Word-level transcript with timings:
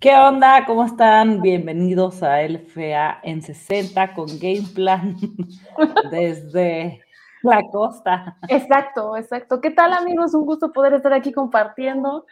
¿Qué 0.00 0.14
onda? 0.14 0.64
¿Cómo 0.64 0.86
están? 0.86 1.42
Bienvenidos 1.42 2.22
a 2.22 2.40
LFA 2.40 3.20
en 3.22 3.42
60 3.42 4.14
con 4.14 4.28
Game 4.38 4.66
Plan 4.74 5.14
desde 6.10 7.02
la 7.42 7.60
costa. 7.70 8.38
Exacto, 8.48 9.14
exacto. 9.18 9.60
¿Qué 9.60 9.70
tal 9.70 9.92
amigos? 9.92 10.32
Un 10.32 10.46
gusto 10.46 10.72
poder 10.72 10.94
estar 10.94 11.12
aquí 11.12 11.32
compartiendo. 11.32 12.24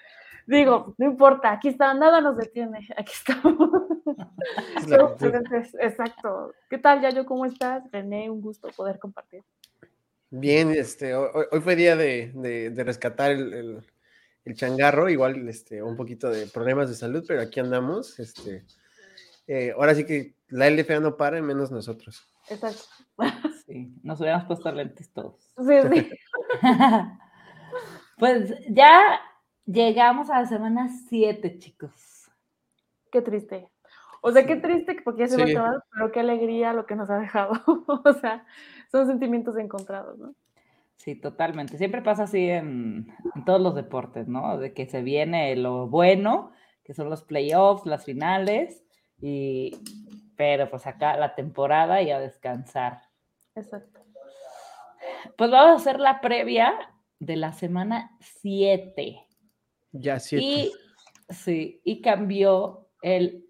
Digo, 0.47 0.95
no 0.97 1.05
importa, 1.05 1.53
aquí 1.53 1.69
está, 1.69 1.93
nada 1.93 2.23
nos 2.23 2.39
detiene, 2.39 2.89
aquí 2.97 3.13
estamos. 3.13 3.83
exacto. 5.79 6.55
¿Qué 6.71 6.79
tal, 6.79 7.03
Yayo? 7.03 7.27
¿Cómo 7.27 7.45
estás? 7.45 7.83
René, 7.93 8.31
un 8.31 8.41
gusto 8.41 8.69
poder 8.75 8.99
compartir. 8.99 9.43
Bien, 10.31 10.71
este, 10.71 11.15
hoy, 11.15 11.61
fue 11.63 11.77
día 11.77 11.97
de, 11.97 12.73
rescatar 12.79 13.31
el 13.33 13.53
el 13.53 13.85
changarro, 14.55 15.09
igual 15.09 15.49
este, 15.49 15.83
un 15.83 15.97
poquito 15.97 16.31
de 16.31 16.47
problemas 16.47 16.89
de 16.89 16.95
salud, 16.95 17.25
pero 17.27 17.41
aquí 17.41 17.61
andamos. 17.61 18.19
Este, 18.19 18.65
eh, 19.47 19.73
ahora 19.77 19.95
sí 19.95 20.05
que 20.05 20.35
la 20.49 20.71
LFA 20.71 21.01
no 21.01 21.17
para, 21.17 21.41
menos 21.43 21.71
nosotros. 21.71 22.29
Exacto. 22.49 22.85
Sí, 23.67 23.93
nos 24.03 24.21
hubiéramos 24.21 24.47
puesto 24.47 24.73
lentes 24.73 25.11
todos. 25.13 25.53
Sí, 25.59 25.75
sí. 25.93 26.11
pues 28.19 28.55
ya 28.69 29.21
llegamos 29.67 30.31
a 30.31 30.41
la 30.41 30.47
semana 30.47 30.89
7, 31.09 31.59
chicos. 31.59 32.31
Qué 33.11 33.23
triste. 33.23 33.69
O 34.21 34.33
sea, 34.33 34.47
qué 34.47 34.57
triste 34.57 34.97
porque 35.05 35.21
ya 35.21 35.29
se 35.29 35.37
va 35.37 35.45
a 35.45 35.51
acabar, 35.51 35.85
pero 35.93 36.13
qué 36.13 36.21
alegría 36.21 36.73
lo 36.73 36.87
que 36.87 36.97
nos 36.97 37.11
ha 37.11 37.19
dejado. 37.19 37.53
o 37.87 38.13
sea, 38.15 38.45
son 38.91 39.07
sentimientos 39.07 39.57
encontrados, 39.57 40.19
¿no? 40.19 40.35
Sí, 41.09 41.15
totalmente. 41.15 41.79
Siempre 41.79 42.03
pasa 42.03 42.25
así 42.25 42.51
en, 42.51 43.07
todos 43.47 43.63
los 43.63 43.75
deportes, 43.75 44.29
¿no? 44.29 44.59
De 44.59 44.75
que 44.75 44.85
se 44.85 45.01
viene 45.01 45.57
lo 45.57 45.89
bueno, 45.89 46.53
que 46.85 46.93
son 46.93 47.09
los 47.09 47.23
playoffs, 47.23 47.87
las 47.87 48.05
finales, 48.05 48.85
y 49.19 49.75
pero 50.37 50.69
pues 50.69 50.87
acá 50.87 51.17
la 51.17 51.35
temporada 51.35 52.03
y 52.03 52.11
a 52.11 52.21
descansar. 52.21 53.01
Exacto. 53.55 54.05
Pues 55.39 55.51
vamos 55.51 55.71
a 55.71 55.77
hacer 55.77 55.99
la 55.99 56.21
previa 56.21 56.75
de 57.19 57.37
la 57.37 57.55
semana 57.55 58.15
7. 58.21 59.27
Ya 59.93 60.21
7. 60.21 60.45
Y 60.45 60.73
sí, 61.31 61.81
y 61.85 62.03
cambió 62.03 62.91
el 63.01 63.47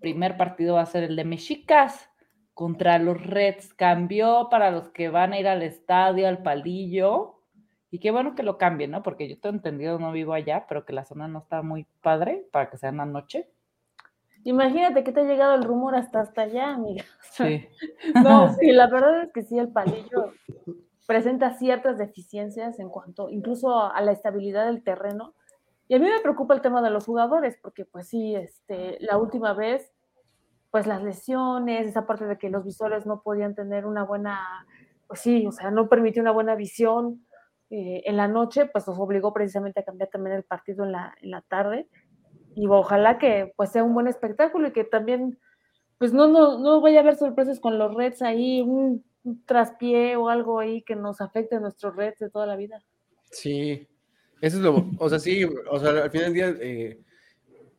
primer 0.00 0.36
partido 0.36 0.76
va 0.76 0.82
a 0.82 0.86
ser 0.86 1.02
el 1.02 1.16
de 1.16 1.24
Mexicas 1.24 2.11
contra 2.54 2.98
los 2.98 3.24
Reds. 3.24 3.74
Cambió 3.74 4.48
para 4.50 4.70
los 4.70 4.88
que 4.90 5.08
van 5.08 5.32
a 5.32 5.38
ir 5.38 5.48
al 5.48 5.62
estadio, 5.62 6.28
al 6.28 6.42
palillo. 6.42 7.38
Y 7.90 7.98
qué 7.98 8.10
bueno 8.10 8.34
que 8.34 8.42
lo 8.42 8.56
cambien, 8.56 8.90
¿no? 8.90 9.02
Porque 9.02 9.28
yo 9.28 9.38
tengo 9.38 9.56
entendido, 9.56 9.98
no 9.98 10.12
vivo 10.12 10.32
allá, 10.32 10.66
pero 10.68 10.84
que 10.84 10.92
la 10.92 11.04
zona 11.04 11.28
no 11.28 11.40
está 11.40 11.62
muy 11.62 11.86
padre 12.00 12.46
para 12.50 12.70
que 12.70 12.78
sea 12.78 12.88
en 12.88 12.96
la 12.96 13.06
noche. 13.06 13.50
Imagínate 14.44 15.04
que 15.04 15.12
te 15.12 15.20
ha 15.20 15.24
llegado 15.24 15.54
el 15.54 15.62
rumor 15.62 15.94
hasta 15.94 16.20
hasta 16.20 16.42
allá, 16.42 16.74
amiga. 16.74 17.04
Sí. 17.32 17.68
no, 18.24 18.52
sí, 18.58 18.72
la 18.72 18.88
verdad 18.88 19.24
es 19.24 19.32
que 19.32 19.42
sí, 19.42 19.58
el 19.58 19.68
palillo 19.68 20.32
presenta 21.06 21.52
ciertas 21.58 21.98
deficiencias 21.98 22.78
en 22.78 22.88
cuanto 22.88 23.28
incluso 23.28 23.78
a 23.92 24.00
la 24.00 24.12
estabilidad 24.12 24.66
del 24.66 24.82
terreno. 24.82 25.34
Y 25.88 25.94
a 25.94 25.98
mí 25.98 26.08
me 26.08 26.20
preocupa 26.20 26.54
el 26.54 26.62
tema 26.62 26.80
de 26.80 26.90
los 26.90 27.04
jugadores, 27.04 27.58
porque 27.62 27.84
pues 27.84 28.08
sí, 28.08 28.34
este, 28.34 28.96
la 29.00 29.18
última 29.18 29.52
vez 29.52 29.91
pues 30.72 30.86
las 30.86 31.02
lesiones, 31.02 31.86
esa 31.86 32.06
parte 32.06 32.24
de 32.24 32.38
que 32.38 32.48
los 32.48 32.64
visores 32.64 33.04
no 33.04 33.20
podían 33.20 33.54
tener 33.54 33.84
una 33.84 34.04
buena, 34.04 34.66
pues 35.06 35.20
sí, 35.20 35.46
o 35.46 35.52
sea, 35.52 35.70
no 35.70 35.86
permitió 35.90 36.22
una 36.22 36.32
buena 36.32 36.54
visión 36.54 37.26
eh, 37.68 38.02
en 38.06 38.16
la 38.16 38.26
noche, 38.26 38.64
pues 38.64 38.88
nos 38.88 38.98
obligó 38.98 39.34
precisamente 39.34 39.80
a 39.80 39.84
cambiar 39.84 40.08
también 40.08 40.34
el 40.34 40.44
partido 40.44 40.84
en 40.86 40.92
la, 40.92 41.14
en 41.20 41.30
la 41.30 41.42
tarde. 41.42 41.88
Y 42.56 42.66
ojalá 42.68 43.18
que 43.18 43.52
pues 43.54 43.70
sea 43.70 43.84
un 43.84 43.92
buen 43.92 44.08
espectáculo 44.08 44.68
y 44.68 44.72
que 44.72 44.84
también, 44.84 45.38
pues 45.98 46.14
no, 46.14 46.26
no, 46.26 46.58
no 46.58 46.80
vaya 46.80 47.00
a 47.00 47.02
haber 47.02 47.16
sorpresas 47.16 47.60
con 47.60 47.78
los 47.78 47.94
Reds 47.94 48.22
ahí, 48.22 48.62
un, 48.62 49.04
traspié 49.44 50.16
o 50.16 50.30
algo 50.30 50.58
ahí 50.58 50.80
que 50.80 50.96
nos 50.96 51.20
afecte 51.20 51.56
a 51.56 51.60
nuestros 51.60 51.94
Reds 51.94 52.18
de 52.18 52.30
toda 52.30 52.46
la 52.46 52.56
vida. 52.56 52.82
Sí, 53.30 53.86
eso 54.40 54.56
es 54.56 54.62
lo, 54.62 54.86
o 54.98 55.08
sea, 55.10 55.18
sí, 55.18 55.44
o 55.44 55.78
sea, 55.78 56.04
al 56.04 56.10
final 56.10 56.32
del 56.32 56.34
día... 56.34 56.54
Eh, 56.62 56.98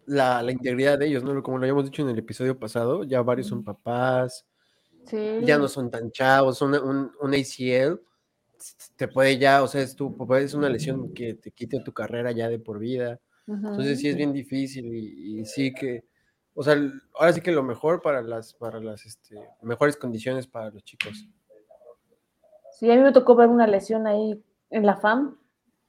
la, 0.05 0.43
integridad 0.51 0.99
de 0.99 1.07
ellos, 1.07 1.23
¿no? 1.23 1.41
Como 1.43 1.57
lo 1.57 1.63
habíamos 1.63 1.85
dicho 1.85 2.01
en 2.01 2.09
el 2.09 2.19
episodio 2.19 2.57
pasado, 2.57 3.03
ya 3.03 3.21
varios 3.21 3.47
son 3.47 3.63
papás, 3.63 4.45
ya 5.11 5.57
no 5.57 5.67
son 5.67 5.91
tan 5.91 6.11
chavos, 6.11 6.61
un, 6.61 6.75
un, 7.19 7.33
ACL 7.33 7.99
te 8.95 9.07
puede 9.07 9.37
ya, 9.37 9.63
o 9.63 9.67
sea, 9.67 9.81
es, 9.81 9.95
tu, 9.95 10.15
es 10.35 10.53
una 10.53 10.69
lesión 10.69 11.13
que 11.13 11.33
te 11.33 11.51
quite 11.51 11.81
tu 11.81 11.93
carrera 11.93 12.31
ya 12.31 12.47
de 12.47 12.59
por 12.59 12.79
vida. 12.79 13.19
Entonces 13.45 13.99
sí 13.99 14.07
es 14.07 14.15
bien 14.15 14.31
difícil 14.31 14.85
y, 14.85 15.43
sí 15.45 15.73
que, 15.73 16.05
o 16.53 16.63
sea, 16.63 16.77
ahora 17.15 17.33
sí 17.33 17.41
que 17.41 17.51
lo 17.51 17.63
mejor 17.63 18.01
para 18.01 18.21
las, 18.21 18.53
para 18.53 18.79
las 18.79 19.05
este, 19.05 19.35
mejores 19.61 19.97
condiciones 19.97 20.47
para 20.47 20.69
los 20.69 20.83
chicos. 20.83 21.27
Sí, 22.71 22.89
a 22.89 22.95
mí 22.95 23.01
me 23.01 23.11
tocó 23.11 23.35
ver 23.35 23.49
una 23.49 23.67
lesión 23.67 24.07
ahí 24.07 24.41
en 24.69 24.85
la 24.85 24.95
FAM 24.95 25.37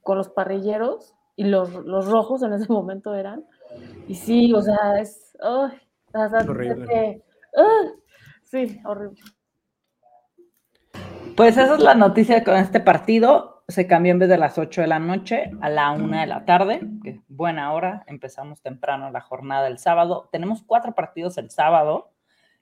con 0.01 0.17
los 0.17 0.29
parrilleros 0.29 1.15
y 1.37 1.45
los, 1.45 1.73
los 1.85 2.07
rojos 2.07 2.43
en 2.43 2.53
ese 2.53 2.71
momento 2.71 3.15
eran. 3.15 3.45
Y 4.07 4.15
sí, 4.15 4.53
o 4.53 4.61
sea, 4.61 4.99
es. 4.99 5.37
horrible. 5.41 7.23
sí, 8.43 8.79
horrible. 8.85 9.21
Pues 11.35 11.57
esa 11.57 11.75
es 11.75 11.81
la 11.81 11.95
noticia 11.95 12.43
con 12.43 12.55
este 12.55 12.79
partido. 12.79 13.63
Se 13.67 13.87
cambió 13.87 14.13
en 14.13 14.19
vez 14.19 14.29
de 14.29 14.37
las 14.37 14.57
8 14.57 14.81
de 14.81 14.87
la 14.87 14.99
noche 14.99 15.51
a 15.59 15.69
la 15.69 15.91
1 15.91 16.19
de 16.19 16.27
la 16.27 16.45
tarde, 16.45 16.79
que 17.03 17.19
buena 17.27 17.73
hora. 17.73 18.03
Empezamos 18.07 18.61
temprano 18.61 19.11
la 19.11 19.19
jornada 19.19 19.63
del 19.65 19.77
sábado. 19.77 20.29
Tenemos 20.31 20.63
cuatro 20.63 20.93
partidos 20.93 21.37
el 21.37 21.49
sábado 21.49 22.11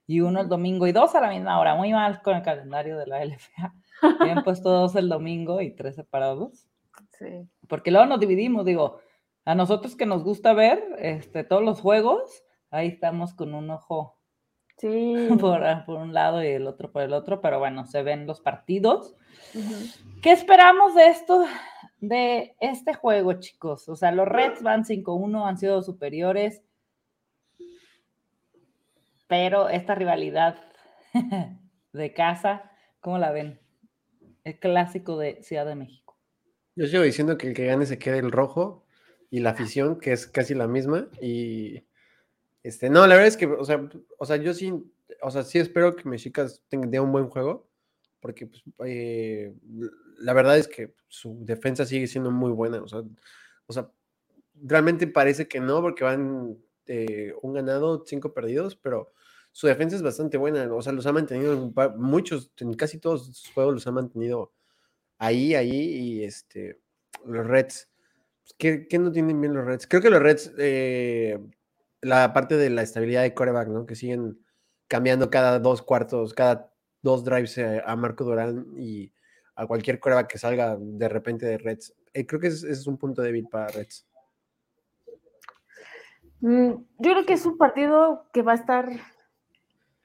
y 0.07 0.21
uno 0.21 0.41
el 0.41 0.49
domingo 0.49 0.87
y 0.87 0.91
dos 0.91 1.13
a 1.13 1.21
la 1.21 1.29
misma 1.29 1.59
hora. 1.59 1.75
Muy 1.75 1.91
mal 1.93 2.21
con 2.21 2.37
el 2.37 2.41
calendario 2.41 2.97
de 2.97 3.05
la 3.05 3.23
LFA. 3.23 3.73
Habían 4.19 4.43
puesto 4.43 4.71
dos 4.71 4.95
el 4.95 5.07
domingo 5.07 5.61
y 5.61 5.71
tres 5.71 5.95
separados. 5.95 6.65
Sí. 7.19 7.47
Porque 7.67 7.91
luego 7.91 8.07
nos 8.07 8.19
dividimos, 8.19 8.65
digo, 8.65 9.01
a 9.45 9.55
nosotros 9.55 9.95
que 9.95 10.05
nos 10.05 10.23
gusta 10.23 10.53
ver 10.53 10.83
este, 10.99 11.43
todos 11.43 11.63
los 11.63 11.81
juegos, 11.81 12.43
ahí 12.69 12.87
estamos 12.87 13.33
con 13.33 13.53
un 13.53 13.69
ojo 13.69 14.17
sí. 14.77 15.27
por, 15.39 15.63
ah, 15.63 15.83
por, 15.85 15.97
un 15.97 16.13
lado 16.13 16.43
y 16.43 16.47
el 16.47 16.67
otro 16.67 16.91
por 16.91 17.03
el 17.03 17.13
otro, 17.13 17.41
pero 17.41 17.59
bueno, 17.59 17.85
se 17.85 18.03
ven 18.03 18.25
los 18.25 18.41
partidos. 18.41 19.15
¿Qué 20.21 20.31
esperamos 20.31 20.95
de 20.95 21.07
esto, 21.07 21.45
de 21.99 22.55
este 22.59 22.93
juego, 22.93 23.33
chicos? 23.33 23.87
O 23.89 23.95
sea, 23.95 24.11
los 24.11 24.27
Reds 24.27 24.63
van 24.63 24.85
5-1, 24.85 25.47
han 25.47 25.57
sido 25.57 25.81
superiores, 25.81 26.63
pero 29.27 29.69
esta 29.69 29.95
rivalidad 29.95 30.57
de 31.93 32.13
casa, 32.13 32.71
¿cómo 32.99 33.17
la 33.17 33.31
ven? 33.31 33.59
El 34.43 34.59
clásico 34.59 35.17
de 35.17 35.41
Ciudad 35.43 35.65
de 35.65 35.75
México. 35.75 36.17
Yo 36.75 36.87
sigo 36.87 37.03
diciendo 37.03 37.37
que 37.37 37.47
el 37.47 37.53
que 37.53 37.67
gane 37.67 37.85
se 37.85 37.99
quede 37.99 38.17
el 38.17 38.31
rojo, 38.31 38.82
y 39.33 39.39
la 39.39 39.49
afición, 39.49 39.99
que 39.99 40.11
es 40.11 40.27
casi 40.27 40.53
la 40.53 40.67
misma. 40.67 41.07
Y 41.19 41.83
este, 42.61 42.91
no, 42.91 43.07
la 43.07 43.15
verdad 43.15 43.29
es 43.29 43.35
que, 43.35 43.47
o 43.47 43.65
sea, 43.65 43.89
o 44.19 44.25
sea 44.27 44.35
yo 44.35 44.53
sí, 44.53 44.71
o 45.23 45.31
sea, 45.31 45.41
sí 45.41 45.57
espero 45.57 45.95
que 45.95 46.07
Mexicas 46.07 46.61
tenga 46.69 47.01
un 47.01 47.11
buen 47.11 47.29
juego, 47.29 47.67
porque 48.19 48.45
pues, 48.45 48.61
eh, 48.85 49.51
la 50.19 50.33
verdad 50.33 50.59
es 50.59 50.67
que 50.67 50.93
su 51.07 51.43
defensa 51.45 51.83
sigue 51.83 52.05
siendo 52.05 52.29
muy 52.29 52.51
buena. 52.51 52.83
O 52.83 52.87
sea, 52.87 53.01
o 53.65 53.73
sea 53.73 53.89
realmente 54.61 55.07
parece 55.07 55.47
que 55.47 55.59
no, 55.59 55.81
porque 55.81 56.03
van 56.03 56.59
eh, 56.85 57.33
un 57.41 57.53
ganado, 57.53 58.03
cinco 58.05 58.35
perdidos, 58.35 58.75
pero 58.75 59.13
su 59.51 59.65
defensa 59.65 59.95
es 59.95 60.03
bastante 60.03 60.37
buena. 60.37 60.71
O 60.71 60.83
sea, 60.83 60.93
los 60.93 61.07
ha 61.07 61.11
mantenido 61.11 61.53
en 61.53 61.73
muchos, 61.97 62.51
en 62.57 62.75
casi 62.75 62.99
todos 62.99 63.25
sus 63.35 63.51
juegos 63.51 63.73
los 63.73 63.87
ha 63.87 63.91
mantenido 63.91 64.53
ahí, 65.17 65.55
ahí, 65.55 65.71
y 65.71 66.23
este, 66.23 66.79
los 67.25 67.47
Reds 67.47 67.89
¿Qué, 68.57 68.87
no 68.99 69.11
tienen 69.11 69.39
bien 69.39 69.53
los 69.53 69.65
Reds? 69.65 69.87
Creo 69.87 70.01
que 70.01 70.09
los 70.09 70.21
Reds, 70.21 70.53
eh, 70.57 71.39
la 72.01 72.33
parte 72.33 72.57
de 72.57 72.69
la 72.69 72.81
estabilidad 72.81 73.23
de 73.23 73.33
coreback, 73.33 73.67
¿no? 73.67 73.85
Que 73.85 73.95
siguen 73.95 74.39
cambiando 74.87 75.29
cada 75.29 75.59
dos 75.59 75.81
cuartos, 75.81 76.33
cada 76.33 76.71
dos 77.01 77.23
drives 77.23 77.57
eh, 77.57 77.81
a 77.85 77.95
Marco 77.95 78.23
Durán 78.23 78.67
y 78.77 79.11
a 79.55 79.67
cualquier 79.67 79.99
coreback 79.99 80.27
que 80.27 80.37
salga 80.37 80.77
de 80.79 81.09
repente 81.09 81.45
de 81.45 81.57
Reds. 81.57 81.93
Eh, 82.13 82.25
creo 82.25 82.39
que 82.39 82.47
ese, 82.47 82.69
es 82.71 82.87
un 82.87 82.97
punto 82.97 83.21
débil 83.21 83.47
para 83.49 83.67
Reds. 83.67 84.07
Mm, 86.41 86.71
yo 86.99 87.11
creo 87.11 87.25
que 87.25 87.33
es 87.33 87.45
un 87.45 87.57
partido 87.57 88.27
que 88.33 88.41
va 88.41 88.53
a 88.53 88.55
estar. 88.55 88.89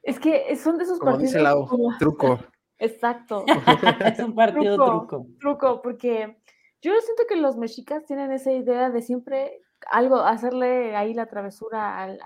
Es 0.01 0.19
que 0.19 0.55
son 0.55 0.77
de 0.77 0.85
esos 0.85 0.99
Como 0.99 1.11
partidos. 1.11 1.33
Dice 1.33 1.43
Lau, 1.43 1.67
truco. 1.99 2.39
Exacto. 2.77 3.45
es 4.05 4.19
un 4.19 4.33
partido 4.33 4.75
truco. 4.75 5.27
Truco, 5.39 5.81
porque 5.81 6.37
yo 6.81 6.93
siento 7.01 7.23
que 7.27 7.35
los 7.35 7.57
mexicas 7.57 8.05
tienen 8.05 8.31
esa 8.31 8.51
idea 8.51 8.89
de 8.89 9.01
siempre 9.01 9.61
algo, 9.89 10.17
hacerle 10.17 10.95
ahí 10.95 11.13
la 11.13 11.27
travesura 11.27 12.01
al, 12.03 12.19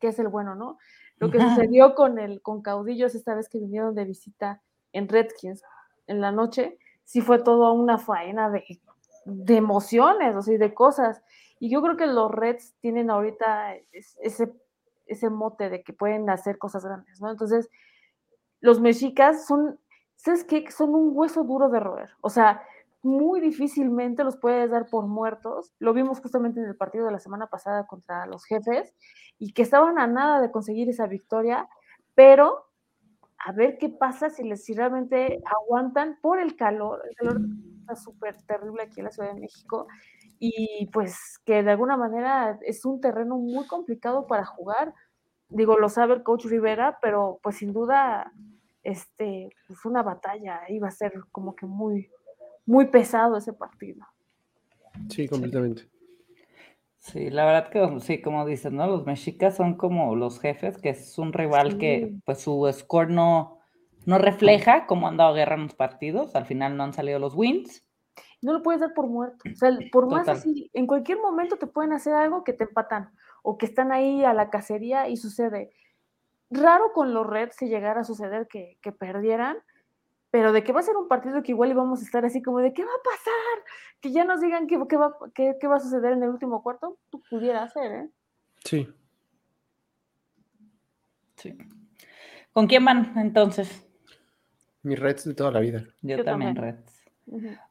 que 0.00 0.08
es 0.08 0.18
el 0.18 0.28
bueno, 0.28 0.54
¿no? 0.54 0.78
Lo 1.18 1.30
que 1.30 1.40
sucedió 1.40 1.94
con 1.94 2.18
el, 2.18 2.42
con 2.42 2.60
Caudillos 2.60 3.14
esta 3.14 3.34
vez 3.34 3.48
que 3.48 3.58
vinieron 3.58 3.94
de 3.94 4.04
visita 4.04 4.62
en 4.92 5.08
Redskins 5.08 5.62
en 6.06 6.20
la 6.20 6.30
noche, 6.30 6.78
sí 7.04 7.22
fue 7.22 7.38
todo 7.38 7.72
una 7.72 7.98
faena 7.98 8.50
de, 8.50 8.64
de 9.24 9.56
emociones, 9.56 10.36
o 10.36 10.42
sea, 10.42 10.58
de 10.58 10.74
cosas. 10.74 11.22
Y 11.58 11.70
yo 11.70 11.80
creo 11.80 11.96
que 11.96 12.06
los 12.06 12.30
Reds 12.30 12.74
tienen 12.80 13.10
ahorita 13.10 13.76
ese, 13.92 14.52
ese 15.06 15.30
mote 15.30 15.70
de 15.70 15.82
que 15.82 15.94
pueden 15.94 16.28
hacer 16.28 16.58
cosas 16.58 16.84
grandes, 16.84 17.18
¿no? 17.20 17.30
Entonces, 17.30 17.70
los 18.60 18.80
mexicas 18.80 19.46
son, 19.46 19.80
¿sabes 20.16 20.44
qué? 20.44 20.70
Son 20.70 20.94
un 20.94 21.12
hueso 21.14 21.44
duro 21.44 21.70
de 21.70 21.80
roer. 21.80 22.10
O 22.20 22.28
sea, 22.28 22.62
muy 23.06 23.40
difícilmente 23.40 24.24
los 24.24 24.36
puedes 24.36 24.70
dar 24.70 24.86
por 24.90 25.06
muertos. 25.06 25.72
Lo 25.78 25.94
vimos 25.94 26.20
justamente 26.20 26.60
en 26.60 26.66
el 26.66 26.76
partido 26.76 27.06
de 27.06 27.12
la 27.12 27.18
semana 27.18 27.46
pasada 27.46 27.86
contra 27.86 28.26
los 28.26 28.44
jefes 28.44 28.94
y 29.38 29.52
que 29.52 29.62
estaban 29.62 29.98
a 29.98 30.06
nada 30.06 30.40
de 30.40 30.50
conseguir 30.50 30.88
esa 30.88 31.06
victoria, 31.06 31.68
pero 32.14 32.66
a 33.38 33.52
ver 33.52 33.78
qué 33.78 33.88
pasa 33.88 34.30
si, 34.30 34.42
les, 34.44 34.64
si 34.64 34.74
realmente 34.74 35.42
aguantan 35.44 36.18
por 36.20 36.38
el 36.40 36.56
calor. 36.56 37.02
El 37.08 37.16
calor 37.16 37.40
está 37.80 37.96
súper 37.96 38.36
terrible 38.42 38.82
aquí 38.82 39.00
en 39.00 39.04
la 39.04 39.12
Ciudad 39.12 39.32
de 39.32 39.40
México 39.40 39.86
y 40.38 40.90
pues 40.92 41.38
que 41.44 41.62
de 41.62 41.70
alguna 41.70 41.96
manera 41.96 42.58
es 42.62 42.84
un 42.84 43.00
terreno 43.00 43.38
muy 43.38 43.66
complicado 43.66 44.26
para 44.26 44.44
jugar. 44.44 44.94
Digo, 45.48 45.78
lo 45.78 45.88
sabe 45.88 46.14
el 46.14 46.22
coach 46.22 46.46
Rivera, 46.46 46.98
pero 47.00 47.38
pues 47.42 47.56
sin 47.56 47.72
duda 47.72 48.32
este, 48.86 49.50
pues 49.66 49.84
una 49.84 50.04
batalla, 50.04 50.60
iba 50.68 50.86
a 50.86 50.92
ser 50.92 51.12
como 51.32 51.56
que 51.56 51.66
muy, 51.66 52.08
muy 52.66 52.86
pesado 52.86 53.36
ese 53.36 53.52
partido. 53.52 54.04
Sí, 55.08 55.28
completamente. 55.28 55.88
Sí, 56.98 57.30
la 57.30 57.44
verdad 57.44 57.70
que 57.70 58.00
sí, 58.00 58.20
como 58.20 58.44
dices, 58.44 58.72
¿no? 58.72 58.86
Los 58.88 59.06
mexicas 59.06 59.54
son 59.54 59.76
como 59.76 60.16
los 60.16 60.40
jefes, 60.40 60.76
que 60.76 60.90
es 60.90 61.18
un 61.18 61.32
rival 61.32 61.78
que 61.78 62.16
pues 62.24 62.40
su 62.40 62.68
score 62.72 63.10
no, 63.10 63.60
no 64.06 64.18
refleja 64.18 64.86
cómo 64.86 65.06
han 65.06 65.16
dado 65.16 65.34
guerra 65.34 65.54
en 65.54 65.62
los 65.62 65.74
partidos, 65.74 66.34
al 66.34 66.46
final 66.46 66.76
no 66.76 66.82
han 66.82 66.92
salido 66.92 67.20
los 67.20 67.34
wins. 67.34 67.84
No 68.42 68.52
lo 68.52 68.62
puedes 68.62 68.80
dar 68.80 68.92
por 68.92 69.06
muerto, 69.06 69.38
o 69.50 69.56
sea, 69.56 69.70
por 69.92 70.10
más 70.10 70.28
así, 70.28 70.68
en 70.72 70.86
cualquier 70.86 71.18
momento 71.18 71.56
te 71.56 71.68
pueden 71.68 71.92
hacer 71.92 72.12
algo 72.12 72.42
que 72.42 72.52
te 72.52 72.64
empatan 72.64 73.10
o 73.42 73.56
que 73.56 73.66
están 73.66 73.92
ahí 73.92 74.24
a 74.24 74.34
la 74.34 74.50
cacería 74.50 75.08
y 75.08 75.16
sucede. 75.16 75.70
Raro 76.50 76.92
con 76.92 77.14
los 77.14 77.26
Reds 77.26 77.56
si 77.56 77.68
llegara 77.68 78.00
a 78.00 78.04
suceder 78.04 78.48
que, 78.48 78.78
que 78.82 78.90
perdieran, 78.90 79.56
pero 80.36 80.52
de 80.52 80.62
que 80.62 80.70
va 80.70 80.80
a 80.80 80.82
ser 80.82 80.98
un 80.98 81.08
partido 81.08 81.42
que 81.42 81.52
igual 81.52 81.70
íbamos 81.70 82.02
a 82.02 82.04
estar 82.04 82.22
así 82.26 82.42
como 82.42 82.58
de 82.58 82.74
qué 82.74 82.84
va 82.84 82.90
a 82.90 83.02
pasar, 83.02 83.64
que 84.02 84.12
ya 84.12 84.22
nos 84.22 84.42
digan 84.42 84.66
qué, 84.66 84.78
qué, 84.86 84.96
va, 84.98 85.16
qué, 85.34 85.56
qué 85.58 85.66
va 85.66 85.76
a 85.76 85.80
suceder 85.80 86.12
en 86.12 86.22
el 86.22 86.28
último 86.28 86.62
cuarto, 86.62 86.98
tú 87.08 87.22
pudiera 87.30 87.66
ser, 87.70 87.90
¿eh? 87.90 88.08
Sí. 88.62 88.86
Sí. 91.36 91.56
¿Con 92.52 92.66
quién 92.66 92.84
van 92.84 93.14
entonces? 93.16 93.88
Mis 94.82 94.98
Reds 94.98 95.24
de 95.24 95.32
toda 95.32 95.52
la 95.52 95.60
vida. 95.60 95.86
Yo, 96.02 96.22
también, 96.22 96.54
Reds. 96.54 97.02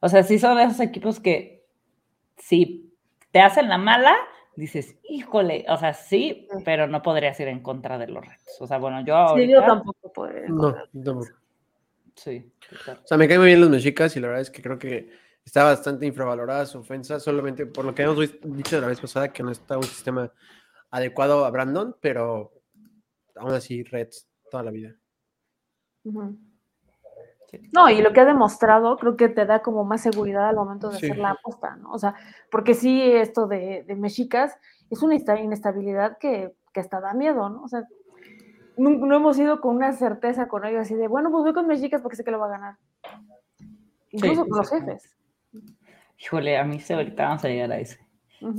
O 0.00 0.08
sea, 0.08 0.24
sí 0.24 0.36
son 0.40 0.58
esos 0.58 0.80
equipos 0.80 1.20
que 1.20 1.68
si 2.36 2.92
te 3.30 3.38
hacen 3.42 3.68
la 3.68 3.78
mala, 3.78 4.16
dices, 4.56 4.98
híjole, 5.04 5.66
o 5.68 5.76
sea, 5.76 5.94
sí, 5.94 6.48
pero 6.64 6.88
no 6.88 7.00
podrías 7.00 7.38
ir 7.38 7.46
en 7.46 7.62
contra 7.62 7.96
de 7.96 8.08
los 8.08 8.26
Reds. 8.26 8.60
O 8.60 8.66
sea, 8.66 8.78
bueno, 8.78 9.04
yo 9.04 9.14
ahorita... 9.14 9.46
Sí, 9.46 9.52
yo 9.52 9.64
tampoco 9.64 10.12
podría. 10.12 10.48
No, 10.48 10.74
tampoco. 10.74 11.45
Sí. 12.16 12.50
O 13.02 13.06
sea, 13.06 13.16
me 13.16 13.28
caen 13.28 13.40
muy 13.40 13.48
bien 13.48 13.60
los 13.60 13.70
mexicas 13.70 14.16
y 14.16 14.20
la 14.20 14.28
verdad 14.28 14.42
es 14.42 14.50
que 14.50 14.62
creo 14.62 14.78
que 14.78 15.10
está 15.44 15.62
bastante 15.64 16.06
infravalorada 16.06 16.66
su 16.66 16.78
ofensa, 16.78 17.20
solamente 17.20 17.66
por 17.66 17.84
lo 17.84 17.94
que 17.94 18.02
hemos 18.02 18.18
dicho 18.42 18.80
la 18.80 18.88
vez 18.88 19.00
pasada, 19.00 19.32
que 19.32 19.42
no 19.42 19.50
está 19.50 19.76
un 19.76 19.84
sistema 19.84 20.32
adecuado 20.90 21.44
a 21.44 21.50
Brandon, 21.50 21.94
pero 22.00 22.52
aún 23.36 23.52
así 23.52 23.84
Reds 23.84 24.28
toda 24.50 24.64
la 24.64 24.70
vida. 24.70 24.96
No, 27.72 27.88
y 27.88 28.02
lo 28.02 28.12
que 28.12 28.20
ha 28.20 28.24
demostrado 28.24 28.96
creo 28.96 29.16
que 29.16 29.28
te 29.28 29.46
da 29.46 29.62
como 29.62 29.84
más 29.84 30.02
seguridad 30.02 30.48
al 30.48 30.56
momento 30.56 30.90
de 30.90 30.96
hacer 30.96 31.18
la 31.18 31.30
apuesta, 31.30 31.76
¿no? 31.76 31.92
O 31.92 31.98
sea, 31.98 32.14
porque 32.50 32.74
sí, 32.74 33.00
esto 33.02 33.46
de, 33.46 33.84
de 33.86 33.94
mexicas 33.94 34.56
es 34.90 35.02
una 35.02 35.16
inestabilidad 35.16 36.18
que, 36.18 36.54
que 36.72 36.80
hasta 36.80 37.00
da 37.00 37.14
miedo, 37.14 37.48
¿no? 37.48 37.62
O 37.62 37.68
sea, 37.68 37.86
no, 38.76 39.16
hemos 39.16 39.38
ido 39.38 39.60
con 39.60 39.76
una 39.76 39.92
certeza 39.92 40.48
con 40.48 40.64
ellos 40.64 40.82
así 40.82 40.94
de, 40.94 41.08
bueno, 41.08 41.30
pues 41.30 41.44
voy 41.44 41.52
con 41.52 41.66
Mexicas 41.66 42.02
porque 42.02 42.16
sé 42.16 42.24
que 42.24 42.30
lo 42.30 42.38
va 42.38 42.46
a 42.46 42.50
ganar. 42.50 42.76
Incluso 44.10 44.46
con 44.46 44.58
los 44.58 44.70
jefes. 44.70 45.16
Híjole, 46.18 46.56
a 46.56 46.64
mí 46.64 46.80
se 46.80 46.94
ahorita 46.94 47.26
vamos 47.28 47.44
a 47.44 47.48
llegar 47.48 47.72
a 47.72 47.78
ese. 47.78 47.98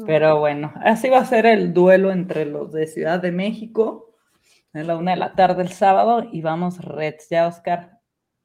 Pero 0.06 0.40
bueno, 0.40 0.74
así 0.84 1.10
va 1.10 1.19
a 1.19 1.25
ser 1.25 1.46
el 1.46 1.74
duelo 1.74 2.12
entre 2.12 2.46
los 2.46 2.72
de 2.72 2.88
Ciudad 2.88 3.19
de 3.19 3.31
México 3.31 4.08
en 4.74 4.88
la 4.88 4.98
una 4.98 5.12
de 5.12 5.18
la 5.18 5.34
tarde 5.34 5.62
el 5.64 5.72
sábado 5.72 6.24
y 6.31 6.42
vamos 6.42 6.84
Reds. 6.84 7.30
Ya, 7.30 7.48
Oscar, 7.48 8.00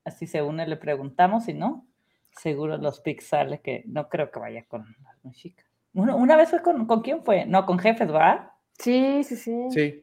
así 0.04 0.26
se 0.26 0.42
une, 0.42 0.66
le 0.66 0.76
preguntamos, 0.76 1.48
y 1.48 1.54
no, 1.54 1.86
seguro 2.30 2.76
los 2.78 3.00
picks 3.00 3.26
sale 3.26 3.60
que 3.60 3.84
no 3.86 4.08
creo 4.08 4.30
que 4.30 4.40
vaya 4.40 4.64
con 4.66 4.84
las 5.02 5.24
mexicas. 5.24 5.66
una 5.92 6.36
vez 6.36 6.50
fue 6.50 6.62
con, 6.62 6.86
¿con 6.86 7.02
quién 7.02 7.22
fue? 7.22 7.46
No, 7.46 7.66
con 7.66 7.78
jefes, 7.78 8.12
¿va? 8.12 8.56
Sí, 8.78 9.22
sí, 9.24 9.36
sí. 9.36 9.70
Sí. 9.70 10.01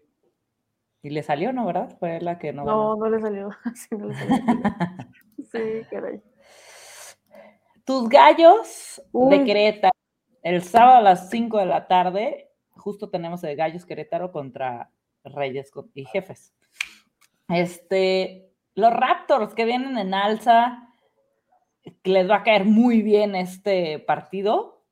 Y 1.01 1.09
le 1.11 1.23
salió, 1.23 1.53
¿no? 1.53 1.65
¿Verdad? 1.65 1.95
Fue 1.99 2.19
la 2.19 2.37
que 2.37 2.51
no. 2.51 2.65
No, 2.65 2.95
no 2.95 3.09
le 3.09 3.19
salió. 3.19 3.49
sí, 3.75 3.95
no 3.95 4.07
le 4.07 4.15
salió. 4.15 4.37
sí, 5.51 5.59
caray. 5.89 6.21
Tus 7.85 8.09
gallos 8.09 9.01
de 9.13 9.43
Querétaro. 9.43 9.93
El 10.41 10.61
sábado 10.61 10.97
a 10.97 11.01
las 11.01 11.29
5 11.29 11.57
de 11.57 11.65
la 11.65 11.87
tarde, 11.87 12.49
justo 12.69 13.09
tenemos 13.09 13.43
el 13.43 13.57
Gallos 13.57 13.85
Querétaro 13.85 14.31
contra 14.31 14.89
Reyes 15.23 15.71
y 15.93 16.05
Jefes. 16.05 16.53
Este, 17.49 18.51
los 18.75 18.93
Raptors 18.93 19.53
que 19.53 19.65
vienen 19.65 19.97
en 19.97 20.13
alza, 20.13 20.87
les 22.03 22.29
va 22.29 22.37
a 22.37 22.43
caer 22.43 22.65
muy 22.65 23.01
bien 23.01 23.35
este 23.35 23.99
partido. 23.99 24.85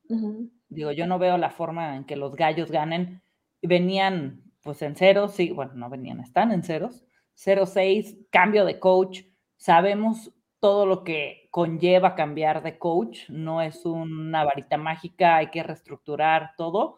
Digo, 0.70 0.92
yo 0.92 1.08
no 1.08 1.20
veo 1.20 1.38
la 1.38 1.50
forma 1.50 1.96
en 1.96 2.06
que 2.06 2.16
los 2.16 2.36
gallos 2.36 2.72
ganen. 2.72 3.22
Venían 3.62 4.47
pues 4.68 4.82
en 4.82 4.98
ceros, 4.98 5.32
sí, 5.34 5.52
bueno, 5.52 5.72
no 5.76 5.90
venían, 5.90 6.20
están 6.20 6.52
en 6.52 6.62
ceros. 6.62 7.06
0-6, 7.38 8.28
cambio 8.30 8.66
de 8.66 8.80
coach. 8.80 9.22
Sabemos 9.56 10.34
todo 10.60 10.86
lo 10.86 11.06
que 11.06 11.48
conlleva 11.52 12.16
cambiar 12.16 12.62
de 12.64 12.78
coach. 12.78 13.30
No 13.30 13.62
es 13.62 13.86
una 13.86 14.44
varita 14.44 14.76
mágica, 14.76 15.38
hay 15.38 15.52
que 15.52 15.64
reestructurar 15.64 16.52
todo. 16.58 16.98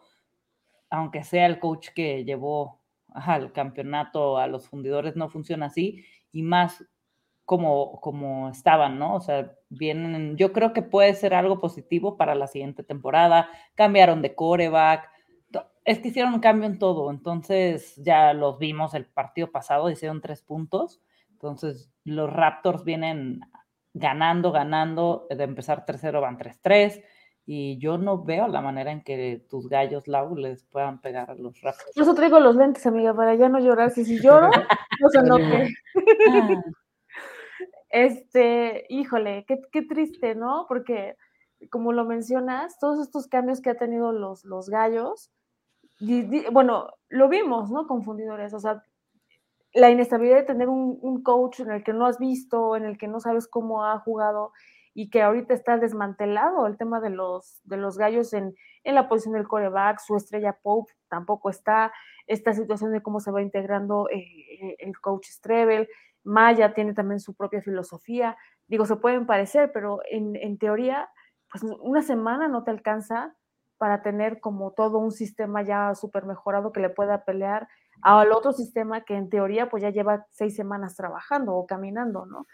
Aunque 0.90 1.22
sea 1.22 1.46
el 1.46 1.60
coach 1.60 1.90
que 1.94 2.24
llevó 2.24 2.82
al 3.06 3.52
campeonato 3.52 4.36
a 4.36 4.48
los 4.48 4.68
fundidores, 4.68 5.14
no 5.14 5.28
funciona 5.28 5.66
así. 5.66 6.04
Y 6.32 6.42
más 6.42 6.84
como, 7.44 8.00
como 8.00 8.48
estaban, 8.48 8.98
¿no? 8.98 9.14
O 9.14 9.20
sea, 9.20 9.52
vienen, 9.68 10.36
yo 10.36 10.52
creo 10.52 10.72
que 10.72 10.82
puede 10.82 11.14
ser 11.14 11.34
algo 11.34 11.60
positivo 11.60 12.16
para 12.16 12.34
la 12.34 12.48
siguiente 12.48 12.82
temporada. 12.82 13.48
Cambiaron 13.76 14.22
de 14.22 14.34
coreback 14.34 15.08
es 15.84 15.98
que 15.98 16.08
hicieron 16.08 16.34
un 16.34 16.40
cambio 16.40 16.66
en 16.66 16.78
todo, 16.78 17.10
entonces 17.10 17.96
ya 17.96 18.32
los 18.32 18.58
vimos 18.58 18.94
el 18.94 19.06
partido 19.06 19.50
pasado, 19.50 19.90
hicieron 19.90 20.20
tres 20.20 20.42
puntos, 20.42 21.00
entonces 21.32 21.90
los 22.04 22.32
Raptors 22.32 22.84
vienen 22.84 23.40
ganando, 23.94 24.52
ganando, 24.52 25.26
de 25.30 25.42
empezar 25.42 25.84
tercero 25.84 26.20
van 26.20 26.38
3-3, 26.38 27.02
y 27.46 27.78
yo 27.78 27.98
no 27.98 28.22
veo 28.22 28.46
la 28.46 28.60
manera 28.60 28.92
en 28.92 29.02
que 29.02 29.44
tus 29.48 29.68
gallos, 29.68 30.06
Lau, 30.06 30.36
les 30.36 30.64
puedan 30.64 31.00
pegar 31.00 31.30
a 31.30 31.34
los 31.34 31.60
Raptors. 31.62 31.94
Yo 31.96 32.14
traigo 32.14 32.38
los 32.38 32.54
lentes, 32.54 32.86
amiga, 32.86 33.14
para 33.14 33.34
ya 33.34 33.48
no 33.48 33.58
llorar, 33.58 33.90
si, 33.90 34.04
si 34.04 34.20
lloro, 34.20 34.50
no 35.00 35.08
se 35.08 35.22
note. 35.22 35.74
este, 37.88 38.86
híjole, 38.88 39.44
qué, 39.48 39.60
qué 39.72 39.82
triste, 39.82 40.34
¿no? 40.34 40.66
Porque, 40.68 41.16
como 41.70 41.92
lo 41.92 42.04
mencionas, 42.04 42.78
todos 42.78 43.00
estos 43.00 43.26
cambios 43.26 43.60
que 43.60 43.70
ha 43.70 43.78
tenido 43.78 44.12
los, 44.12 44.44
los 44.44 44.68
gallos, 44.68 45.32
bueno, 46.50 46.88
lo 47.08 47.28
vimos, 47.28 47.70
¿no? 47.70 47.86
Confundidores, 47.86 48.54
o 48.54 48.60
sea, 48.60 48.82
la 49.72 49.90
inestabilidad 49.90 50.38
de 50.38 50.44
tener 50.44 50.68
un, 50.68 51.22
coach 51.22 51.60
en 51.60 51.70
el 51.70 51.84
que 51.84 51.92
no 51.92 52.06
has 52.06 52.18
visto, 52.18 52.76
en 52.76 52.84
el 52.84 52.98
que 52.98 53.08
no 53.08 53.20
sabes 53.20 53.46
cómo 53.46 53.84
ha 53.84 53.98
jugado 54.00 54.52
y 54.94 55.10
que 55.10 55.22
ahorita 55.22 55.54
está 55.54 55.76
desmantelado 55.76 56.66
el 56.66 56.76
tema 56.76 57.00
de 57.00 57.10
los, 57.10 57.60
de 57.64 57.76
los 57.76 57.96
gallos 57.96 58.32
en, 58.32 58.54
en 58.82 58.94
la 58.94 59.08
posición 59.08 59.34
del 59.34 59.46
coreback, 59.46 60.00
su 60.00 60.16
estrella 60.16 60.58
Pope 60.60 60.92
tampoco 61.08 61.50
está, 61.50 61.92
esta 62.26 62.54
situación 62.54 62.92
de 62.92 63.02
cómo 63.02 63.20
se 63.20 63.30
va 63.30 63.42
integrando 63.42 64.08
eh, 64.10 64.76
el 64.78 64.98
coach 64.98 65.26
Strebel, 65.26 65.88
Maya 66.24 66.74
tiene 66.74 66.92
también 66.92 67.20
su 67.20 67.34
propia 67.34 67.62
filosofía, 67.62 68.36
digo, 68.66 68.86
se 68.86 68.96
pueden 68.96 69.26
parecer, 69.26 69.70
pero 69.72 70.00
en, 70.10 70.36
en 70.36 70.58
teoría, 70.58 71.08
pues 71.50 71.64
una 71.80 72.02
semana 72.02 72.48
no 72.48 72.64
te 72.64 72.70
alcanza 72.70 73.34
para 73.80 74.02
tener 74.02 74.40
como 74.40 74.72
todo 74.72 74.98
un 74.98 75.10
sistema 75.10 75.62
ya 75.62 75.94
súper 75.94 76.26
mejorado 76.26 76.70
que 76.70 76.80
le 76.80 76.90
pueda 76.90 77.24
pelear 77.24 77.66
al 78.02 78.30
otro 78.30 78.52
sistema 78.52 79.06
que 79.06 79.16
en 79.16 79.30
teoría 79.30 79.70
pues 79.70 79.82
ya 79.82 79.88
lleva 79.88 80.26
seis 80.28 80.54
semanas 80.54 80.96
trabajando 80.96 81.54
o 81.54 81.66
caminando, 81.66 82.26
¿no? 82.26 82.46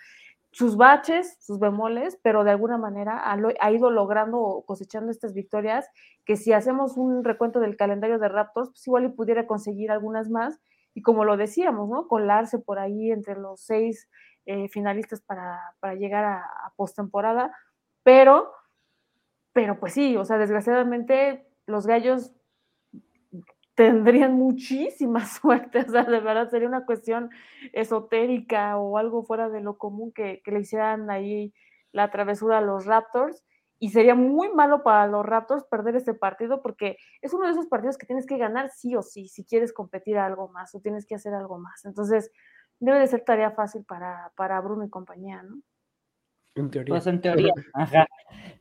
Sus 0.52 0.76
baches, 0.76 1.36
sus 1.40 1.58
bemoles, 1.58 2.16
pero 2.22 2.44
de 2.44 2.52
alguna 2.52 2.78
manera 2.78 3.24
ha, 3.28 3.72
ido 3.72 3.90
logrando 3.90 4.38
o 4.38 4.64
cosechando 4.64 5.10
estas 5.10 5.34
victorias 5.34 5.88
que 6.24 6.36
si 6.36 6.52
hacemos 6.52 6.96
un 6.96 7.24
recuento 7.24 7.58
del 7.58 7.76
calendario 7.76 8.20
de 8.20 8.28
Raptors, 8.28 8.68
pues 8.68 8.86
igual 8.86 9.06
y 9.06 9.08
pudiera 9.08 9.48
conseguir 9.48 9.90
algunas 9.90 10.30
más 10.30 10.60
y 10.94 11.02
como 11.02 11.24
lo 11.24 11.36
decíamos, 11.36 11.88
¿no? 11.88 12.06
Colarse 12.06 12.60
por 12.60 12.78
ahí 12.78 13.10
entre 13.10 13.34
los 13.34 13.62
seis 13.62 14.08
eh, 14.44 14.68
finalistas 14.68 15.22
para, 15.22 15.58
llegar 15.98 16.24
a, 16.24 16.38
a 16.38 16.72
postemporada, 16.76 17.52
pero 18.04 18.52
pero 19.56 19.80
pues 19.80 19.94
sí, 19.94 20.18
o 20.18 20.24
sea, 20.26 20.36
desgraciadamente 20.36 21.48
los 21.64 21.86
gallos 21.86 22.30
tendrían 23.74 24.34
muchísima 24.34 25.24
suerte, 25.26 25.78
o 25.78 25.90
sea, 25.90 26.04
de 26.04 26.20
verdad 26.20 26.50
sería 26.50 26.68
una 26.68 26.84
cuestión 26.84 27.30
esotérica 27.72 28.76
o 28.76 28.98
algo 28.98 29.24
fuera 29.24 29.48
de 29.48 29.62
lo 29.62 29.78
común 29.78 30.12
que, 30.12 30.42
le 30.44 30.60
hicieran 30.60 31.08
ahí 31.08 31.54
la 31.90 32.10
travesura 32.10 32.58
a 32.58 32.60
los 32.60 32.84
Raptors 32.84 33.46
y 33.78 33.92
sería 33.92 34.14
muy 34.14 34.52
malo 34.52 34.82
para 34.82 35.06
los 35.06 35.24
Raptors 35.24 35.64
perder 35.64 35.96
este 35.96 36.12
partido 36.12 36.60
porque 36.60 36.98
es 37.22 37.32
uno 37.32 37.46
de 37.46 37.52
esos 37.52 37.66
partidos 37.66 37.96
que 37.96 38.04
tienes 38.04 38.26
que 38.26 38.36
ganar 38.36 38.68
sí 38.68 38.94
o 38.94 39.00
sí, 39.00 39.26
si 39.26 39.46
quieres 39.46 39.72
competir 39.72 40.18
algo 40.18 40.48
más 40.48 40.74
o 40.74 40.80
tienes 40.80 41.06
que 41.06 41.14
hacer 41.14 41.32
algo 41.32 41.58
más. 41.58 41.86
Entonces, 41.86 42.30
debe 42.78 42.98
de 42.98 43.06
ser 43.06 43.22
tarea 43.24 43.52
fácil 43.52 43.86
para, 43.86 44.34
para 44.36 44.60
Bruno 44.60 44.84
y 44.84 44.90
compañía, 44.90 45.42
¿no? 45.42 45.62
En 46.56 46.70
teoría. 46.70 46.92
Pues 46.92 47.06
en 47.06 47.20
teoría, 47.20 47.52
ajá. 47.74 48.06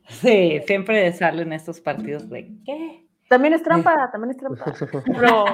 Sí, 0.08 0.60
siempre 0.66 1.12
salen 1.12 1.52
estos 1.52 1.80
partidos 1.80 2.28
de 2.28 2.52
¿qué? 2.64 3.08
También 3.28 3.54
es 3.54 3.62
trampa, 3.62 4.08
también 4.12 4.30
es 4.30 4.36
trampa. 4.36 4.64
Pero, 5.06 5.44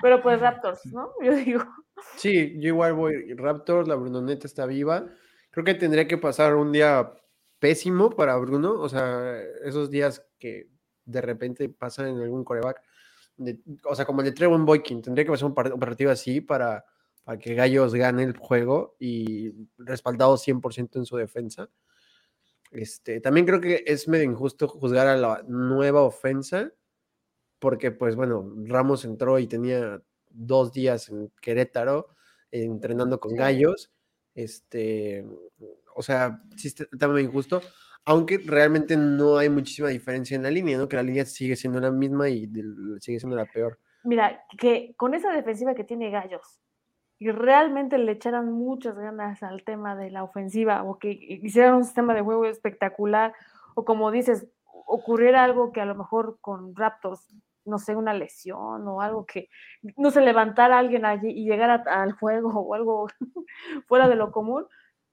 pero 0.00 0.22
pues 0.22 0.40
Raptors, 0.40 0.86
¿no? 0.86 1.10
Yo 1.22 1.34
digo. 1.34 1.62
Sí, 2.16 2.58
yo 2.60 2.68
igual 2.68 2.94
voy 2.94 3.34
Raptors, 3.34 3.88
la 3.88 3.96
Brunoneta 3.96 4.46
está 4.46 4.64
viva. 4.64 5.06
Creo 5.50 5.64
que 5.64 5.74
tendría 5.74 6.06
que 6.06 6.16
pasar 6.16 6.54
un 6.54 6.72
día 6.72 7.12
pésimo 7.58 8.10
para 8.10 8.36
Bruno, 8.36 8.72
o 8.72 8.88
sea, 8.88 9.38
esos 9.64 9.90
días 9.90 10.26
que 10.38 10.68
de 11.04 11.20
repente 11.20 11.68
pasan 11.68 12.08
en 12.08 12.20
algún 12.20 12.44
coreback, 12.44 12.80
o 13.84 13.94
sea, 13.94 14.04
como 14.04 14.20
el 14.20 14.26
de 14.26 14.32
Trevon 14.32 14.64
Boykin, 14.64 15.02
tendría 15.02 15.24
que 15.24 15.30
pasar 15.30 15.48
un, 15.48 15.54
partido 15.54 16.10
así 16.10 16.40
para, 16.40 16.84
para, 17.24 17.38
que 17.38 17.54
Gallos 17.54 17.94
gane 17.94 18.22
el 18.24 18.36
juego 18.36 18.96
y 18.98 19.52
respaldado 19.78 20.36
100% 20.36 20.96
en 20.96 21.04
su 21.04 21.16
defensa. 21.16 21.70
Este, 22.70 23.20
también 23.20 23.46
creo 23.46 23.60
que 23.60 23.82
es 23.86 24.06
medio 24.06 24.24
injusto 24.24 24.68
juzgar 24.68 25.08
a 25.08 25.16
la 25.16 25.44
nueva 25.48 26.02
ofensa, 26.02 26.72
porque 27.58 27.90
pues 27.90 28.16
bueno, 28.16 28.54
Ramos 28.66 29.04
entró 29.04 29.38
y 29.38 29.46
tenía 29.46 30.00
dos 30.28 30.72
días 30.72 31.08
en 31.08 31.30
Querétaro 31.40 32.08
entrenando 32.50 33.20
con 33.20 33.34
Gallos. 33.34 33.92
Este, 34.34 35.26
o 35.94 36.02
sea, 36.02 36.42
sí 36.56 36.68
está, 36.68 37.08
muy 37.08 37.22
injusto, 37.22 37.60
aunque 38.04 38.38
realmente 38.38 38.96
no 38.96 39.36
hay 39.36 39.48
muchísima 39.48 39.88
diferencia 39.88 40.36
en 40.36 40.44
la 40.44 40.50
línea, 40.50 40.78
¿no? 40.78 40.88
Que 40.88 40.96
la 40.96 41.02
línea 41.02 41.24
sigue 41.24 41.56
siendo 41.56 41.80
la 41.80 41.90
misma 41.90 42.28
y 42.28 42.48
sigue 43.00 43.18
siendo 43.18 43.36
la 43.36 43.46
peor. 43.46 43.78
Mira, 44.04 44.44
que 44.56 44.94
con 44.96 45.14
esa 45.14 45.32
defensiva 45.32 45.74
que 45.74 45.84
tiene 45.84 46.10
Gallos, 46.10 46.60
y 47.20 47.30
realmente 47.30 47.98
le 47.98 48.12
echaran 48.12 48.50
muchas 48.50 48.98
ganas 48.98 49.42
al 49.44 49.62
tema 49.62 49.94
de 49.94 50.10
la 50.10 50.24
ofensiva, 50.24 50.82
o 50.82 50.98
que 50.98 51.10
hicieran 51.10 51.74
un 51.74 51.84
sistema 51.84 52.14
de 52.14 52.22
juego 52.22 52.46
espectacular, 52.46 53.34
o 53.74 53.84
como 53.84 54.10
dices, 54.10 54.48
ocurriera 54.64 55.44
algo 55.44 55.70
que 55.70 55.80
a 55.80 55.86
lo 55.86 55.94
mejor 55.94 56.38
con 56.40 56.74
Raptors 56.74 57.32
no 57.64 57.78
sé, 57.78 57.94
una 57.94 58.14
lesión 58.14 58.86
o 58.88 59.00
algo 59.00 59.26
que 59.26 59.48
no 59.96 60.10
se 60.10 60.20
levantara 60.20 60.78
alguien 60.78 61.04
allí 61.04 61.28
y 61.28 61.44
llegara 61.44 61.84
al 61.86 62.12
juego 62.12 62.48
o 62.60 62.74
algo 62.74 63.06
fuera 63.86 64.08
de 64.08 64.16
lo 64.16 64.32
común, 64.32 64.66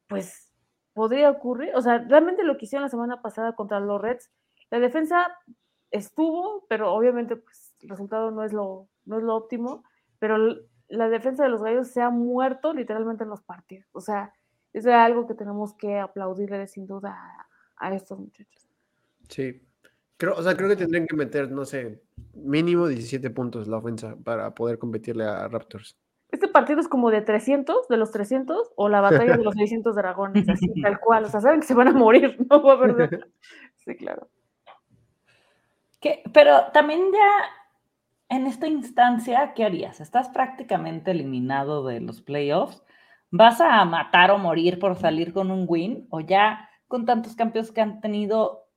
pues 0.07 0.51
podría 0.93 1.29
ocurrir. 1.29 1.75
O 1.75 1.81
sea, 1.81 1.99
realmente 1.99 2.43
lo 2.43 2.57
que 2.57 2.65
hicieron 2.65 2.83
la 2.83 2.89
semana 2.89 3.21
pasada 3.21 3.53
contra 3.53 3.79
los 3.79 4.01
Reds, 4.01 4.31
la 4.71 4.79
defensa 4.79 5.27
estuvo, 5.91 6.65
pero 6.67 6.93
obviamente 6.93 7.35
pues, 7.35 7.75
el 7.81 7.89
resultado 7.89 8.31
no 8.31 8.43
es 8.43 8.53
lo, 8.53 8.87
no 9.05 9.17
es 9.17 9.23
lo 9.23 9.35
óptimo, 9.35 9.83
pero 10.19 10.37
la 10.87 11.09
defensa 11.09 11.43
de 11.43 11.49
los 11.49 11.61
gallos 11.61 11.89
se 11.89 12.01
ha 12.01 12.09
muerto 12.09 12.73
literalmente 12.73 13.23
en 13.23 13.29
los 13.29 13.41
partidos. 13.41 13.87
O 13.93 14.01
sea, 14.01 14.33
eso 14.73 14.89
es 14.89 14.95
algo 14.95 15.27
que 15.27 15.33
tenemos 15.33 15.73
que 15.73 15.99
aplaudirle 15.99 16.67
sin 16.67 16.87
duda 16.87 17.17
a, 17.77 17.93
estos 17.93 18.19
muchachos. 18.19 18.67
Sí. 19.29 19.61
Creo, 20.17 20.35
o 20.35 20.41
sea, 20.41 20.55
creo 20.55 20.69
que 20.69 20.75
tendrían 20.75 21.05
que 21.05 21.15
meter, 21.15 21.51
no 21.51 21.63
sé, 21.63 22.01
mínimo 22.33 22.87
17 22.87 23.29
puntos 23.29 23.67
la 23.67 23.77
ofensa 23.77 24.15
para 24.23 24.53
poder 24.55 24.79
competirle 24.79 25.25
a 25.25 25.47
Raptors 25.47 25.95
este 26.29 26.47
partido 26.47 26.81
es 26.81 26.87
como 26.87 27.09
de 27.09 27.21
300, 27.21 27.87
de 27.87 27.97
los 27.97 28.11
300, 28.11 28.71
o 28.75 28.89
la 28.89 29.01
batalla 29.01 29.37
de 29.37 29.43
los 29.43 29.55
600 29.57 29.95
dragones, 29.95 30.47
así, 30.49 30.67
tal 30.81 30.99
cual. 30.99 31.25
O 31.25 31.29
sea, 31.29 31.41
saben 31.41 31.61
que 31.61 31.67
se 31.67 31.73
van 31.73 31.87
a 31.87 31.93
morir, 31.93 32.37
no 32.49 32.61
va 32.61 32.73
a 32.73 32.79
perder. 32.79 33.29
Sí, 33.75 33.95
claro. 33.95 34.27
Pero 36.31 36.71
también 36.73 37.11
ya 37.11 37.43
en 38.29 38.47
esta 38.47 38.67
instancia, 38.67 39.53
¿qué 39.53 39.63
harías? 39.63 40.01
Estás 40.01 40.29
prácticamente 40.29 41.11
eliminado 41.11 41.85
de 41.85 42.01
los 42.01 42.21
playoffs. 42.21 42.83
¿Vas 43.31 43.61
a 43.61 43.83
matar 43.85 44.31
o 44.31 44.37
morir 44.37 44.79
por 44.79 44.95
salir 44.95 45.33
con 45.33 45.51
un 45.51 45.65
win? 45.67 46.07
¿O 46.09 46.19
ya 46.19 46.69
con 46.87 47.05
tantos 47.05 47.35
campeones 47.35 47.71
que 47.71 47.81
han 47.81 48.01
tenido, 48.01 48.67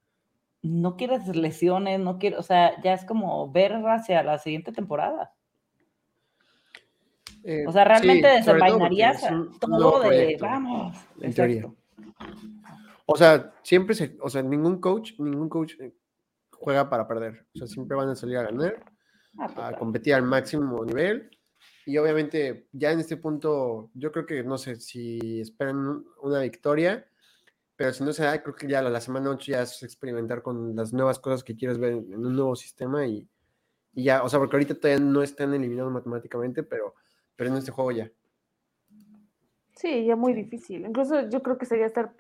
no 0.62 0.97
quieres 0.97 1.26
lesiones, 1.28 2.00
no 2.00 2.19
quieres, 2.19 2.38
o 2.38 2.42
sea, 2.42 2.80
ya 2.83 2.92
es 2.92 3.04
como 3.04 3.50
ver 3.50 3.75
hacia 3.87 4.23
la 4.23 4.38
siguiente 4.38 4.73
temporada? 4.73 5.33
Eh, 7.42 7.64
o 7.66 7.73
sea, 7.73 7.85
realmente 7.85 8.26
desenvainarías 8.26 9.26
todo, 9.61 10.00
de 10.00 10.37
vamos. 10.40 10.97
En 11.21 11.33
teoría. 11.33 11.64
O 13.07 13.16
sea, 13.16 13.52
siempre 13.62 13.95
se, 13.95 14.16
o 14.21 14.28
sea, 14.28 14.42
ningún 14.42 14.80
coach, 14.80 15.12
ningún 15.19 15.49
coach 15.49 15.75
eh, 15.80 15.95
juega 16.52 16.88
para 16.88 17.09
perder. 17.09 17.47
O 17.54 17.59
sea, 17.59 17.66
siempre 17.66 17.97
van 17.97 18.11
a 18.11 18.14
salir 18.14 18.37
a 18.37 18.42
ganar, 18.42 18.85
ah, 19.39 19.69
a 19.69 19.79
competir 19.79 20.15
al 20.15 20.23
máximo 20.23 20.85
nivel. 20.85 21.31
Y 21.87 21.99
obviamente, 21.99 22.69
ya 22.73 22.93
en 22.93 23.01
este 23.01 23.17
punto, 23.17 23.91
yo 23.95 24.13
creo 24.13 24.27
que 24.27 24.43
no 24.43 24.59
sé 24.59 24.77
si 24.77 25.41
esperan 25.41 26.05
una 26.23 26.41
victoria, 26.41 27.07
pero 27.77 27.93
si 27.93 28.05
no 28.05 28.13
se 28.13 28.25
da, 28.25 28.43
creo 28.43 28.55
que 28.55 28.69
ya 28.69 28.83
la, 28.83 29.01
semana 29.01 29.31
8 29.31 29.53
ya 29.53 29.63
es 29.63 29.83
experimentar 29.83 30.43
con 30.43 30.77
las 30.77 30.93
nuevas 30.93 31.19
cosas 31.19 31.43
que 31.43 31.57
quieres 31.57 31.79
ver 31.79 31.93
en 31.93 32.27
un 32.27 32.37
nuevo 32.37 32.55
sistema 32.55 33.07
y, 33.07 33.29
y 33.95 34.05
ya, 34.05 34.23
o 34.23 34.29
sea, 34.29 34.39
porque 34.39 34.57
ahorita 34.57 34.75
todavía 34.75 35.05
no 35.05 35.23
están 35.23 35.55
eliminados 35.55 35.93
matemáticamente, 35.93 36.63
pero 36.63 36.95
pero 37.41 37.53
en 37.53 37.57
este 37.57 37.71
juego 37.71 37.91
ya. 37.93 38.11
Sí, 39.75 40.05
ya 40.05 40.15
muy 40.15 40.35
difícil. 40.35 40.85
Incluso 40.85 41.27
yo 41.31 41.43
creo 41.43 41.57
que 41.57 41.65
sería 41.65 41.87
estar, 41.87 42.15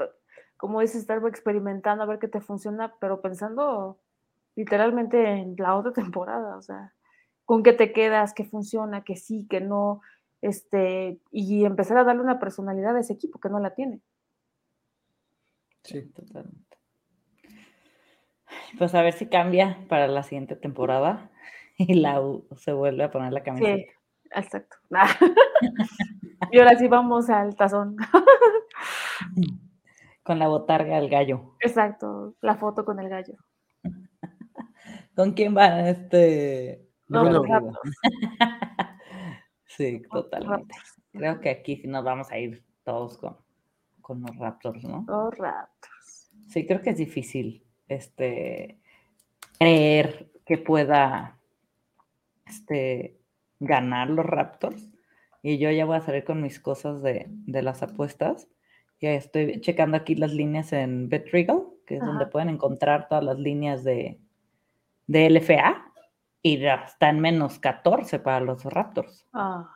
como 0.56 0.80
dices, 0.80 1.02
estar 1.02 1.22
experimentando 1.26 2.02
a 2.02 2.06
ver 2.06 2.18
qué 2.18 2.26
te 2.26 2.40
funciona, 2.40 2.94
pero 2.98 3.20
pensando 3.20 4.00
literalmente 4.56 5.22
en 5.22 5.56
la 5.58 5.76
otra 5.76 5.92
temporada, 5.92 6.56
o 6.56 6.62
sea, 6.62 6.94
con 7.50 7.64
qué 7.64 7.72
te 7.72 7.92
quedas, 7.92 8.32
qué 8.32 8.44
funciona, 8.44 9.02
qué 9.02 9.16
sí, 9.16 9.44
qué 9.50 9.60
no, 9.60 10.02
este, 10.40 11.18
y 11.32 11.64
empezar 11.64 11.98
a 11.98 12.04
darle 12.04 12.22
una 12.22 12.38
personalidad 12.38 12.96
a 12.96 13.00
ese 13.00 13.14
equipo 13.14 13.40
que 13.40 13.48
no 13.48 13.58
la 13.58 13.74
tiene. 13.74 14.00
Sí, 15.82 16.02
totalmente. 16.12 16.78
Pues 18.78 18.94
a 18.94 19.02
ver 19.02 19.14
si 19.14 19.26
cambia 19.26 19.84
para 19.88 20.06
la 20.06 20.22
siguiente 20.22 20.54
temporada 20.54 21.28
y 21.76 21.94
la 21.94 22.20
U 22.22 22.46
se 22.54 22.72
vuelve 22.72 23.02
a 23.02 23.10
poner 23.10 23.32
la 23.32 23.42
camiseta. 23.42 23.94
Exacto. 24.32 24.76
y 26.52 26.58
ahora 26.60 26.78
sí 26.78 26.86
vamos 26.86 27.30
al 27.30 27.56
tazón. 27.56 27.96
con 30.22 30.38
la 30.38 30.46
botarga 30.46 31.00
del 31.00 31.10
gallo. 31.10 31.56
Exacto, 31.58 32.36
la 32.42 32.54
foto 32.54 32.84
con 32.84 33.00
el 33.00 33.08
gallo. 33.08 33.34
¿Con 35.16 35.32
quién 35.32 35.56
va 35.56 35.88
este? 35.88 36.89
No, 37.10 37.24
sí, 39.66 40.00
totalmente. 40.10 40.74
Creo 41.12 41.40
que 41.40 41.50
aquí 41.50 41.82
nos 41.84 42.04
vamos 42.04 42.30
a 42.30 42.38
ir 42.38 42.64
todos 42.84 43.18
con, 43.18 43.36
con 44.00 44.22
los 44.22 44.36
Raptors, 44.36 44.84
¿no? 44.84 45.04
Los 45.08 45.36
Raptors. 45.36 46.30
Sí, 46.46 46.66
creo 46.66 46.80
que 46.80 46.90
es 46.90 46.96
difícil 46.96 47.64
este 47.88 48.78
creer 49.58 50.30
que 50.46 50.56
pueda 50.56 51.38
este 52.46 53.20
ganar 53.58 54.08
los 54.08 54.24
Raptors. 54.24 54.88
Y 55.42 55.58
yo 55.58 55.70
ya 55.70 55.84
voy 55.84 55.96
a 55.96 56.02
salir 56.02 56.24
con 56.24 56.42
mis 56.42 56.60
cosas 56.60 57.02
de, 57.02 57.28
las 57.46 57.82
apuestas. 57.82 58.48
Ya 59.00 59.12
estoy 59.14 59.60
checando 59.60 59.96
aquí 59.96 60.14
las 60.14 60.32
líneas 60.32 60.72
en 60.72 61.08
BetRegal, 61.08 61.64
que 61.86 61.96
es 61.96 62.00
donde 62.00 62.26
pueden 62.26 62.50
encontrar 62.50 63.08
todas 63.08 63.24
las 63.24 63.38
líneas 63.38 63.82
de, 63.82 64.20
de 65.06 65.30
LFA. 65.30 65.89
Y 66.42 66.58
ya 66.58 66.76
está 66.86 67.10
en 67.10 67.20
menos 67.20 67.58
14 67.58 68.18
para 68.18 68.40
los 68.40 68.64
Raptors. 68.64 69.26
Ah. 69.32 69.70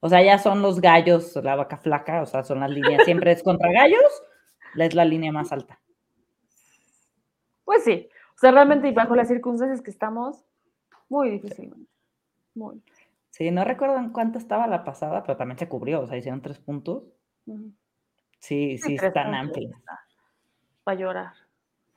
O 0.00 0.08
sea, 0.08 0.22
ya 0.22 0.38
son 0.38 0.62
los 0.62 0.80
gallos, 0.80 1.34
la 1.36 1.56
vaca 1.56 1.78
flaca, 1.78 2.22
o 2.22 2.26
sea, 2.26 2.44
son 2.44 2.60
las 2.60 2.70
líneas, 2.70 3.04
siempre 3.04 3.32
es 3.32 3.42
contra 3.42 3.72
gallos, 3.72 4.22
es 4.76 4.94
la 4.94 5.04
línea 5.04 5.32
más 5.32 5.50
alta. 5.52 5.80
Pues 7.64 7.82
sí, 7.82 8.08
o 8.36 8.38
sea, 8.38 8.52
realmente 8.52 8.92
bajo 8.92 9.16
las 9.16 9.28
circunstancias 9.28 9.82
que 9.82 9.90
estamos, 9.90 10.44
muy 11.08 11.30
difícilmente. 11.30 11.90
Muy. 12.54 12.82
Sí, 13.30 13.50
no 13.50 13.64
recuerdo 13.64 13.98
en 13.98 14.10
cuánto 14.10 14.38
estaba 14.38 14.66
la 14.66 14.84
pasada, 14.84 15.22
pero 15.22 15.36
también 15.36 15.58
se 15.58 15.68
cubrió, 15.68 16.02
o 16.02 16.06
sea, 16.06 16.16
hicieron 16.16 16.40
tres 16.40 16.58
puntos. 16.58 17.02
Sí, 18.38 18.78
sí, 18.78 18.94
están 18.94 19.34
amplios. 19.34 19.74
Para 20.84 20.98
llorar. 21.00 21.32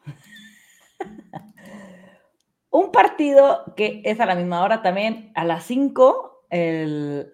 Un 2.72 2.92
partido 2.92 3.74
que 3.76 4.02
es 4.06 4.20
a 4.20 4.26
la 4.26 4.36
misma 4.36 4.64
hora 4.64 4.82
también, 4.82 5.32
a 5.36 5.44
las 5.44 5.64
5, 5.64 6.46
el, 6.50 7.34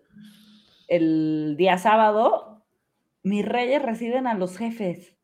el 0.87 1.55
día 1.57 1.77
sábado, 1.77 2.63
mis 3.23 3.45
reyes 3.45 3.81
reciben 3.81 4.27
a 4.27 4.33
los 4.33 4.57
jefes. 4.57 5.15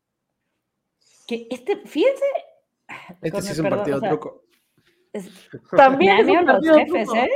Que 1.26 1.46
este, 1.50 1.76
fíjense. 1.86 2.24
Este 3.22 3.42
sí 3.42 3.52
es 3.52 3.58
un 3.58 3.70
partido 3.70 4.00
truco. 4.00 4.42
También 5.76 6.26
me 6.26 6.36
han 6.36 6.44
miedo 6.44 6.58
los 6.58 6.76
jefes, 6.76 7.08
¿eh? 7.14 7.30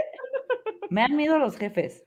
Me 0.90 1.02
han 1.02 1.16
miedo 1.16 1.38
los 1.38 1.56
jefes. 1.56 2.04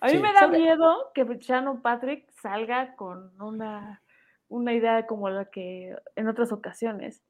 A 0.00 0.08
mí 0.08 0.18
me 0.18 0.32
da 0.32 0.46
miedo 0.48 1.10
que 1.14 1.24
Shannon 1.24 1.80
Patrick 1.80 2.30
salga 2.30 2.94
con 2.96 3.40
una, 3.40 4.02
una 4.48 4.72
idea 4.72 5.06
como 5.06 5.28
la 5.30 5.46
que 5.46 5.96
en 6.14 6.28
otras 6.28 6.52
ocasiones. 6.52 7.22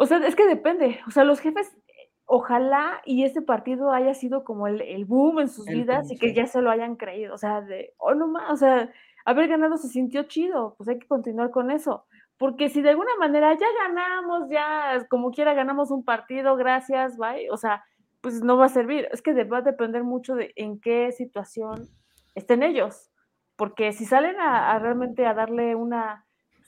O 0.00 0.06
sea, 0.06 0.16
es 0.26 0.34
que 0.34 0.46
depende. 0.46 0.98
O 1.06 1.10
sea, 1.10 1.24
los 1.24 1.40
jefes, 1.40 1.76
ojalá 2.24 3.02
y 3.04 3.24
ese 3.24 3.42
partido 3.42 3.92
haya 3.92 4.14
sido 4.14 4.44
como 4.44 4.66
el, 4.66 5.04
boom 5.04 5.40
en 5.40 5.48
sus 5.48 5.66
vidas 5.66 6.10
y 6.10 6.16
que 6.16 6.32
ya 6.32 6.46
se 6.46 6.62
lo 6.62 6.70
hayan 6.70 6.96
creído. 6.96 7.34
O 7.34 7.36
sea, 7.36 7.60
de, 7.60 7.92
oh, 7.98 8.14
no 8.14 8.26
más, 8.26 8.50
o 8.50 8.56
sea, 8.56 8.90
haber 9.26 9.48
ganado 9.48 9.76
se 9.76 9.88
sintió 9.88 10.22
chido, 10.22 10.74
pues 10.78 10.88
hay 10.88 10.98
que 10.98 11.06
continuar 11.06 11.50
con 11.50 11.70
eso. 11.70 12.06
Porque 12.38 12.70
si 12.70 12.80
de 12.80 12.88
alguna 12.88 13.14
manera 13.18 13.52
ya 13.52 13.66
ganamos, 13.86 14.48
ya 14.48 15.06
como 15.10 15.32
quiera 15.32 15.52
ganamos 15.52 15.90
un 15.90 16.02
partido, 16.02 16.56
gracias, 16.56 17.18
bye, 17.18 17.50
o 17.50 17.58
sea, 17.58 17.84
pues 18.22 18.42
no 18.42 18.56
va 18.56 18.66
a 18.66 18.70
servir. 18.70 19.06
Es 19.12 19.20
que 19.20 19.44
va 19.44 19.58
a 19.58 19.62
depender 19.62 20.02
mucho 20.02 20.34
de 20.34 20.54
en 20.56 20.80
qué 20.80 21.12
situación 21.12 21.88
estén 22.34 22.62
ellos. 22.62 23.10
Porque 23.56 23.92
si 23.92 24.06
salen 24.06 24.40
a, 24.40 24.78
realmente 24.78 25.26
a 25.26 25.34
darle 25.34 25.74
una, 25.74 26.24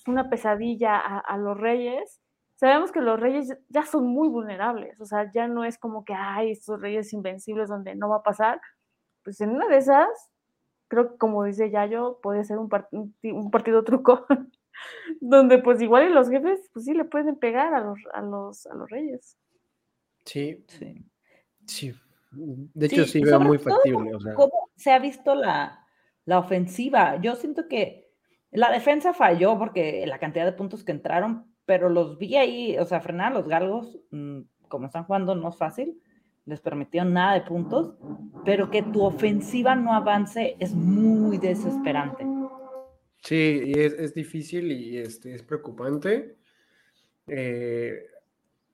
una 0.07 0.29
pesadilla 0.29 0.99
a, 0.99 1.39
los 1.39 1.57
reyes, 1.59 2.22
sabemos 2.62 2.92
que 2.92 3.00
los 3.00 3.19
reyes 3.19 3.59
ya 3.71 3.85
son 3.85 4.07
muy 4.07 4.28
vulnerables. 4.28 5.00
O 5.00 5.04
sea, 5.04 5.31
ya 5.33 5.49
no 5.49 5.64
es 5.64 5.78
como 5.78 6.04
que 6.04 6.14
hay 6.14 6.52
estos 6.52 6.81
reyes 6.81 7.12
invencibles 7.12 7.69
donde 7.69 7.97
no 7.97 8.09
va 8.09 8.19
a 8.19 8.23
pasar. 8.23 8.61
Pues 9.25 9.40
en 9.40 9.50
una 9.50 9.66
de 9.66 9.78
esas, 9.78 10.09
creo 10.87 11.11
que 11.11 11.19
como 11.19 11.42
dice 11.42 11.71
Yayo, 11.71 12.21
puede 12.23 12.45
ser 12.45 12.59
un, 12.59 12.71
un 13.23 13.50
partido 13.50 13.83
truco. 13.83 14.26
donde 15.21 15.59
pues 15.59 15.83
igual 15.83 16.09
y 16.09 16.12
los 16.12 16.31
jefes, 16.31 16.71
pues 16.73 16.85
sí 16.85 16.95
le 16.95 17.04
pueden 17.04 17.37
pegar 17.37 17.75
a 17.75 17.81
los, 17.81 17.99
a 18.12 18.23
los, 18.23 18.66
a 18.66 18.75
los 18.75 18.88
reyes. 18.88 19.37
Sí, 20.25 20.64
sí. 20.69 21.04
Sí, 21.66 21.95
de 22.31 22.87
hecho 22.87 23.04
sí, 23.07 23.23
veo 23.23 23.40
muy 23.40 23.59
factible. 23.59 24.12
¿Cómo 24.35 24.71
se 24.76 24.92
ha 24.92 25.00
visto 25.00 25.35
la, 25.35 25.85
la, 26.26 26.38
ofensiva? 26.38 27.21
Yo 27.21 27.35
siento 27.35 27.66
que 27.69 28.12
la 28.52 28.71
defensa 28.71 29.14
falló 29.14 29.59
porque 29.59 30.04
la 30.07 30.19
cantidad 30.21 30.45
de 30.45 30.52
puntos 30.52 30.85
que 30.85 30.92
entraron, 30.92 31.51
pero 31.66 31.88
los 31.88 32.19
vi 32.19 32.37
ahí, 32.37 32.78
o 32.78 32.85
sea, 32.85 33.00
frenar 33.00 33.33
a 33.33 33.35
los 33.37 33.49
galgos, 33.49 33.99
mm, 34.11 34.40
como 34.69 34.87
están 34.87 35.04
jugando, 35.04 35.35
no 35.35 35.49
es 35.49 35.57
fácil, 35.57 36.00
les 36.45 36.61
permitió 36.61 37.04
nada 37.04 37.35
de 37.35 37.42
puntos, 37.42 37.95
pero 38.45 38.71
que 38.71 38.83
tu 38.83 39.02
ofensiva 39.02 39.75
no 39.75 39.95
avance 39.95 40.57
es 40.59 40.75
muy 40.75 41.38
desesperante. 41.38 42.26
Sí, 43.23 43.73
es, 43.76 43.92
es 43.92 44.14
difícil 44.14 44.73
y 44.73 44.99
este, 44.99 45.35
es 45.35 45.42
preocupante. 45.42 46.37
Eh, 47.28 48.07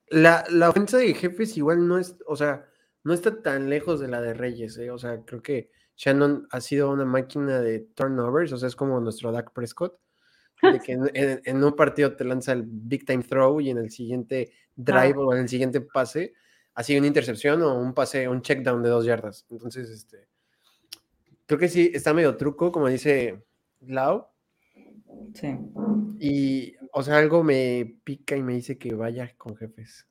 la, 0.08 0.44
la 0.50 0.70
ofensa 0.70 0.96
de 0.96 1.12
jefes 1.12 1.56
igual 1.58 1.86
no 1.86 1.98
es, 1.98 2.16
o 2.26 2.36
sea, 2.36 2.66
no 3.04 3.12
está 3.12 3.42
tan 3.42 3.68
lejos 3.68 4.00
de 4.00 4.08
la 4.08 4.22
de 4.22 4.32
Reyes, 4.32 4.78
¿eh? 4.78 4.90
O 4.90 4.98
sea, 4.98 5.22
creo 5.24 5.42
que 5.42 5.70
Shannon 5.96 6.48
ha 6.50 6.60
sido 6.60 6.90
una 6.90 7.04
máquina 7.04 7.60
de 7.60 7.80
turnovers, 7.80 8.52
o 8.52 8.56
sea, 8.56 8.68
es 8.68 8.76
como 8.76 9.00
nuestro 9.00 9.32
Dak 9.32 9.52
Prescott, 9.52 9.98
de 10.62 10.80
que 10.84 10.92
en, 10.92 11.64
un 11.64 11.76
partido 11.76 12.14
te 12.14 12.24
lanza 12.24 12.52
el 12.52 12.64
big 12.66 13.04
time 13.04 13.22
throw 13.22 13.60
y 13.60 13.70
en 13.70 13.78
el 13.78 13.90
siguiente 13.90 14.52
drive 14.74 15.16
o 15.16 15.32
en 15.34 15.42
el 15.42 15.48
siguiente 15.48 15.80
pase 15.80 16.34
ha 16.74 16.82
sido 16.82 17.00
una 17.00 17.08
intercepción 17.08 17.60
o 17.62 17.74
un 17.74 17.92
pase, 17.92 18.28
un 18.28 18.40
check 18.40 18.62
down 18.62 18.82
de 18.82 18.88
dos 18.88 19.04
yardas. 19.04 19.44
Entonces, 19.50 19.90
este, 19.90 20.28
creo 21.46 21.58
que 21.58 21.68
sí, 21.68 21.90
está 21.92 22.14
medio 22.14 22.36
truco, 22.36 22.70
como 22.70 22.86
dice 22.86 23.42
Lau. 23.80 24.26
Sí. 25.34 25.58
Y, 26.20 26.76
o 26.92 27.02
sea, 27.02 27.18
algo 27.18 27.42
me 27.42 27.96
pica 28.04 28.36
y 28.36 28.42
me 28.44 28.54
dice 28.54 28.78
que 28.78 28.94
vaya 28.94 29.34
con 29.36 29.56
jefes. 29.56 30.06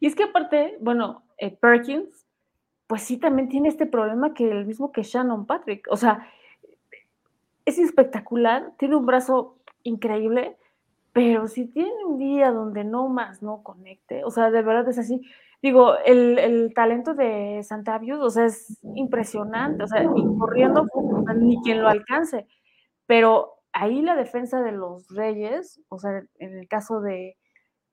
Y 0.00 0.06
es 0.06 0.14
que 0.14 0.24
aparte, 0.24 0.76
bueno, 0.80 1.24
eh, 1.38 1.56
Perkins, 1.56 2.26
pues 2.86 3.02
sí 3.02 3.16
también 3.16 3.48
tiene 3.48 3.68
este 3.68 3.86
problema 3.86 4.34
que 4.34 4.50
el 4.50 4.66
mismo 4.66 4.92
que 4.92 5.02
Shannon 5.02 5.46
Patrick. 5.46 5.86
O 5.90 5.96
sea, 5.96 6.28
es 7.68 7.78
espectacular, 7.78 8.72
tiene 8.78 8.96
un 8.96 9.06
brazo 9.06 9.56
increíble, 9.82 10.56
pero 11.12 11.48
si 11.48 11.66
tiene 11.66 12.04
un 12.04 12.18
día 12.18 12.50
donde 12.52 12.84
no 12.84 13.08
más 13.08 13.42
no 13.42 13.62
conecte, 13.62 14.24
o 14.24 14.30
sea, 14.30 14.50
de 14.50 14.62
verdad 14.62 14.88
es 14.88 14.98
así. 14.98 15.22
Digo, 15.60 15.96
el, 16.04 16.72
talento 16.74 17.14
de 17.14 17.62
Santavius, 17.64 18.20
o 18.20 18.30
sea, 18.30 18.46
es 18.46 18.78
impresionante, 18.94 19.82
o 19.82 19.86
sea, 19.88 20.04
y 20.04 20.38
corriendo, 20.38 20.86
ni 21.36 21.60
quien 21.62 21.82
lo 21.82 21.88
alcance. 21.88 22.46
Pero 23.06 23.54
ahí 23.72 24.02
la 24.02 24.14
defensa 24.14 24.62
de 24.62 24.72
los 24.72 25.08
Reyes, 25.08 25.80
o 25.88 25.98
sea, 25.98 26.22
en 26.38 26.58
el 26.58 26.68
caso 26.68 27.00
de, 27.00 27.36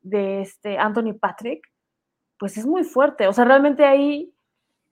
de 0.02 0.42
este 0.42 0.78
Anthony 0.78 1.14
Patrick, 1.20 1.62
pues 2.38 2.58
es 2.58 2.68
muy 2.68 2.84
fuerte. 2.84 3.28
O 3.28 3.34
sea, 3.34 3.46
realmente 3.46 3.86
ahí 3.86 4.35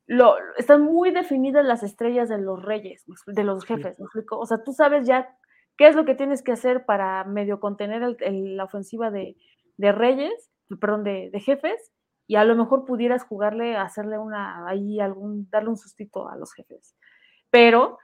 lo, 0.07 0.35
están 0.57 0.81
muy 0.81 1.11
definidas 1.11 1.65
las 1.65 1.83
estrellas 1.83 2.29
de 2.29 2.37
los 2.37 2.61
reyes, 2.61 3.05
de 3.25 3.43
los 3.43 3.65
jefes, 3.65 3.99
¿me 3.99 4.05
explico? 4.05 4.37
O 4.37 4.45
sea, 4.45 4.63
tú 4.63 4.73
sabes 4.73 5.07
ya 5.07 5.35
qué 5.77 5.87
es 5.87 5.95
lo 5.95 6.05
que 6.05 6.15
tienes 6.15 6.43
que 6.43 6.51
hacer 6.51 6.85
para 6.85 7.23
medio 7.23 7.59
contener 7.59 8.15
la 8.19 8.63
ofensiva 8.63 9.11
de, 9.11 9.35
reyes, 9.77 10.51
perdón, 10.79 11.03
de, 11.03 11.31
jefes, 11.39 11.91
y 12.27 12.35
a 12.35 12.43
lo 12.43 12.55
mejor 12.55 12.85
pudieras 12.85 13.23
jugarle, 13.23 13.75
hacerle 13.75 14.17
una, 14.17 14.67
ahí 14.67 14.99
algún, 14.99 15.49
darle 15.49 15.69
un 15.69 15.77
sustito 15.77 16.29
a 16.29 16.35
los 16.35 16.53
jefes. 16.53 16.95
Pero 17.49 17.97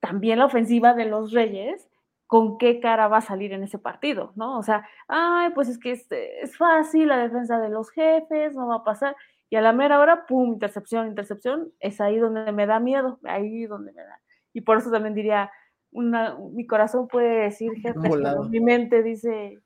también 0.00 0.38
la 0.38 0.46
ofensiva 0.46 0.94
de 0.94 1.06
los 1.06 1.32
reyes 1.32 1.88
con 2.26 2.58
qué 2.58 2.80
cara 2.80 3.08
va 3.08 3.18
a 3.18 3.22
salir 3.22 3.52
en 3.52 3.62
ese 3.62 3.78
partido, 3.78 4.32
¿no? 4.34 4.58
O 4.58 4.62
sea, 4.62 4.88
ay, 5.08 5.50
pues 5.54 5.68
es 5.68 5.78
que 5.78 5.92
es, 5.92 6.06
es, 6.10 6.56
fácil 6.56 7.08
la 7.08 7.18
defensa 7.18 7.60
de 7.60 7.68
los 7.68 7.90
jefes, 7.90 8.54
no 8.54 8.66
va 8.66 8.76
a 8.76 8.84
pasar. 8.84 9.16
Y 9.48 9.56
a 9.56 9.60
la 9.60 9.72
mera 9.72 10.00
hora, 10.00 10.26
pum, 10.26 10.52
intercepción, 10.52 11.06
intercepción, 11.06 11.72
es 11.80 12.00
ahí 12.00 12.18
donde 12.18 12.50
me 12.52 12.66
da 12.66 12.80
miedo, 12.80 13.18
ahí 13.24 13.66
donde 13.66 13.92
me 13.92 14.02
da. 14.02 14.20
Y 14.52 14.62
por 14.62 14.78
eso 14.78 14.90
también 14.90 15.14
diría, 15.14 15.50
una, 15.92 16.36
mi 16.52 16.66
corazón 16.66 17.08
puede 17.08 17.44
decir 17.44 17.70
pero 18.02 18.44
mi 18.44 18.60
mente 18.60 19.02
dice, 19.02 19.58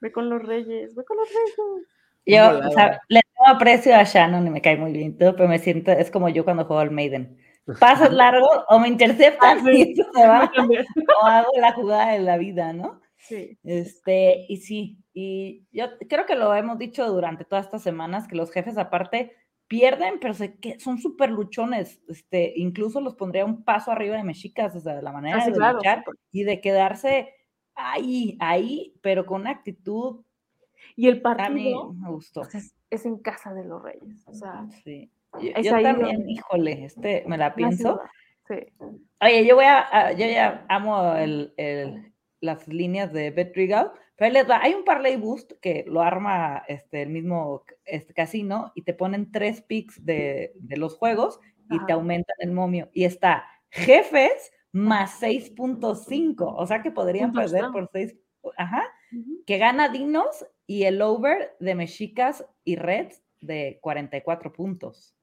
ve 0.00 0.12
con 0.12 0.30
los 0.30 0.42
reyes, 0.42 0.94
ve 0.94 1.04
con 1.04 1.16
los 1.16 1.28
reyes. 1.28 1.86
Yo, 2.26 2.68
o 2.68 2.72
sea, 2.72 3.00
le 3.08 3.20
tengo 3.22 3.56
aprecio 3.56 3.94
a 3.94 4.02
Shannon 4.02 4.46
y 4.46 4.50
me 4.50 4.60
cae 4.60 4.76
muy 4.76 4.92
bien, 4.92 5.16
todo, 5.16 5.34
pero 5.34 5.48
me 5.48 5.58
siento, 5.58 5.92
es 5.92 6.10
como 6.10 6.28
yo 6.28 6.44
cuando 6.44 6.66
juego 6.66 6.80
al 6.80 6.90
Maiden 6.90 7.38
pasas 7.80 8.12
largo 8.12 8.48
o 8.68 8.78
me 8.78 8.88
interceptan 8.88 9.66
ah, 9.66 9.72
y 9.72 9.94
se 9.94 10.26
va, 10.26 10.50
o 11.22 11.26
hago 11.26 11.50
la 11.58 11.72
jugada 11.72 12.12
de 12.12 12.20
la 12.20 12.36
vida, 12.36 12.72
¿no? 12.72 13.00
Sí. 13.28 13.58
Este, 13.62 14.46
y 14.48 14.56
sí, 14.58 14.98
y 15.12 15.66
yo 15.70 15.86
creo 16.08 16.26
que 16.26 16.34
lo 16.34 16.54
hemos 16.54 16.78
dicho 16.78 17.06
durante 17.06 17.44
todas 17.44 17.66
estas 17.66 17.82
semanas, 17.82 18.26
que 18.26 18.36
los 18.36 18.50
jefes 18.50 18.78
aparte 18.78 19.32
pierden, 19.68 20.18
pero 20.18 20.34
se, 20.34 20.56
que 20.58 20.80
son 20.80 20.98
súper 20.98 21.30
luchones, 21.30 22.00
este, 22.08 22.54
incluso 22.56 23.00
los 23.00 23.14
pondría 23.14 23.44
un 23.44 23.62
paso 23.62 23.92
arriba 23.92 24.16
de 24.16 24.24
Mexicas, 24.24 24.74
o 24.74 24.80
sea, 24.80 25.00
la 25.02 25.12
manera 25.12 25.42
ah, 25.42 25.50
de 25.50 25.74
luchar 25.74 26.04
y 26.32 26.44
de 26.44 26.60
quedarse 26.60 27.34
ahí, 27.74 28.36
ahí, 28.40 28.94
pero 29.02 29.26
con 29.26 29.42
una 29.42 29.50
actitud. 29.50 30.24
Y 30.96 31.08
el 31.08 31.20
partido 31.20 31.92
me 31.92 32.10
gustó. 32.10 32.42
es, 32.52 32.74
es, 32.90 33.04
en 33.04 33.18
casa 33.18 33.52
de 33.52 33.64
los 33.64 33.82
reyes, 33.82 34.26
o 34.26 34.32
sea, 34.32 34.66
sí. 34.82 35.10
Yo, 35.62 35.82
también, 35.82 36.28
híjole, 36.28 36.84
este, 36.86 37.24
me 37.26 37.36
la 37.36 37.54
pienso. 37.54 38.00
Oye, 39.20 39.46
yo 39.46 39.56
voy 39.56 39.66
a, 39.66 40.12
yo 40.12 40.26
ya 40.26 40.64
amo 40.68 41.14
el, 41.14 41.52
el, 41.58 42.07
las 42.40 42.68
líneas 42.68 43.12
de 43.12 43.30
Betrigal, 43.30 43.92
pero 44.16 44.52
hay 44.60 44.74
un 44.74 44.84
parlay 44.84 45.16
boost 45.16 45.52
que 45.60 45.84
lo 45.86 46.02
arma 46.02 46.64
este, 46.68 47.02
el 47.02 47.10
mismo 47.10 47.64
este, 47.84 48.14
casino 48.14 48.72
y 48.74 48.82
te 48.82 48.94
ponen 48.94 49.30
tres 49.30 49.62
picks 49.62 50.04
de, 50.04 50.52
de 50.56 50.76
los 50.76 50.96
juegos 50.96 51.40
y 51.70 51.84
te 51.86 51.92
aumentan 51.92 52.36
el 52.40 52.52
momio. 52.52 52.88
Y 52.92 53.04
está 53.04 53.44
jefes 53.70 54.52
más 54.72 55.20
6.5, 55.22 56.54
o 56.56 56.66
sea 56.66 56.82
que 56.82 56.90
podrían 56.90 57.32
perder 57.32 57.66
por 57.72 57.88
6, 57.92 58.16
ajá, 58.56 58.84
que 59.46 59.58
gana 59.58 59.88
Dinos 59.88 60.46
y 60.66 60.84
el 60.84 61.00
over 61.00 61.56
de 61.60 61.74
Mexicas 61.74 62.44
y 62.64 62.76
Reds 62.76 63.22
de 63.40 63.78
44 63.80 64.52
puntos. 64.52 65.14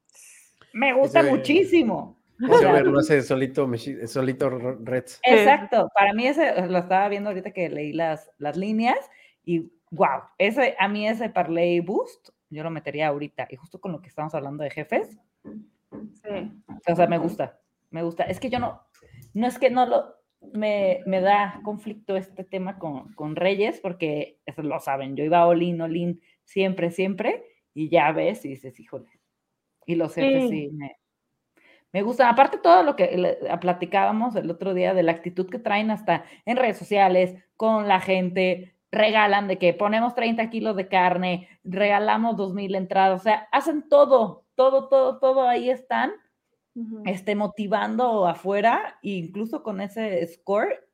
Me 0.74 0.94
gusta 0.94 1.24
muchísimo. 1.24 2.20
verlo 2.84 3.00
hace 3.00 3.22
solito, 3.22 3.70
solito 4.08 4.50
Reds. 4.50 5.20
Exacto, 5.24 5.90
para 5.96 6.14
mí 6.14 6.28
ese, 6.28 6.68
lo 6.68 6.80
estaba 6.80 7.08
viendo 7.10 7.30
ahorita 7.30 7.52
que 7.52 7.70
leí 7.70 7.94
las, 7.94 8.32
las 8.38 8.58
líneas 8.58 8.98
y 9.44 9.72
wow, 9.92 10.22
ese, 10.38 10.76
a 10.80 10.88
mí 10.88 11.08
ese 11.08 11.30
parlay 11.30 11.80
boost, 11.80 12.30
yo 12.50 12.64
lo 12.64 12.72
metería 12.72 13.08
ahorita 13.08 13.48
y 13.50 13.56
justo 13.56 13.80
con 13.80 13.92
lo 13.92 14.02
que 14.02 14.10
estamos 14.10 14.34
hablando 14.36 14.64
de 14.64 14.72
jefes. 14.72 15.18
Sí. 15.92 16.52
O 16.88 16.96
sea, 16.96 17.08
me 17.08 17.18
gusta, 17.18 17.60
me 17.90 18.04
gusta. 18.04 18.24
Es 18.24 18.40
que 18.40 18.50
yo 18.50 18.60
no, 18.60 18.82
no 19.34 19.48
es 19.48 19.58
que 19.58 19.70
no 19.70 19.86
lo, 19.86 20.16
me, 20.54 21.02
me 21.06 21.22
da 21.22 21.62
conflicto 21.64 22.16
este 22.18 22.44
tema 22.44 22.78
con, 22.78 23.14
con 23.14 23.36
Reyes 23.36 23.80
porque 23.80 24.40
eso 24.46 24.62
lo 24.62 24.80
saben, 24.80 25.16
yo 25.16 25.24
iba 25.24 25.40
a 25.40 25.48
Olin, 25.48 25.82
Olin, 25.82 26.22
siempre, 26.44 26.92
siempre 26.92 27.46
y 27.74 27.90
ya 27.90 28.12
ves 28.12 28.46
y 28.46 28.50
dices, 28.50 28.80
híjole, 28.80 29.10
y 29.86 29.96
los 29.96 30.14
jefes 30.14 30.50
sí, 30.50 30.70
me, 30.74 30.98
me 31.96 32.02
gustan. 32.02 32.28
Aparte 32.28 32.58
todo 32.58 32.84
lo 32.84 32.98
que 32.98 33.40
platicábamos 33.62 34.36
el 34.36 34.52
otro 34.52 34.74
día 34.74 34.94
de 34.94 35.02
la 35.02 35.14
actitud 35.14 35.50
que 35.50 35.60
traen 35.60 35.92
hasta 35.92 36.26
en 36.46 36.58
redes 36.58 36.78
sociales, 36.78 37.42
con 37.56 37.88
la 37.88 38.02
gente, 38.02 38.76
regalan 38.92 39.48
de 39.48 39.58
que 39.58 39.74
ponemos 39.74 40.14
30 40.14 40.50
kilos 40.50 40.76
de 40.76 40.90
carne, 40.90 41.48
regalamos 41.64 42.36
2.000 42.36 42.76
entradas, 42.76 43.22
o 43.22 43.24
sea, 43.24 43.48
hacen 43.54 43.88
todo, 43.88 44.44
todo, 44.56 44.90
todo, 44.90 45.20
todo 45.20 45.48
ahí 45.48 45.70
están, 45.70 46.12
este, 47.06 47.34
motivando 47.34 48.28
afuera, 48.28 49.00
incluso 49.02 49.64
con 49.64 49.80
ese 49.80 50.28
score, 50.28 50.86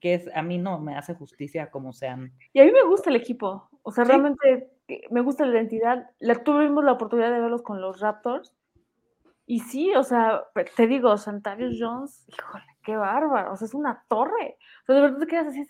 que 0.00 0.14
es, 0.14 0.30
a 0.36 0.42
mí 0.42 0.58
no 0.58 0.78
me 0.78 0.94
hace 0.94 1.14
justicia 1.14 1.68
como 1.72 1.92
sean. 1.92 2.32
Y 2.52 2.60
a 2.60 2.64
mí 2.64 2.70
me 2.70 2.84
gusta 2.84 3.10
el 3.10 3.16
equipo, 3.16 3.68
o 3.82 3.90
sea, 3.90 4.04
realmente 4.04 4.70
me 5.10 5.20
gusta 5.20 5.46
la 5.46 5.56
identidad. 5.56 6.10
La, 6.20 6.44
tuvimos 6.44 6.84
la 6.84 6.92
oportunidad 6.92 7.32
de 7.32 7.40
verlos 7.40 7.62
con 7.62 7.80
los 7.80 7.98
Raptors. 7.98 8.54
Y 9.46 9.60
sí, 9.60 9.94
o 9.94 10.02
sea, 10.02 10.44
te 10.76 10.86
digo, 10.86 11.16
Santavius 11.18 11.76
Jones, 11.78 12.24
híjole, 12.28 12.64
qué 12.82 12.96
bárbaro, 12.96 13.52
o 13.52 13.56
sea, 13.56 13.66
es 13.66 13.74
una 13.74 14.04
torre. 14.08 14.56
O 14.82 14.86
sea, 14.86 14.94
de 14.94 15.00
verdad 15.02 15.18
te 15.18 15.26
quedas 15.26 15.46
así, 15.48 15.66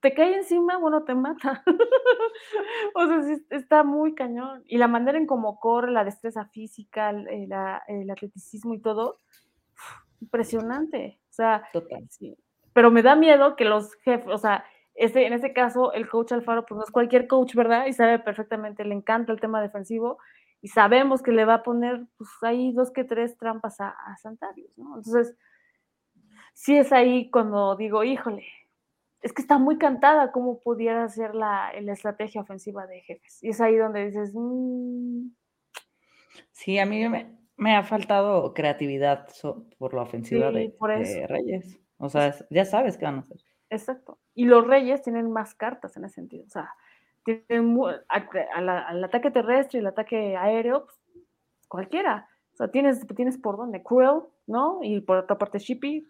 te 0.00 0.14
cae 0.14 0.34
encima, 0.34 0.76
bueno, 0.78 1.04
te 1.04 1.14
mata. 1.14 1.62
o 2.94 3.06
sea, 3.06 3.22
sí, 3.22 3.46
está 3.50 3.84
muy 3.84 4.14
cañón. 4.14 4.64
Y 4.66 4.78
la 4.78 4.88
manera 4.88 5.16
en 5.16 5.26
cómo 5.26 5.60
corre, 5.60 5.92
la 5.92 6.04
destreza 6.04 6.46
física, 6.46 7.10
el, 7.10 7.28
el 7.28 8.10
atleticismo 8.10 8.74
y 8.74 8.80
todo, 8.80 9.20
impresionante. 10.20 11.20
O 11.30 11.32
sea, 11.32 11.62
Total. 11.72 12.04
Sí. 12.10 12.36
Pero 12.72 12.90
me 12.90 13.02
da 13.02 13.14
miedo 13.14 13.54
que 13.54 13.64
los 13.64 13.94
jefes, 13.96 14.28
o 14.28 14.38
sea, 14.38 14.64
este, 14.94 15.26
en 15.26 15.32
este 15.32 15.52
caso, 15.52 15.92
el 15.92 16.08
coach 16.08 16.32
Alfaro, 16.32 16.66
pues 16.66 16.76
no 16.76 16.84
es 16.84 16.90
cualquier 16.90 17.26
coach, 17.28 17.54
¿verdad? 17.54 17.86
Y 17.86 17.92
sabe 17.92 18.18
perfectamente, 18.18 18.84
le 18.84 18.94
encanta 18.94 19.32
el 19.32 19.40
tema 19.40 19.62
defensivo 19.62 20.18
y 20.62 20.68
sabemos 20.68 21.22
que 21.22 21.32
le 21.32 21.44
va 21.44 21.54
a 21.54 21.62
poner, 21.62 22.06
pues 22.16 22.30
ahí 22.42 22.72
dos 22.72 22.92
que 22.92 23.04
tres 23.04 23.36
trampas 23.36 23.80
a, 23.80 23.88
a 23.88 24.16
Santarius, 24.16 24.70
¿no? 24.78 24.96
Entonces, 24.96 25.36
sí 26.54 26.76
es 26.76 26.92
ahí 26.92 27.30
cuando 27.30 27.76
digo, 27.76 28.04
híjole, 28.04 28.46
es 29.20 29.32
que 29.32 29.42
está 29.42 29.58
muy 29.58 29.76
cantada 29.76 30.32
cómo 30.32 30.60
pudiera 30.60 31.08
ser 31.08 31.34
la, 31.34 31.72
la 31.80 31.92
estrategia 31.92 32.40
ofensiva 32.40 32.86
de 32.86 33.00
jefes. 33.00 33.42
Y 33.42 33.50
es 33.50 33.60
ahí 33.60 33.76
donde 33.76 34.06
dices, 34.06 34.32
mm". 34.34 35.28
sí, 36.52 36.78
a 36.78 36.86
mí 36.86 37.08
me, 37.56 37.76
ha 37.76 37.82
faltado 37.82 38.54
creatividad 38.54 39.28
por 39.78 39.94
la 39.94 40.02
ofensiva 40.02 40.50
de, 40.50 40.72
de 40.80 41.26
Reyes. 41.28 41.80
O 41.98 42.08
sea, 42.08 42.34
ya 42.50 42.64
sabes 42.64 42.96
qué 42.96 43.04
van 43.04 43.16
a 43.16 43.20
hacer. 43.20 43.38
Exacto. 43.70 44.18
Y 44.34 44.44
los 44.44 44.66
reyes 44.66 45.02
tienen 45.02 45.30
más 45.30 45.54
cartas 45.54 45.96
en 45.96 46.04
ese 46.04 46.16
sentido. 46.16 46.44
O 46.44 46.50
sea, 46.50 46.74
tienen 47.24 47.78
al, 48.08 49.04
ataque 49.04 49.30
terrestre 49.30 49.78
y 49.78 49.80
el 49.80 49.86
ataque 49.86 50.36
aéreo, 50.36 50.86
pues, 50.86 51.00
cualquiera. 51.68 52.28
O 52.52 52.56
sea, 52.56 52.68
tienes, 52.68 53.06
tienes 53.14 53.38
por 53.38 53.56
dónde, 53.56 53.82
Cruel, 53.82 54.22
¿no? 54.46 54.80
Y 54.82 55.00
por 55.00 55.18
otra 55.18 55.38
parte, 55.38 55.58
Shippy. 55.58 56.06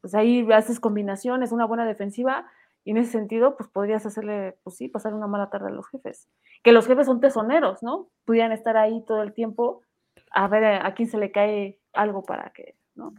Pues 0.00 0.14
ahí 0.14 0.46
haces 0.52 0.80
combinaciones, 0.80 1.52
una 1.52 1.66
buena 1.66 1.84
defensiva. 1.84 2.46
Y 2.84 2.92
en 2.92 2.98
ese 2.98 3.12
sentido, 3.12 3.56
pues 3.56 3.68
podrías 3.68 4.06
hacerle, 4.06 4.56
pues 4.62 4.76
sí, 4.76 4.88
pasar 4.88 5.12
una 5.12 5.26
mala 5.26 5.50
tarde 5.50 5.68
a 5.68 5.72
los 5.72 5.88
jefes. 5.88 6.28
Que 6.62 6.72
los 6.72 6.86
jefes 6.86 7.06
son 7.06 7.20
tesoneros, 7.20 7.82
¿no? 7.82 8.08
Pudieran 8.24 8.52
estar 8.52 8.76
ahí 8.76 9.04
todo 9.06 9.22
el 9.22 9.34
tiempo 9.34 9.82
a 10.30 10.48
ver 10.48 10.64
a 10.64 10.94
quién 10.94 11.08
se 11.08 11.18
le 11.18 11.30
cae 11.32 11.78
algo 11.92 12.22
para 12.22 12.50
que, 12.50 12.76
¿no? 12.94 13.12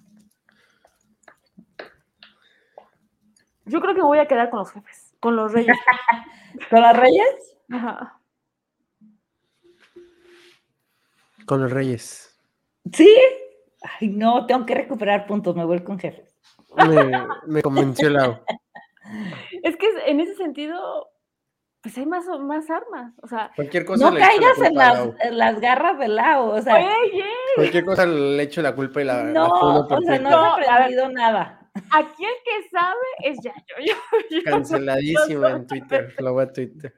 Yo 3.65 3.82
creo 3.82 3.93
que 3.93 4.01
voy 4.01 4.17
a 4.17 4.27
quedar 4.27 4.49
con 4.49 4.60
los 4.60 4.71
jefes, 4.71 5.09
con 5.19 5.36
los 5.36 5.51
reyes. 5.51 5.77
¿Con 6.69 6.82
los 6.82 6.97
reyes? 6.97 7.58
Ajá. 7.71 8.19
Con 11.45 11.62
los 11.62 11.71
reyes. 11.71 12.39
¿Sí? 12.93 13.15
Ay, 13.82 14.10
no, 14.10 14.45
tengo 14.45 14.65
que 14.65 14.75
recuperar 14.75 15.25
puntos, 15.25 15.55
me 15.55 15.65
voy 15.65 15.82
con 15.84 15.99
jefes. 15.99 16.36
Me, 17.47 17.62
convenció 17.62 18.08
el 18.08 18.13
lado. 18.13 18.43
Es 19.63 19.75
que 19.75 19.88
en 20.05 20.19
ese 20.19 20.36
sentido, 20.36 21.10
pues 21.82 21.97
hay 21.97 22.05
más, 22.05 22.27
más 22.41 22.69
armas. 22.69 23.15
O 23.23 23.27
sea, 23.27 23.49
cualquier 23.55 23.84
cosa 23.84 24.12
no 24.12 24.15
caigas 24.15 24.62
en 24.62 24.75
las, 24.75 25.10
en 25.21 25.36
las, 25.36 25.60
garras 25.60 25.97
del 25.97 26.15
lado. 26.15 26.51
O 26.51 26.62
sea, 26.62 26.86
cualquier 27.55 27.86
cosa 27.86 28.05
le 28.05 28.43
echo 28.43 28.62
la 28.62 28.75
culpa 28.75 29.01
y 29.01 29.05
la. 29.05 29.23
No, 29.23 29.47
o 29.49 30.01
sea, 30.01 30.19
no 30.19 30.60
he 30.60 30.67
aprendido 30.67 31.10
nada. 31.10 31.59
Aquí 31.91 32.25
el 32.25 32.35
que 32.43 32.69
sabe 32.69 32.95
es 33.23 33.37
ya 33.43 33.53
yo. 33.85 33.95
Canceladísimo 34.45 35.47
en 35.47 35.67
Twitter, 35.67 36.15
lo 36.19 36.33
voy 36.33 36.43
a 36.43 36.51
Twitter. 36.51 36.93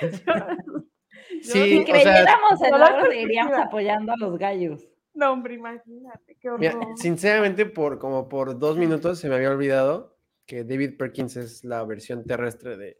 sí, 1.42 1.78
si 1.78 1.84
creyéramos 1.84 2.62
en 2.62 2.74
oro, 2.74 3.10
seguiríamos 3.10 3.58
apoyando 3.58 4.12
a 4.12 4.16
los 4.16 4.38
gallos. 4.38 4.88
No, 5.14 5.32
hombre, 5.32 5.54
imagínate, 5.54 6.36
qué 6.40 6.48
horror. 6.48 6.86
sinceramente, 6.96 7.66
por 7.66 7.98
como 7.98 8.28
por 8.28 8.58
dos 8.58 8.78
minutos 8.78 9.18
se 9.18 9.28
me 9.28 9.34
había 9.34 9.50
olvidado 9.50 10.16
que 10.46 10.64
David 10.64 10.96
Perkins 10.96 11.36
es 11.36 11.64
la 11.64 11.84
versión 11.84 12.24
terrestre 12.24 12.76
de, 12.76 12.98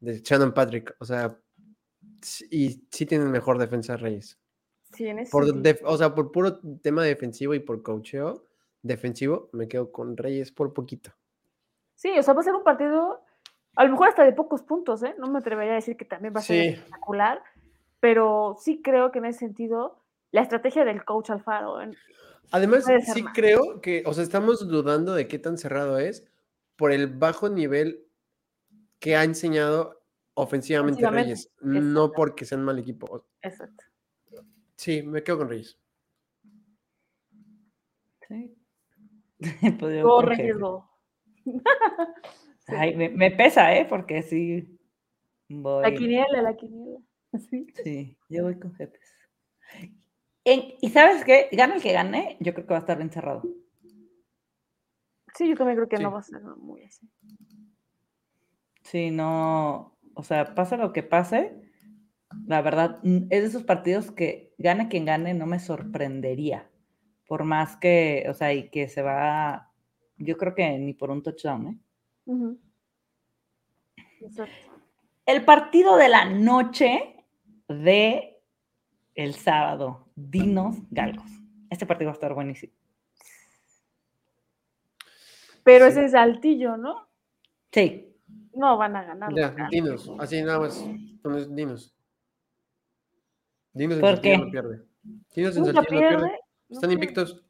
de 0.00 0.20
Shannon 0.20 0.54
Patrick. 0.54 0.96
O 0.98 1.04
sea, 1.04 1.38
y 2.50 2.86
sí 2.90 3.06
tienen 3.06 3.30
mejor 3.30 3.58
defensa 3.58 3.96
Reyes. 3.96 4.38
Sí, 4.92 5.06
en 5.06 5.24
por 5.30 5.46
o 5.84 5.96
sea, 5.96 6.14
por 6.14 6.32
puro 6.32 6.58
tema 6.82 7.02
defensivo 7.02 7.54
y 7.54 7.60
por 7.60 7.82
coacheo, 7.82 8.46
defensivo, 8.82 9.48
me 9.52 9.68
quedo 9.68 9.92
con 9.92 10.16
Reyes 10.16 10.52
por 10.52 10.74
poquito. 10.74 11.12
Sí, 11.94 12.10
o 12.18 12.22
sea, 12.22 12.34
va 12.34 12.40
a 12.40 12.44
ser 12.44 12.54
un 12.54 12.64
partido, 12.64 13.24
a 13.76 13.84
lo 13.84 13.90
mejor 13.90 14.08
hasta 14.08 14.24
de 14.24 14.32
pocos 14.32 14.62
puntos, 14.62 15.02
¿eh? 15.02 15.14
No 15.18 15.28
me 15.30 15.38
atrevería 15.38 15.72
a 15.72 15.76
decir 15.76 15.96
que 15.96 16.04
también 16.04 16.34
va 16.34 16.40
a 16.40 16.42
ser 16.42 16.74
espectacular, 16.74 17.42
pero 18.00 18.56
sí 18.60 18.82
creo 18.82 19.12
que 19.12 19.20
en 19.20 19.26
ese 19.26 19.40
sentido, 19.40 20.02
la 20.32 20.42
estrategia 20.42 20.84
del 20.84 21.04
coach 21.04 21.30
Alfaro. 21.30 21.78
Además, 22.50 22.84
sí 23.14 23.24
creo 23.32 23.80
que, 23.80 24.02
o 24.04 24.12
sea, 24.12 24.24
estamos 24.24 24.66
dudando 24.68 25.14
de 25.14 25.28
qué 25.28 25.38
tan 25.38 25.56
cerrado 25.56 25.98
es 25.98 26.26
por 26.76 26.90
el 26.90 27.06
bajo 27.06 27.48
nivel 27.48 28.04
que 28.98 29.16
ha 29.16 29.24
enseñado 29.24 30.02
ofensivamente, 30.34 31.08
Reyes, 31.08 31.50
no 31.60 32.10
porque 32.12 32.44
sean 32.44 32.64
mal 32.64 32.78
equipo. 32.78 33.26
Exacto. 33.42 33.84
Sí, 34.76 35.02
me 35.02 35.22
quedo 35.22 35.38
con 35.38 35.48
Reyes. 35.48 35.78
Sí. 38.26 38.56
Corre, 40.02 40.54
Ay, 42.68 42.94
me, 42.96 43.30
pesa, 43.30 43.76
¿eh? 43.76 43.84
Porque 43.84 44.22
sí. 44.22 44.78
Voy... 45.48 45.82
La 45.82 45.92
quiniela, 45.92 46.42
la 46.42 46.56
quiniela. 46.56 46.98
Sí, 47.82 48.18
yo 48.28 48.44
voy 48.44 48.58
con 48.58 48.74
jefes. 48.74 49.00
y 50.44 50.90
sabes 50.90 51.24
qué, 51.24 51.48
gana 51.52 51.76
el 51.76 51.82
que 51.82 51.92
gane, 51.92 52.36
yo 52.40 52.52
creo 52.52 52.66
que 52.66 52.74
va 52.74 52.78
a 52.78 52.80
estar 52.80 52.98
bien 52.98 53.10
cerrado. 53.10 53.42
Sí, 55.34 55.48
yo 55.48 55.56
también 55.56 55.76
creo 55.76 55.88
que 55.88 55.96
no 55.96 56.12
va 56.12 56.18
a 56.18 56.22
ser 56.22 56.42
muy 56.42 56.84
así. 56.84 57.08
Sí, 58.82 59.10
no, 59.10 59.96
o 60.14 60.22
sea, 60.22 60.54
pasa 60.54 60.76
lo 60.76 60.92
que 60.92 61.02
pase, 61.02 61.58
la 62.46 62.60
verdad, 62.60 63.00
es 63.02 63.42
de 63.42 63.46
esos 63.46 63.64
partidos 63.64 64.10
que 64.10 64.54
gane 64.58 64.88
quien 64.88 65.06
gane, 65.06 65.32
no 65.32 65.46
me 65.46 65.58
sorprendería 65.58 66.70
por 67.26 67.44
más 67.44 67.76
que, 67.76 68.26
o 68.28 68.34
sea, 68.34 68.52
y 68.52 68.68
que 68.70 68.88
se 68.88 69.02
va, 69.02 69.70
yo 70.16 70.36
creo 70.36 70.54
que 70.54 70.78
ni 70.78 70.92
por 70.94 71.10
un 71.10 71.22
touchdown, 71.22 71.66
¿eh? 71.68 71.78
El 75.26 75.44
partido 75.44 75.96
de 75.96 76.08
la 76.08 76.24
noche 76.24 77.24
de 77.68 78.40
el 79.14 79.34
sábado, 79.34 80.08
Dinos 80.14 80.76
Galgos. 80.90 81.30
Este 81.70 81.86
partido 81.86 82.08
va 82.08 82.12
a 82.12 82.14
estar 82.14 82.34
buenísimo. 82.34 82.72
Pero 85.64 85.86
ese 85.86 86.04
es 86.04 86.12
Saltillo, 86.12 86.76
¿no? 86.76 87.08
Sí. 87.70 88.14
No 88.54 88.76
van 88.76 88.96
a 88.96 89.04
ganar. 89.04 89.32
Ya, 89.34 89.54
Dinos, 89.70 90.10
así 90.18 90.42
nada 90.42 90.58
más. 90.58 90.84
Dinos. 91.50 91.94
Dinos 93.72 93.96
en 93.96 94.00
¿Por 94.00 94.20
qué? 94.20 94.36
no 94.36 94.50
pierde. 94.50 94.82
Dinos 95.34 95.56
en 95.56 95.64
Saltillo 95.64 95.82
no 95.82 95.84
pierde. 95.84 96.41
Están 96.72 96.90
invictos. 96.90 97.44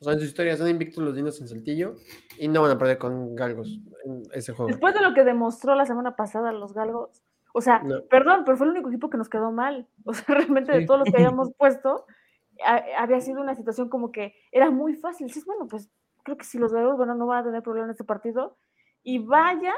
O 0.00 0.04
sea, 0.04 0.12
en 0.12 0.18
su 0.18 0.26
historia 0.26 0.52
están 0.52 0.68
invictos 0.68 1.02
los 1.02 1.14
dinos 1.14 1.40
en 1.40 1.48
Saltillo 1.48 1.96
y 2.38 2.48
no 2.48 2.62
van 2.62 2.72
a 2.72 2.78
perder 2.78 2.98
con 2.98 3.34
Galgos 3.34 3.80
en 4.04 4.22
ese 4.32 4.52
juego. 4.52 4.70
Después 4.70 4.94
de 4.94 5.00
lo 5.00 5.14
que 5.14 5.24
demostró 5.24 5.74
la 5.74 5.86
semana 5.86 6.14
pasada 6.14 6.52
los 6.52 6.74
Galgos, 6.74 7.22
o 7.54 7.60
sea, 7.60 7.82
perdón, 8.10 8.42
pero 8.44 8.56
fue 8.56 8.66
el 8.66 8.72
único 8.72 8.88
equipo 8.90 9.08
que 9.08 9.16
nos 9.16 9.28
quedó 9.28 9.50
mal. 9.50 9.88
O 10.04 10.12
sea, 10.12 10.26
realmente 10.34 10.72
de 10.72 10.86
todos 10.86 11.00
los 11.00 11.10
que 11.10 11.16
habíamos 11.16 11.52
puesto, 11.58 12.04
había 12.98 13.20
sido 13.20 13.40
una 13.40 13.54
situación 13.54 13.88
como 13.88 14.12
que 14.12 14.34
era 14.52 14.70
muy 14.70 14.94
fácil. 14.94 15.32
Sí, 15.32 15.42
bueno, 15.46 15.66
pues 15.66 15.90
creo 16.22 16.36
que 16.36 16.44
si 16.44 16.58
los 16.58 16.72
Galgos, 16.72 16.96
bueno, 16.96 17.14
no 17.14 17.26
van 17.26 17.40
a 17.40 17.44
tener 17.44 17.62
problema 17.62 17.86
en 17.86 17.92
este 17.92 18.04
partido. 18.04 18.58
Y 19.02 19.18
vaya 19.18 19.74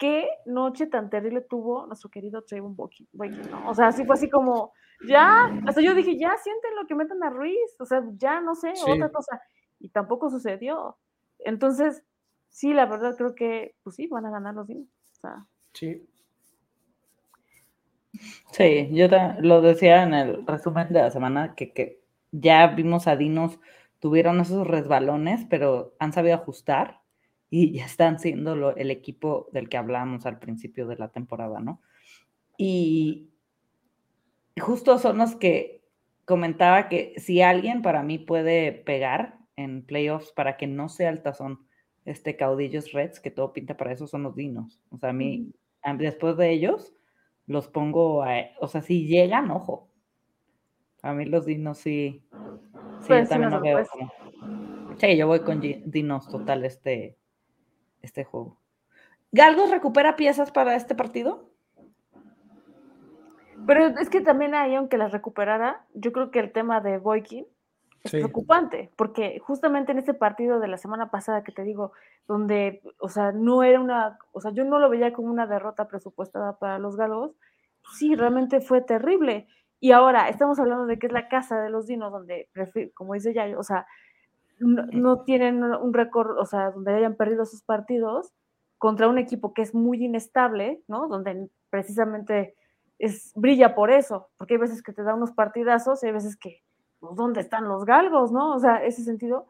qué 0.00 0.30
noche 0.46 0.86
tan 0.86 1.10
terrible 1.10 1.42
tuvo 1.42 1.86
nuestro 1.86 2.10
querido 2.10 2.42
Trayvon 2.42 2.74
Boki, 2.74 3.06
¿no? 3.12 3.68
O 3.68 3.74
sea, 3.74 3.92
sí 3.92 4.06
fue 4.06 4.14
así 4.14 4.30
como, 4.30 4.72
ya, 5.06 5.44
hasta 5.66 5.82
yo 5.82 5.94
dije, 5.94 6.16
ya 6.16 6.34
sienten 6.38 6.74
lo 6.74 6.86
que 6.86 6.94
metan 6.94 7.22
a 7.22 7.28
Ruiz, 7.28 7.76
o 7.78 7.84
sea, 7.84 8.02
ya 8.16 8.40
no 8.40 8.54
sé, 8.54 8.72
otra 8.88 9.10
cosa. 9.10 9.42
Y 9.78 9.90
tampoco 9.90 10.30
sucedió. 10.30 10.96
Entonces, 11.38 12.02
sí, 12.48 12.72
la 12.72 12.86
verdad 12.86 13.14
creo 13.16 13.34
que, 13.34 13.74
pues 13.82 13.96
sí, 13.96 14.06
van 14.06 14.24
a 14.24 14.30
ganar 14.30 14.54
los 14.54 14.66
Dinos. 14.66 14.88
O 15.12 15.20
sea. 15.20 15.46
Sí. 15.74 16.08
Sí, 18.52 18.88
yo 18.92 19.06
lo 19.40 19.60
decía 19.60 20.02
en 20.02 20.14
el 20.14 20.46
resumen 20.46 20.88
de 20.88 21.02
la 21.02 21.10
semana, 21.10 21.54
que, 21.54 21.74
que 21.74 22.00
ya 22.32 22.68
vimos 22.68 23.06
a 23.06 23.16
Dinos, 23.16 23.60
tuvieron 23.98 24.40
esos 24.40 24.66
resbalones, 24.66 25.44
pero 25.50 25.94
han 25.98 26.14
sabido 26.14 26.36
ajustar 26.36 27.00
y 27.50 27.72
ya 27.72 27.84
están 27.84 28.20
siendo 28.20 28.70
el 28.70 28.90
equipo 28.92 29.48
del 29.52 29.68
que 29.68 29.76
hablábamos 29.76 30.24
al 30.24 30.38
principio 30.38 30.86
de 30.86 30.96
la 30.96 31.08
temporada, 31.08 31.58
¿no? 31.60 31.82
Y 32.56 33.30
justo 34.58 34.98
son 34.98 35.18
los 35.18 35.34
que 35.34 35.82
comentaba 36.24 36.88
que 36.88 37.14
si 37.16 37.42
alguien 37.42 37.82
para 37.82 38.04
mí 38.04 38.18
puede 38.18 38.70
pegar 38.70 39.38
en 39.56 39.84
playoffs 39.84 40.32
para 40.32 40.56
que 40.56 40.68
no 40.68 40.88
sea 40.88 41.10
el 41.10 41.22
tazón 41.22 41.66
este 42.04 42.36
caudillos 42.36 42.92
Reds, 42.92 43.20
que 43.20 43.30
todo 43.30 43.52
pinta 43.52 43.76
para 43.76 43.92
eso, 43.92 44.06
son 44.06 44.22
los 44.22 44.36
dinos. 44.36 44.80
O 44.90 44.98
sea, 44.98 45.10
a 45.10 45.12
mí, 45.12 45.52
después 45.98 46.36
de 46.36 46.50
ellos, 46.50 46.94
los 47.46 47.68
pongo, 47.68 48.22
a, 48.22 48.46
o 48.60 48.68
sea, 48.68 48.80
si 48.80 49.06
llegan, 49.06 49.50
ojo. 49.50 49.88
A 51.02 51.12
mí 51.14 51.24
los 51.24 51.46
dinos 51.46 51.78
sí, 51.78 52.22
sí, 53.00 53.06
pues 53.06 53.28
también 53.28 53.50
no 53.50 53.60
veo 53.60 53.84
como. 53.86 54.12
Sí, 54.98 55.16
yo 55.16 55.26
voy 55.26 55.40
con 55.40 55.60
dinos 55.60 56.28
total 56.28 56.64
este, 56.64 57.16
este 58.02 58.24
juego. 58.24 58.56
¿Galgos 59.32 59.70
recupera 59.70 60.16
piezas 60.16 60.50
para 60.50 60.74
este 60.74 60.94
partido? 60.94 61.50
Pero 63.66 63.86
es 63.86 64.08
que 64.08 64.20
también 64.20 64.54
ahí, 64.54 64.74
aunque 64.74 64.98
las 64.98 65.12
recuperara, 65.12 65.84
yo 65.94 66.12
creo 66.12 66.30
que 66.30 66.40
el 66.40 66.52
tema 66.52 66.80
de 66.80 66.98
Boykin 66.98 67.46
es 68.02 68.12
preocupante, 68.12 68.90
porque 68.96 69.38
justamente 69.40 69.92
en 69.92 69.98
ese 69.98 70.14
partido 70.14 70.58
de 70.58 70.68
la 70.68 70.78
semana 70.78 71.10
pasada 71.10 71.44
que 71.44 71.52
te 71.52 71.62
digo, 71.62 71.92
donde, 72.26 72.82
o 72.98 73.08
sea, 73.08 73.32
no 73.32 73.62
era 73.62 73.78
una, 73.78 74.18
o 74.32 74.40
sea, 74.40 74.52
yo 74.52 74.64
no 74.64 74.78
lo 74.78 74.88
veía 74.88 75.12
como 75.12 75.30
una 75.30 75.46
derrota 75.46 75.86
presupuestada 75.86 76.58
para 76.58 76.78
los 76.78 76.96
galos, 76.96 77.32
sí, 77.98 78.14
realmente 78.14 78.60
fue 78.60 78.80
terrible. 78.80 79.46
Y 79.80 79.92
ahora 79.92 80.28
estamos 80.28 80.58
hablando 80.58 80.86
de 80.86 80.98
que 80.98 81.06
es 81.06 81.12
la 81.12 81.28
casa 81.28 81.60
de 81.60 81.70
los 81.70 81.86
dinos, 81.86 82.10
donde, 82.10 82.48
como 82.94 83.14
dice 83.14 83.34
ya, 83.34 83.46
o 83.58 83.62
sea, 83.62 83.86
no, 84.60 85.22
tienen 85.22 85.62
un 85.64 85.92
récord, 85.92 86.38
o 86.38 86.46
sea, 86.46 86.70
donde 86.70 86.94
hayan 86.94 87.16
perdido 87.16 87.44
sus 87.44 87.62
partidos 87.62 88.32
contra 88.78 89.08
un 89.08 89.18
equipo 89.18 89.52
que 89.52 89.62
es 89.62 89.74
muy 89.74 90.04
inestable, 90.04 90.82
¿no? 90.86 91.08
Donde 91.08 91.48
precisamente 91.70 92.54
es, 92.98 93.32
brilla 93.34 93.74
por 93.74 93.90
eso, 93.90 94.28
porque 94.36 94.54
hay 94.54 94.60
veces 94.60 94.82
que 94.82 94.92
te 94.92 95.02
da 95.02 95.14
unos 95.14 95.32
partidazos 95.32 96.02
y 96.02 96.06
hay 96.06 96.12
veces 96.12 96.36
que 96.36 96.62
pues, 97.00 97.16
¿dónde 97.16 97.40
están 97.40 97.68
los 97.68 97.84
galgos, 97.84 98.32
no? 98.32 98.54
O 98.54 98.58
sea, 98.58 98.84
ese 98.84 99.02
sentido 99.02 99.46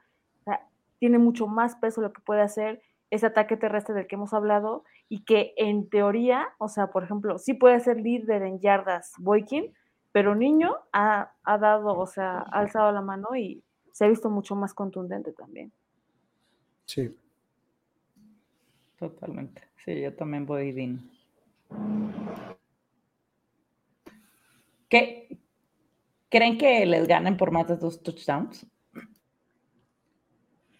tiene 0.99 1.19
mucho 1.19 1.47
más 1.47 1.77
peso 1.77 2.03
lo 2.03 2.13
que 2.13 2.21
puede 2.21 2.43
hacer 2.43 2.83
ese 3.11 3.27
ataque 3.27 3.57
terrestre 3.57 3.95
del 3.95 4.07
que 4.07 4.15
hemos 4.15 4.33
hablado 4.33 4.85
y 5.09 5.25
que 5.25 5.53
en 5.57 5.89
teoría, 5.89 6.49
o 6.59 6.69
sea, 6.69 6.89
por 6.89 7.03
ejemplo, 7.03 7.39
sí 7.39 7.55
puede 7.55 7.81
ser 7.81 7.97
líder 7.97 8.43
en 8.43 8.61
yardas 8.61 9.15
Boykin, 9.19 9.75
pero 10.13 10.35
Niño 10.35 10.77
ha, 10.93 11.33
dado, 11.45 11.99
o 11.99 12.07
sea, 12.07 12.39
ha 12.39 12.61
alzado 12.61 12.93
la 12.93 13.01
mano 13.01 13.35
y 13.37 13.65
se 14.01 14.07
ha 14.07 14.09
visto 14.09 14.31
mucho 14.31 14.57
más 14.57 14.73
contundente 14.73 15.31
también. 15.35 15.71
Sí. 16.87 17.15
Totalmente. 18.99 19.61
Sí, 19.85 20.01
yo 20.01 20.15
también 20.15 20.47
voy 20.47 20.73
bien. 20.73 21.11
¿Qué, 24.89 25.39
¿Creen 26.31 26.57
que 26.57 26.87
les 26.87 27.07
ganen 27.07 27.37
por 27.37 27.51
más 27.51 27.69
de 27.69 27.77
dos 27.77 28.03
touchdowns? 28.03 28.67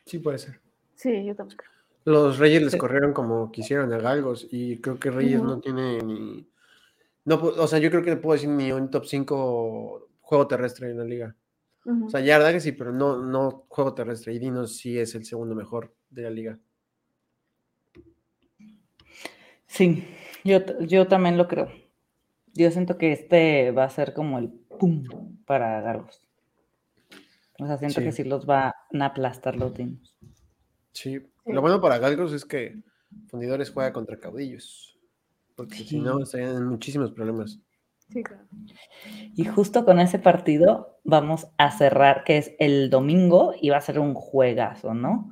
Sí, 0.07 0.19
puede 0.19 0.39
ser. 0.39 0.59
Sí, 0.95 1.23
yo 1.23 1.37
también 1.37 1.59
creo. 1.59 1.71
Los 2.07 2.39
Reyes 2.39 2.63
les 2.63 2.77
corrieron 2.77 3.13
como 3.13 3.53
quisieron 3.53 3.93
a 3.93 3.99
Galgos 3.99 4.49
y 4.51 4.81
creo 4.81 4.99
que 4.99 5.11
Reyes 5.11 5.43
no 5.43 5.61
tiene 5.61 5.99
ni... 5.99 6.49
No, 7.27 7.35
o 7.35 7.67
sea, 7.67 7.81
yo 7.81 7.91
creo 7.91 8.03
que 8.03 8.13
le 8.13 8.17
puedo 8.17 8.33
decir 8.33 8.49
ni 8.49 8.73
un 8.73 8.91
top 8.91 9.05
5 9.05 10.09
juego 10.23 10.47
terrestre 10.47 10.91
en 10.91 10.97
la 10.97 11.05
liga. 11.05 11.37
O 11.87 12.11
sea, 12.11 12.21
ya 12.21 12.53
que 12.53 12.61
sí, 12.61 12.73
pero 12.73 12.93
no, 12.93 13.25
no 13.25 13.65
juego 13.69 13.95
terrestre. 13.95 14.35
Y 14.35 14.39
Dinos 14.39 14.77
sí 14.77 14.99
es 14.99 15.15
el 15.15 15.25
segundo 15.25 15.55
mejor 15.55 15.95
de 16.11 16.23
la 16.23 16.31
liga. 16.31 16.59
Sí, 19.67 20.05
yo, 20.45 20.59
yo 20.81 21.07
también 21.07 21.37
lo 21.37 21.49
creo. 21.49 21.71
Yo 22.53 22.71
siento 22.71 22.99
que 22.99 23.13
este 23.13 23.71
va 23.71 23.85
a 23.85 23.91
ser 23.91 24.13
como 24.13 24.39
el 24.39 24.51
pum 24.51 25.05
para 25.47 25.81
Galgos. 25.81 26.23
O 27.59 27.67
sea, 27.67 27.79
siento 27.79 28.01
que 28.01 28.13
sí 28.13 28.25
los 28.25 28.47
van 28.47 28.73
a 28.93 29.05
aplastar 29.05 29.57
los 29.57 29.75
dinos. 29.75 30.17
Sí, 30.93 31.23
lo 31.47 31.61
bueno 31.61 31.81
para 31.81 31.99
Galgos 31.99 32.33
es 32.33 32.45
que 32.45 32.83
Fundidores 33.29 33.71
juega 33.71 33.93
contra 33.93 34.19
caudillos. 34.19 34.99
Porque 35.57 35.77
si 35.77 35.99
no, 35.99 36.23
estarían 36.23 36.57
en 36.57 36.67
muchísimos 36.67 37.13
problemas. 37.13 37.61
Y 39.35 39.45
justo 39.45 39.85
con 39.85 40.01
ese 40.01 40.19
partido 40.19 40.99
vamos 41.05 41.49
a 41.59 41.71
cerrar, 41.71 42.25
que 42.25 42.39
es 42.39 42.55
el 42.59 42.91
domingo, 42.91 43.55
y 43.61 43.71
va 43.71 43.79
a 43.79 43.83
ser 43.83 43.99
un 43.99 44.15
juegazo, 44.15 44.95
¿no? 44.95 45.31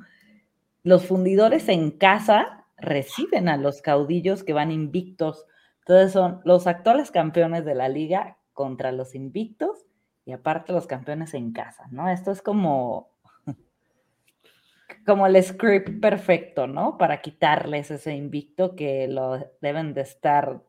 Los 0.83 1.07
fundidores 1.07 1.69
en 1.69 1.91
casa 1.91 2.67
reciben 2.77 3.49
a 3.49 3.57
los 3.57 3.83
caudillos 3.83 4.45
que 4.45 4.53
van 4.53 4.71
invictos. 4.71 5.47
Entonces 5.81 6.13
son 6.13 6.41
los 6.45 6.67
actuales 6.67 7.11
campeones 7.11 7.65
de 7.65 7.75
la 7.75 7.89
liga 7.89 8.39
contra 8.53 8.93
los 8.93 9.15
invictos 9.15 9.85
y 10.25 10.33
aparte 10.33 10.73
los 10.73 10.87
campeones 10.87 11.35
en 11.35 11.53
casa, 11.53 11.87
¿no? 11.91 12.09
Esto 12.09 12.31
es 12.31 12.43
como, 12.43 13.11
como 15.07 15.27
el 15.27 15.43
script 15.43 16.01
perfecto, 16.01 16.67
¿no? 16.67 16.99
Para 16.99 17.21
quitarles 17.21 17.91
ese 17.91 18.15
invicto 18.15 18.77
que 18.77 19.09
lo 19.09 19.39
deben 19.61 19.95
de 19.95 20.03
estar 20.03 20.63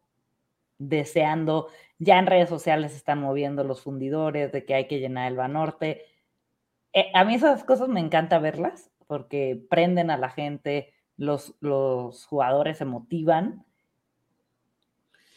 deseando. 0.79 1.67
Ya 1.99 2.17
en 2.17 2.25
redes 2.25 2.49
sociales 2.49 2.95
están 2.95 3.21
moviendo 3.21 3.63
los 3.63 3.81
fundidores 3.81 4.51
de 4.51 4.65
que 4.65 4.73
hay 4.73 4.87
que 4.87 4.99
llenar 4.99 5.31
el 5.31 5.37
Banorte. 5.37 6.05
Eh, 6.93 7.11
a 7.13 7.23
mí 7.23 7.35
esas 7.35 7.63
cosas 7.63 7.87
me 7.87 7.99
encanta 7.99 8.39
verlas 8.39 8.89
porque 9.05 9.63
prenden 9.69 10.09
a 10.09 10.17
la 10.17 10.29
gente, 10.29 10.93
los, 11.17 11.55
los 11.59 12.25
jugadores 12.25 12.77
se 12.77 12.85
motivan 12.85 13.65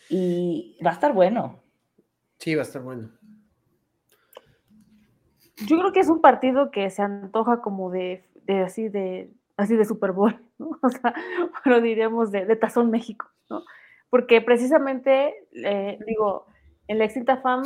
y 0.09 0.79
va 0.85 0.91
a 0.91 0.95
estar 0.95 1.13
bueno. 1.13 1.61
Sí, 2.39 2.55
va 2.55 2.63
a 2.63 2.65
estar 2.65 2.83
bueno. 2.83 3.11
Yo 5.67 5.79
creo 5.79 5.93
que 5.93 6.01
es 6.01 6.09
un 6.09 6.21
partido 6.21 6.71
que 6.71 6.91
se 6.91 7.03
antoja 7.03 7.61
como 7.61 7.91
de, 7.91 8.25
así 8.65 8.89
de 8.89 9.31
así 9.57 9.77
de 9.77 9.85
Super 9.85 10.13
Bowl, 10.13 10.39
¿no? 10.59 10.79
O 10.83 10.89
sea, 10.89 11.15
lo 11.65 11.81
diríamos 11.81 12.31
de, 12.31 12.57
Tazón 12.57 12.91
México, 12.91 13.31
¿no? 13.49 13.63
Porque 14.13 14.43
precisamente, 14.43 15.35
eh, 15.53 15.99
digo, 16.07 16.45
en 16.87 16.99
la 16.99 17.07
extinta 17.07 17.39
FAM, 17.39 17.63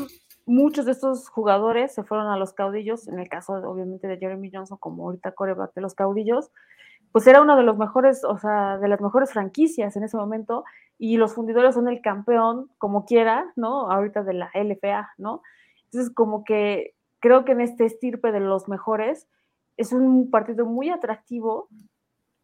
muchos 0.46 0.86
de 0.86 0.92
estos 0.92 1.28
jugadores 1.28 1.92
se 1.92 2.04
fueron 2.04 2.28
a 2.28 2.36
los 2.36 2.52
caudillos, 2.52 3.08
en 3.08 3.18
el 3.18 3.28
caso 3.28 3.54
obviamente 3.54 4.06
de 4.06 4.16
Jeremy 4.16 4.52
Johnson, 4.54 4.78
como 4.78 5.06
ahorita 5.06 5.32
coreback 5.32 5.74
de 5.74 5.80
los 5.80 5.96
caudillos, 5.96 6.52
pues 7.10 7.26
era 7.26 7.42
uno 7.42 7.56
de 7.56 7.64
los 7.64 7.76
mejores, 7.76 8.22
o 8.22 8.38
sea, 8.38 8.78
de 8.78 8.86
las 8.86 9.00
mejores 9.00 9.32
franquicias 9.32 9.96
en 9.96 10.04
ese 10.04 10.16
momento, 10.16 10.62
y 10.98 11.16
los 11.16 11.34
fundidores 11.34 11.74
son 11.74 11.88
el 11.88 12.00
campeón, 12.00 12.70
como 12.78 13.06
quiera, 13.06 13.52
¿no? 13.56 13.90
Ahorita 13.90 14.22
de 14.22 14.34
la 14.34 14.48
LFA, 14.54 15.14
¿no? 15.18 15.42
Entonces, 15.86 16.14
como 16.14 16.44
que 16.44 16.94
creo 17.18 17.44
que 17.44 17.52
en 17.52 17.60
este 17.60 17.86
estirpe 17.86 18.30
de 18.30 18.38
los 18.38 18.68
mejores 18.68 19.26
es 19.76 19.92
un 19.92 20.30
partido 20.30 20.64
muy 20.64 20.90
atractivo, 20.90 21.68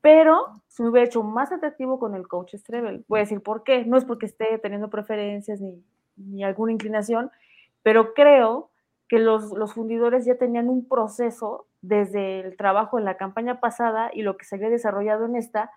pero 0.03 0.62
se 0.67 0.83
me 0.83 0.91
hubiera 0.91 1.07
hecho 1.07 1.23
más 1.23 1.53
atractivo 1.53 1.99
con 1.99 2.15
el 2.15 2.29
coach 2.29 2.57
Strebel. 2.57 3.05
Voy 3.09 3.21
a 3.21 3.23
decir 3.23 3.41
por 3.41 3.62
qué. 3.62 3.85
No 3.87 3.97
es 3.97 4.05
porque 4.05 4.27
esté 4.27 4.59
teniendo 4.59 4.91
preferencias 4.91 5.61
ni, 5.61 5.83
ni 6.17 6.45
alguna 6.45 6.73
inclinación, 6.73 7.31
pero 7.83 8.12
creo 8.12 8.71
que 9.09 9.19
los, 9.19 9.53
los 9.53 9.75
fundidores 9.75 10.25
ya 10.25 10.37
tenían 10.37 10.69
un 10.69 10.88
proceso 10.88 11.67
desde 11.83 12.41
el 12.41 12.57
trabajo 12.57 12.99
en 12.99 13.05
la 13.05 13.17
campaña 13.17 13.61
pasada 13.61 14.11
y 14.12 14.23
lo 14.23 14.37
que 14.37 14.45
se 14.45 14.57
había 14.57 14.71
desarrollado 14.71 15.27
en 15.27 15.37
esta, 15.37 15.71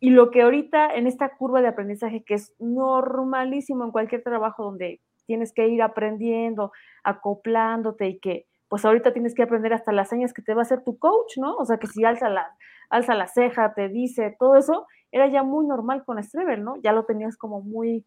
y 0.00 0.10
lo 0.10 0.30
que 0.30 0.42
ahorita 0.42 0.94
en 0.94 1.06
esta 1.06 1.36
curva 1.36 1.62
de 1.62 1.68
aprendizaje, 1.68 2.24
que 2.24 2.34
es 2.34 2.54
normalísimo 2.58 3.84
en 3.84 3.92
cualquier 3.92 4.22
trabajo 4.22 4.64
donde 4.64 5.00
tienes 5.26 5.52
que 5.52 5.68
ir 5.68 5.82
aprendiendo, 5.82 6.72
acoplándote 7.04 8.08
y 8.08 8.18
que 8.18 8.46
pues 8.68 8.84
ahorita 8.84 9.12
tienes 9.12 9.34
que 9.34 9.42
aprender 9.42 9.74
hasta 9.74 9.92
las 9.92 10.08
señas 10.08 10.32
que 10.32 10.42
te 10.42 10.54
va 10.54 10.62
a 10.62 10.62
hacer 10.62 10.82
tu 10.82 10.98
coach, 10.98 11.36
¿no? 11.36 11.54
O 11.56 11.64
sea, 11.64 11.76
que 11.76 11.86
si 11.86 12.04
alza 12.04 12.30
la, 12.30 12.56
alza 12.92 13.14
la 13.14 13.26
ceja, 13.26 13.72
te 13.72 13.88
dice, 13.88 14.36
todo 14.38 14.56
eso, 14.56 14.86
era 15.10 15.26
ya 15.26 15.42
muy 15.42 15.66
normal 15.66 16.04
con 16.04 16.22
Strebel, 16.22 16.62
¿no? 16.62 16.76
Ya 16.76 16.92
lo 16.92 17.04
tenías 17.04 17.38
como 17.38 17.62
muy, 17.62 18.04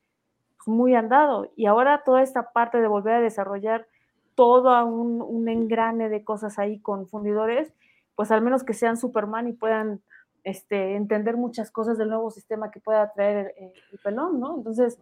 muy 0.68 0.94
andado. 0.94 1.52
Y 1.56 1.66
ahora 1.66 2.04
toda 2.06 2.22
esta 2.22 2.52
parte 2.52 2.80
de 2.80 2.88
volver 2.88 3.16
a 3.16 3.22
desarrollar 3.22 3.88
todo 4.36 4.86
un, 4.86 5.50
engrane 5.50 6.08
de 6.10 6.24
cosas 6.24 6.60
ahí 6.60 6.80
con 6.80 7.08
fundidores, 7.08 7.74
pues 8.16 8.30
al 8.32 8.42
menos 8.42 8.64
que 8.64 8.74
sean 8.74 8.96
Superman 8.96 9.48
y 9.48 9.54
puedan 9.54 10.02
este, 10.44 10.96
entender 10.96 11.36
muchas 11.36 11.72
cosas 11.72 11.98
del 11.98 12.10
nuevo 12.10 12.30
sistema 12.30 12.70
que 12.70 12.80
pueda 12.80 13.12
traer 13.12 13.56
el, 13.58 14.00
pelón, 14.04 14.40
¿no? 14.40 14.56
Entonces, 14.56 15.00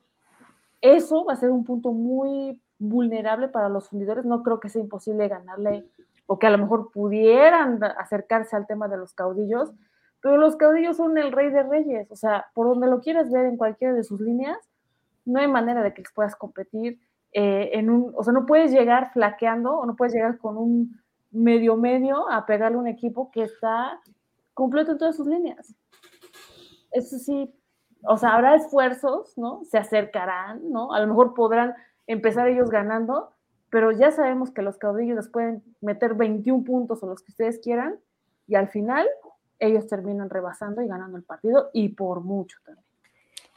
eso 0.79 1.25
va 1.25 1.33
a 1.33 1.37
ser 1.37 1.49
un 1.49 1.65
punto 1.65 1.91
muy 1.91 2.61
vulnerable 2.79 3.49
para 3.49 3.67
los 3.67 3.89
fundidores. 3.89 4.23
No 4.23 4.43
creo 4.43 4.61
que 4.61 4.69
sea 4.69 4.81
imposible 4.81 5.27
ganarle 5.27 5.85
o 6.25 6.39
que 6.39 6.47
a 6.47 6.51
lo 6.51 6.57
mejor 6.57 6.91
pudieran 6.91 7.83
acercarse 7.83 8.55
al 8.55 8.67
tema 8.67 8.87
de 8.87 8.97
los 8.97 9.13
caudillos, 9.13 9.71
pero 10.21 10.37
los 10.37 10.55
caudillos 10.55 10.97
son 10.97 11.17
el 11.17 11.31
rey 11.31 11.49
de 11.49 11.63
reyes, 11.63 12.09
o 12.11 12.15
sea, 12.15 12.45
por 12.53 12.67
donde 12.67 12.87
lo 12.87 13.01
quieras 13.01 13.29
ver 13.29 13.45
en 13.45 13.57
cualquiera 13.57 13.93
de 13.93 14.03
sus 14.03 14.21
líneas, 14.21 14.57
no 15.25 15.39
hay 15.39 15.47
manera 15.47 15.83
de 15.83 15.93
que 15.93 16.01
les 16.01 16.13
puedas 16.13 16.35
competir 16.35 16.99
eh, 17.33 17.71
en 17.73 17.89
un, 17.89 18.13
o 18.15 18.23
sea, 18.23 18.31
no 18.31 18.45
puedes 18.45 18.71
llegar 18.71 19.11
flaqueando 19.11 19.77
o 19.77 19.85
no 19.85 19.95
puedes 19.95 20.13
llegar 20.13 20.37
con 20.37 20.57
un 20.57 21.01
medio 21.31 21.75
medio 21.75 22.29
a 22.29 22.45
pegarle 22.45 22.77
un 22.77 22.87
equipo 22.87 23.31
que 23.31 23.41
está 23.41 23.99
completo 24.53 24.91
en 24.91 24.97
todas 24.99 25.15
sus 25.15 25.27
líneas. 25.27 25.75
eso 26.91 27.17
sí, 27.17 27.51
o 28.03 28.17
sea, 28.17 28.35
habrá 28.35 28.55
esfuerzos, 28.55 29.37
¿no? 29.37 29.63
Se 29.65 29.77
acercarán, 29.77 30.71
¿no? 30.71 30.93
A 30.93 30.99
lo 30.99 31.07
mejor 31.07 31.33
podrán 31.33 31.73
empezar 32.05 32.47
ellos 32.47 32.69
ganando, 32.69 33.31
pero 33.73 33.91
ya 33.91 34.11
sabemos 34.11 34.51
que 34.51 34.61
los 34.61 34.77
caudillos 34.77 35.15
les 35.15 35.29
pueden 35.29 35.63
meter 35.81 36.13
21 36.13 36.63
puntos 36.63 37.01
o 37.01 37.07
los 37.07 37.23
que 37.23 37.31
ustedes 37.31 37.57
quieran, 37.57 37.99
y 38.45 38.53
al 38.53 38.69
final 38.69 39.07
ellos 39.57 39.87
terminan 39.87 40.29
rebasando 40.29 40.83
y 40.83 40.87
ganando 40.87 41.17
el 41.17 41.23
partido, 41.23 41.71
y 41.73 41.89
por 41.89 42.21
mucho 42.21 42.55
también. 42.63 42.85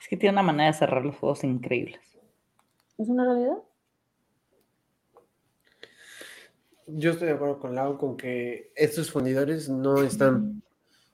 Es 0.00 0.08
que 0.08 0.16
tiene 0.16 0.32
una 0.32 0.42
manera 0.42 0.72
de 0.72 0.78
cerrar 0.78 1.04
los 1.04 1.16
juegos 1.16 1.44
increíbles. 1.44 2.00
¿Es 2.96 3.10
una 3.10 3.26
realidad? 3.26 3.58
Yo 6.86 7.10
estoy 7.10 7.28
de 7.28 7.34
acuerdo 7.34 7.58
con 7.58 7.74
Lau 7.74 7.98
con 7.98 8.16
que 8.16 8.72
estos 8.74 9.10
fundidores 9.10 9.68
no 9.68 10.00
están, 10.00 10.62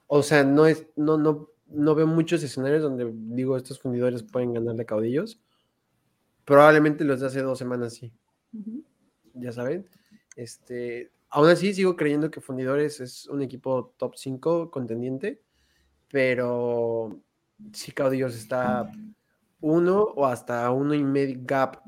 o 0.07 0.23
sea, 0.23 0.45
no 0.45 0.67
es, 0.67 0.87
no, 0.95 1.19
no, 1.19 1.49
no 1.67 1.95
veo 1.97 2.07
muchos 2.07 2.41
escenarios 2.45 2.85
donde 2.85 3.11
digo 3.13 3.57
estos 3.57 3.81
fundidores 3.81 4.23
pueden 4.23 4.55
ganarle 4.55 4.87
caudillos. 4.87 5.43
Probablemente 6.45 7.03
los 7.03 7.19
de 7.19 7.27
hace 7.27 7.43
dos 7.43 7.59
semanas 7.59 7.95
sí. 7.95 8.13
Ya 9.35 9.53
saben. 9.53 9.89
Este, 10.37 11.11
aún 11.29 11.49
así 11.49 11.75
sigo 11.75 11.97
creyendo 11.97 12.31
que 12.31 12.41
Fundidores 12.41 13.01
es 13.01 13.27
un 13.27 13.43
equipo 13.43 13.95
top 13.97 14.17
5 14.17 14.71
contendiente, 14.71 15.43
pero 16.09 17.21
si 17.73 17.93
Caudillos 17.93 18.35
está 18.35 18.91
uno 19.61 20.03
o 20.03 20.27
hasta 20.27 20.71
uno 20.71 20.95
y 20.95 21.05
medio 21.05 21.39
gap 21.43 21.83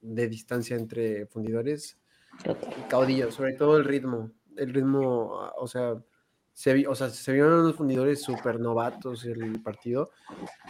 de 0.00 0.28
distancia 0.28 0.76
entre 0.76 1.26
Fundidores 1.26 1.98
y 2.44 2.82
Caudillos, 2.88 3.34
sobre 3.34 3.54
todo 3.54 3.76
el 3.78 3.84
ritmo. 3.84 4.30
El 4.56 4.72
ritmo, 4.72 5.50
o 5.56 5.66
sea, 5.66 5.96
se, 6.52 6.86
o 6.86 6.94
sea, 6.94 7.10
se 7.10 7.32
vieron 7.32 7.60
unos 7.60 7.74
fundidores 7.74 8.22
súper 8.22 8.60
novatos 8.60 9.24
el 9.24 9.60
partido 9.60 10.10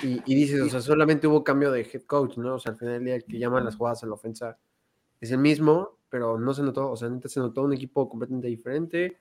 y, 0.02 0.22
y, 0.24 0.34
dices, 0.34 0.62
o 0.62 0.68
sea, 0.70 0.80
solamente 0.80 1.26
hubo 1.26 1.44
cambio 1.44 1.70
de 1.70 1.82
head 1.82 2.04
coach, 2.04 2.38
¿no? 2.38 2.54
O 2.54 2.58
sea, 2.58 2.72
al 2.72 2.78
final 2.78 2.94
del 2.94 3.04
día 3.04 3.14
el 3.16 3.24
que 3.24 3.38
llama 3.38 3.60
las 3.60 3.76
jugadas 3.76 4.02
a 4.02 4.06
la 4.06 4.14
ofensa 4.14 4.56
es 5.24 5.32
el 5.32 5.38
mismo, 5.38 5.98
pero 6.08 6.38
no 6.38 6.54
se 6.54 6.62
notó, 6.62 6.90
o 6.90 6.96
sea, 6.96 7.10
se 7.24 7.40
notó 7.40 7.62
un 7.62 7.72
equipo 7.72 8.08
completamente 8.08 8.48
diferente. 8.48 9.18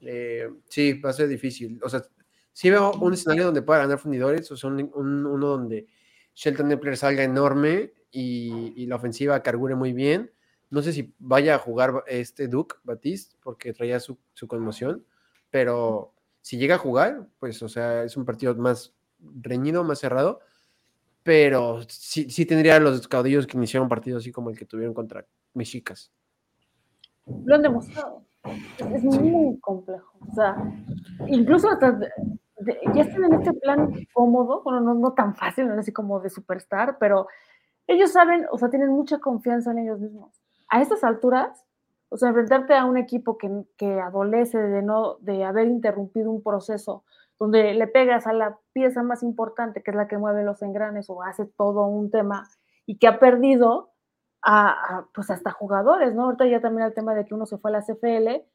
Eh, 0.00 0.48
sí, 0.68 0.94
va 0.94 1.10
a 1.10 1.14
ser 1.14 1.28
difícil. 1.28 1.80
O 1.82 1.88
sea, 1.88 2.02
sí 2.52 2.70
veo 2.70 2.92
un 2.92 3.14
escenario 3.14 3.46
donde 3.46 3.62
pueda 3.62 3.80
ganar 3.80 3.98
fundidores, 3.98 4.50
o 4.50 4.56
sea, 4.56 4.70
un, 4.70 4.90
uno 4.94 5.46
donde 5.46 5.86
Shelton 6.34 6.72
Epler 6.72 6.96
salga 6.96 7.22
enorme 7.22 7.92
y, 8.10 8.72
y, 8.76 8.86
la 8.86 8.96
ofensiva 8.96 9.42
cargure 9.42 9.74
muy 9.74 9.92
bien. 9.92 10.32
No 10.70 10.82
sé 10.82 10.92
si 10.92 11.14
vaya 11.18 11.56
a 11.56 11.58
jugar 11.58 12.04
este 12.06 12.48
Duke 12.48 12.76
Batiste 12.84 13.36
porque 13.42 13.72
traía 13.72 14.00
su, 14.00 14.18
su 14.34 14.46
conmoción 14.48 15.04
pero 15.50 16.14
si 16.40 16.56
llega 16.56 16.76
a 16.76 16.78
jugar, 16.78 17.28
pues, 17.38 17.62
o 17.62 17.68
sea, 17.68 18.04
es 18.04 18.16
un 18.16 18.24
partido 18.24 18.54
más 18.54 18.94
reñido, 19.18 19.84
más 19.84 19.98
cerrado, 19.98 20.40
pero 21.22 21.80
sí, 21.88 22.30
sí 22.30 22.46
tendría 22.46 22.78
los 22.80 23.06
caudillos 23.08 23.46
que 23.46 23.56
iniciaron 23.56 23.84
un 23.84 23.90
partido 23.90 24.18
así 24.18 24.32
como 24.32 24.50
el 24.50 24.58
que 24.58 24.64
tuvieron 24.64 24.94
contra 24.94 25.26
Mexicas. 25.54 26.12
Lo 27.44 27.54
han 27.54 27.62
demostrado. 27.62 28.24
Es 28.44 29.04
muy 29.04 29.58
complejo. 29.60 30.12
O 30.30 30.34
sea, 30.34 30.56
incluso 31.26 31.68
hasta 31.68 31.98
ya 32.94 33.02
están 33.02 33.24
en 33.24 33.34
este 33.34 33.52
plan 33.54 33.90
cómodo, 34.12 34.62
bueno, 34.62 34.80
no, 34.80 34.94
no 34.94 35.12
tan 35.12 35.34
fácil, 35.34 35.66
no 35.66 35.74
es 35.74 35.80
así 35.80 35.92
como 35.92 36.20
de 36.20 36.30
superstar, 36.30 36.98
pero 36.98 37.26
ellos 37.86 38.12
saben, 38.12 38.46
o 38.50 38.58
sea, 38.58 38.70
tienen 38.70 38.90
mucha 38.90 39.18
confianza 39.18 39.70
en 39.70 39.78
ellos 39.78 40.00
mismos. 40.00 40.40
A 40.68 40.80
estas 40.82 41.02
alturas, 41.02 41.64
o 42.08 42.16
sea, 42.16 42.28
enfrentarte 42.28 42.74
a 42.74 42.84
un 42.84 42.96
equipo 42.96 43.38
que, 43.38 43.50
que, 43.76 44.00
adolece 44.00 44.58
de, 44.58 44.82
no, 44.82 45.16
de 45.20 45.44
haber 45.44 45.68
interrumpido 45.68 46.30
un 46.30 46.42
proceso 46.42 47.04
donde 47.40 47.74
le 47.74 47.86
pegas 47.88 48.28
a 48.28 48.32
la 48.32 48.58
pieza 48.72 49.02
más 49.02 49.24
importante, 49.24 49.82
que 49.82 49.90
es 49.90 49.96
la 49.96 50.06
que 50.06 50.18
mueve 50.18 50.44
los 50.44 50.62
engranes 50.62 51.10
o 51.10 51.22
hace 51.22 51.46
todo 51.46 51.86
un 51.86 52.10
tema, 52.10 52.48
y 52.86 52.98
que 52.98 53.08
ha 53.08 53.18
perdido 53.18 53.90
a, 54.42 55.06
pues 55.14 55.30
hasta 55.30 55.50
jugadores, 55.50 56.14
¿no? 56.14 56.24
Ahorita 56.24 56.46
ya 56.46 56.60
también 56.60 56.86
el 56.86 56.94
tema 56.94 57.14
de 57.14 57.24
que 57.24 57.34
uno 57.34 57.46
se 57.46 57.58
fue 57.58 57.70
a 57.70 57.80
la 57.80 57.82
CFL, 57.82 58.46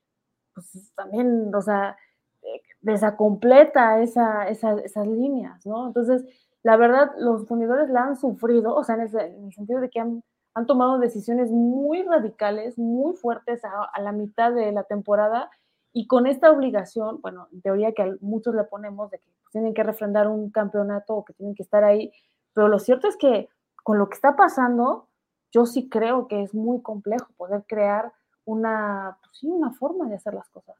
pues 0.53 0.93
también, 0.95 1.53
o 1.53 1.61
sea, 1.61 1.97
eh, 2.43 2.61
desacompleta 2.81 4.01
esa, 4.01 4.47
esa, 4.47 4.73
esas 4.79 5.07
líneas, 5.07 5.65
¿no? 5.65 5.87
Entonces, 5.87 6.23
la 6.63 6.77
verdad, 6.77 7.11
los 7.19 7.47
fundidores 7.47 7.89
la 7.89 8.03
han 8.05 8.15
sufrido, 8.15 8.73
o 8.75 8.83
sea, 8.83 8.95
en, 8.95 9.01
ese, 9.01 9.35
el 9.35 9.53
sentido 9.53 9.81
de 9.81 9.89
que 9.89 9.99
han 9.99 10.23
han 10.55 10.65
tomado 10.65 10.97
decisiones 10.97 11.51
muy 11.51 12.01
radicales, 12.03 12.77
muy 12.79 13.13
fuertes 13.13 13.61
a, 13.65 14.01
la 14.01 14.13
mitad 14.13 14.53
de 14.53 14.71
la 14.71 14.83
temporada 14.83 15.51
y 15.97 16.07
con 16.07 16.27
esta 16.27 16.51
obligación, 16.51 17.21
bueno, 17.21 17.47
en 17.53 17.61
teoría 17.61 17.93
que 17.93 18.01
a 18.01 18.13
muchos 18.19 18.53
le 18.53 18.65
ponemos 18.65 19.09
de 19.11 19.19
que 19.19 19.31
pues, 19.41 19.53
tienen 19.53 19.73
que 19.73 19.81
refrendar 19.81 20.27
un 20.27 20.51
campeonato 20.51 21.15
o 21.15 21.23
que 21.23 21.31
tienen 21.31 21.55
que 21.55 21.63
estar 21.63 21.85
ahí, 21.85 22.11
pero 22.53 22.67
lo 22.67 22.79
cierto 22.79 23.07
es 23.07 23.15
que 23.15 23.47
con 23.81 23.97
lo 23.97 24.09
que 24.09 24.15
está 24.15 24.35
pasando, 24.35 25.07
yo 25.53 25.65
sí 25.65 25.87
creo 25.87 26.27
que 26.27 26.43
es 26.43 26.53
muy 26.53 26.81
complejo 26.81 27.27
poder 27.37 27.63
crear 27.65 28.11
una, 28.43 29.17
pues 29.21 29.41
una 29.43 29.71
forma 29.71 30.09
de 30.09 30.15
hacer 30.15 30.33
las 30.33 30.49
cosas 30.49 30.75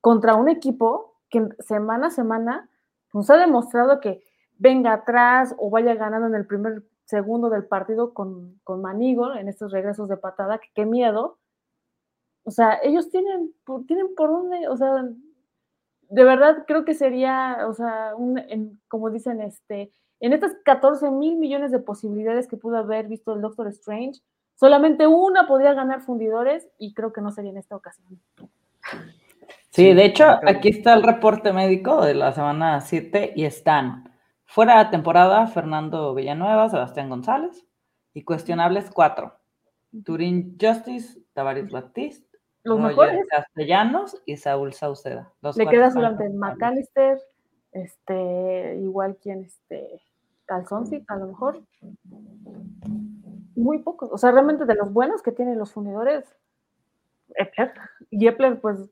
contra 0.00 0.34
un 0.34 0.48
equipo 0.48 1.14
que 1.30 1.48
semana 1.60 2.08
a 2.08 2.10
semana 2.10 2.68
nos 3.14 3.30
ha 3.30 3.36
demostrado 3.36 4.00
que 4.00 4.24
venga 4.58 4.92
atrás 4.92 5.54
o 5.58 5.70
vaya 5.70 5.94
ganando 5.94 6.26
en 6.26 6.34
el 6.34 6.44
primer 6.44 6.82
segundo 7.04 7.50
del 7.50 7.66
partido 7.66 8.14
con, 8.14 8.58
con 8.64 8.82
Manigo 8.82 9.32
en 9.32 9.46
estos 9.46 9.70
regresos 9.70 10.08
de 10.08 10.16
patada, 10.16 10.58
que 10.58 10.68
qué 10.74 10.86
miedo. 10.86 11.38
O 12.46 12.50
sea, 12.50 12.78
ellos 12.82 13.10
tienen, 13.10 13.52
tienen 13.86 14.14
por 14.14 14.30
dónde, 14.30 14.68
o 14.68 14.76
sea, 14.76 15.04
de 16.08 16.24
verdad 16.24 16.64
creo 16.66 16.84
que 16.84 16.94
sería, 16.94 17.58
o 17.68 17.74
sea, 17.74 18.14
un, 18.16 18.38
en, 18.38 18.80
como 18.88 19.10
dicen, 19.10 19.40
este, 19.40 19.90
en 20.20 20.32
estas 20.32 20.54
14 20.64 21.10
mil 21.10 21.36
millones 21.36 21.72
de 21.72 21.80
posibilidades 21.80 22.46
que 22.46 22.56
pudo 22.56 22.78
haber 22.78 23.08
visto 23.08 23.34
el 23.34 23.42
Doctor 23.42 23.66
Strange, 23.68 24.20
solamente 24.54 25.06
una 25.06 25.46
podría 25.46 25.74
ganar 25.74 26.00
fundidores 26.00 26.68
y 26.78 26.94
creo 26.94 27.12
que 27.12 27.20
no 27.20 27.32
sería 27.32 27.50
en 27.50 27.58
esta 27.58 27.76
ocasión. 27.76 28.20
Sí, 29.70 29.92
de 29.92 30.04
hecho, 30.04 30.24
aquí 30.46 30.70
está 30.70 30.94
el 30.94 31.02
reporte 31.02 31.52
médico 31.52 32.02
de 32.02 32.14
la 32.14 32.32
semana 32.32 32.80
7 32.80 33.34
y 33.36 33.44
están 33.44 34.16
Fuera 34.46 34.82
de 34.82 34.90
temporada, 34.90 35.46
Fernando 35.48 36.14
Villanueva, 36.14 36.70
Sebastián 36.70 37.10
González. 37.10 37.66
Y 38.14 38.22
cuestionables 38.22 38.90
cuatro. 38.90 39.38
Turín 40.04 40.56
Justice, 40.58 41.20
Tavares 41.34 41.70
Baptiste, 41.70 42.25
los 42.66 42.80
mejores. 42.80 43.26
Castellanos 43.28 44.22
y 44.26 44.36
Saúl 44.36 44.72
Sauceda. 44.72 45.32
Le 45.56 45.66
queda 45.66 45.90
solamente 45.90 46.28
McAllister, 46.28 47.18
este, 47.72 48.76
igual 48.80 49.16
quien 49.16 49.44
este, 49.44 50.02
Calzonzi, 50.44 51.04
a 51.08 51.16
lo 51.16 51.26
mejor. 51.26 51.62
Muy 53.54 53.78
pocos. 53.78 54.10
O 54.12 54.18
sea, 54.18 54.32
realmente 54.32 54.64
de 54.64 54.74
los 54.74 54.92
buenos 54.92 55.22
que 55.22 55.32
tienen 55.32 55.58
los 55.58 55.72
fundidores, 55.72 56.24
Epler. 57.34 57.72
Y 58.10 58.26
Epler, 58.26 58.60
pues, 58.60 58.90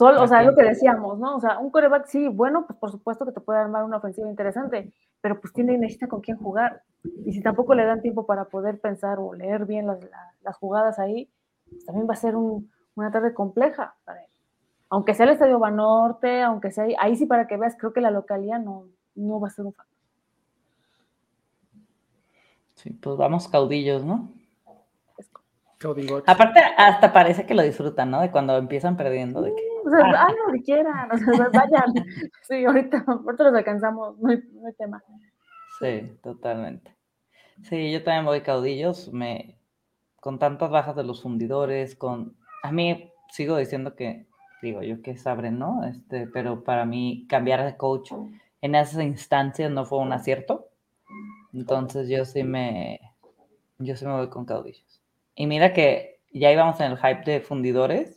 Solo, 0.00 0.22
o 0.22 0.26
sea, 0.26 0.40
es 0.40 0.46
lo 0.46 0.56
que 0.56 0.62
decíamos, 0.62 1.18
¿no? 1.18 1.36
O 1.36 1.40
sea, 1.40 1.58
un 1.58 1.68
coreback, 1.70 2.06
sí, 2.06 2.26
bueno, 2.26 2.64
pues 2.66 2.78
por 2.78 2.90
supuesto 2.90 3.26
que 3.26 3.32
te 3.32 3.40
puede 3.40 3.58
armar 3.58 3.84
una 3.84 3.98
ofensiva 3.98 4.30
interesante, 4.30 4.94
pero 5.20 5.38
pues 5.38 5.52
tiene 5.52 5.76
necesita 5.76 6.06
con 6.06 6.22
quién 6.22 6.38
jugar. 6.38 6.82
Y 7.26 7.34
si 7.34 7.42
tampoco 7.42 7.74
le 7.74 7.84
dan 7.84 8.00
tiempo 8.00 8.24
para 8.24 8.46
poder 8.46 8.80
pensar 8.80 9.18
o 9.18 9.34
leer 9.34 9.66
bien 9.66 9.86
las, 9.86 9.98
las 10.42 10.56
jugadas 10.56 10.98
ahí, 10.98 11.28
pues 11.68 11.84
también 11.84 12.08
va 12.08 12.14
a 12.14 12.16
ser 12.16 12.34
un, 12.34 12.70
una 13.00 13.12
tarde 13.12 13.34
compleja 13.34 13.94
para 14.04 14.20
él. 14.20 14.30
Aunque 14.88 15.14
sea 15.14 15.24
el 15.24 15.32
Estadio 15.32 15.58
Banorte, 15.58 16.42
aunque 16.42 16.70
sea 16.70 16.86
ahí, 16.98 17.16
sí 17.16 17.26
para 17.26 17.46
que 17.46 17.56
veas, 17.56 17.76
creo 17.78 17.92
que 17.92 18.00
la 18.00 18.10
localidad 18.10 18.58
no, 18.58 18.86
no 19.14 19.40
va 19.40 19.48
a 19.48 19.50
ser 19.50 19.66
un 19.66 19.72
factor. 19.72 19.96
Sí, 22.74 22.90
pues 22.90 23.16
vamos 23.16 23.46
caudillos, 23.46 24.04
¿no? 24.04 24.30
Aparte, 26.26 26.60
hasta 26.76 27.10
parece 27.10 27.46
que 27.46 27.54
lo 27.54 27.62
disfrutan, 27.62 28.10
¿no? 28.10 28.20
De 28.20 28.30
cuando 28.30 28.56
empiezan 28.58 28.98
perdiendo. 28.98 29.40
De 29.40 29.54
que, 29.54 29.62
o 29.86 29.90
sea, 29.90 30.00
ah. 30.14 30.28
lo 30.46 30.52
que 30.52 30.62
quieran, 30.62 31.10
o 31.10 31.16
sea, 31.16 31.48
vayan. 31.48 31.94
Sí, 32.42 32.64
ahorita, 32.66 33.04
ahorita 33.06 33.44
los 33.44 33.54
alcanzamos, 33.54 34.18
no 34.18 34.28
hay, 34.28 34.42
no 34.52 34.66
hay, 34.66 34.74
tema. 34.74 35.02
Sí, 35.78 36.18
totalmente. 36.22 36.94
Sí, 37.62 37.90
yo 37.92 38.04
también 38.04 38.26
voy 38.26 38.42
caudillos, 38.42 39.10
me, 39.10 39.58
con 40.20 40.38
tantas 40.38 40.70
bajas 40.70 40.96
de 40.96 41.04
los 41.04 41.22
fundidores, 41.22 41.96
con, 41.96 42.36
a 42.62 42.72
mí 42.72 43.12
sigo 43.30 43.56
diciendo 43.56 43.94
que, 43.94 44.26
digo 44.62 44.82
yo 44.82 45.02
que 45.02 45.16
sabré, 45.16 45.50
¿no? 45.50 45.84
Este, 45.84 46.26
pero 46.26 46.64
para 46.64 46.84
mí 46.84 47.26
cambiar 47.28 47.64
de 47.64 47.76
coach 47.76 48.12
en 48.62 48.74
esas 48.74 49.02
instancias 49.02 49.70
no 49.70 49.84
fue 49.84 49.98
un 49.98 50.12
acierto. 50.12 50.68
Entonces 51.52 52.08
yo 52.08 52.24
sí 52.24 52.44
me, 52.44 53.00
yo 53.78 53.96
sí 53.96 54.06
me 54.06 54.12
voy 54.12 54.28
con 54.28 54.44
caudillos. 54.44 55.00
Y 55.34 55.46
mira 55.46 55.72
que 55.72 56.20
ya 56.32 56.52
íbamos 56.52 56.80
en 56.80 56.92
el 56.92 56.98
hype 56.98 57.30
de 57.30 57.40
fundidores. 57.40 58.16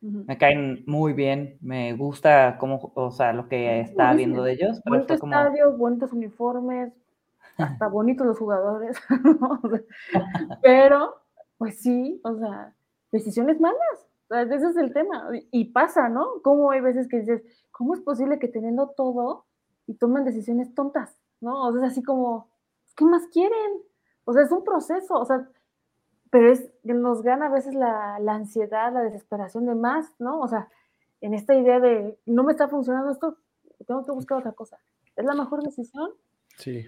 Me 0.00 0.36
caen 0.36 0.84
muy 0.86 1.14
bien, 1.14 1.56
me 1.62 1.94
gusta 1.94 2.58
cómo, 2.58 2.92
o 2.94 3.10
sea, 3.10 3.32
lo 3.32 3.48
que 3.48 3.80
está 3.80 4.12
viendo 4.12 4.42
de 4.42 4.52
ellos. 4.52 4.82
Pero 4.84 4.96
Bonito 4.96 5.14
estadio, 5.14 5.72
bonitos 5.78 6.12
uniformes, 6.12 6.92
hasta 7.56 7.88
bonitos 7.88 8.26
los 8.26 8.38
jugadores. 8.38 9.00
pero, 10.62 11.22
pues 11.56 11.80
sí, 11.80 12.20
o 12.22 12.36
sea, 12.36 12.74
decisiones 13.14 13.60
malas. 13.60 14.08
ese 14.30 14.66
es 14.70 14.76
el 14.76 14.92
tema. 14.92 15.28
Y 15.52 15.66
pasa, 15.66 16.08
¿no? 16.08 16.42
Como 16.42 16.72
hay 16.72 16.80
veces 16.80 17.08
que 17.08 17.20
dices, 17.20 17.42
¿cómo 17.70 17.94
es 17.94 18.00
posible 18.00 18.40
que 18.40 18.48
teniendo 18.48 18.88
todo 18.88 19.46
y 19.86 19.94
toman 19.94 20.24
decisiones 20.24 20.74
tontas, 20.74 21.16
¿no? 21.40 21.68
O 21.68 21.72
sea, 21.72 21.86
es 21.86 21.92
así 21.92 22.02
como, 22.02 22.48
¿qué 22.96 23.04
más 23.04 23.26
quieren? 23.28 23.82
O 24.24 24.32
sea, 24.32 24.42
es 24.42 24.50
un 24.50 24.64
proceso, 24.64 25.14
o 25.14 25.24
sea, 25.24 25.48
pero 26.30 26.50
es, 26.50 26.68
nos 26.82 27.22
gana 27.22 27.46
a 27.46 27.50
veces 27.50 27.74
la, 27.74 28.18
la 28.18 28.34
ansiedad, 28.34 28.92
la 28.92 29.02
desesperación 29.02 29.66
de 29.66 29.76
más, 29.76 30.12
¿no? 30.18 30.40
O 30.40 30.48
sea, 30.48 30.68
en 31.20 31.34
esta 31.34 31.54
idea 31.54 31.78
de, 31.78 32.18
no 32.26 32.42
me 32.42 32.50
está 32.50 32.66
funcionando 32.66 33.12
esto, 33.12 33.38
tengo 33.86 34.04
que 34.04 34.12
buscar 34.12 34.38
otra 34.38 34.52
cosa. 34.52 34.78
¿Es 35.14 35.24
la 35.24 35.34
mejor 35.34 35.62
decisión? 35.62 36.10
Sí. 36.56 36.84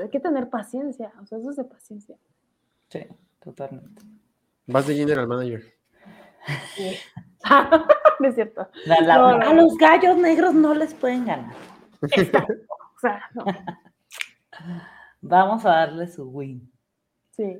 Hay 0.00 0.10
que 0.10 0.20
tener 0.20 0.50
paciencia, 0.50 1.12
o 1.20 1.26
sea, 1.26 1.38
eso 1.38 1.50
es 1.50 1.56
de 1.56 1.64
paciencia. 1.64 2.16
Sí, 2.88 3.00
totalmente. 3.40 4.02
Vas 4.72 4.86
de 4.86 4.94
general 4.94 5.26
manager. 5.26 5.62
Sí. 6.74 6.96
no 8.20 8.28
es 8.28 8.34
cierto. 8.34 8.68
La- 8.86 9.00
la- 9.00 9.16
No, 9.16 9.26
a 9.28 9.54
los 9.54 9.76
gallos 9.76 10.16
negros 10.16 10.54
no 10.54 10.74
les 10.74 10.94
pueden 10.94 11.26
ganar. 11.26 11.54
O 12.62 13.00
sea, 13.00 13.22
no. 13.34 13.44
Vamos 15.22 15.64
a 15.64 15.70
darle 15.70 16.06
su 16.06 16.28
win. 16.28 16.70
Sí. 17.30 17.58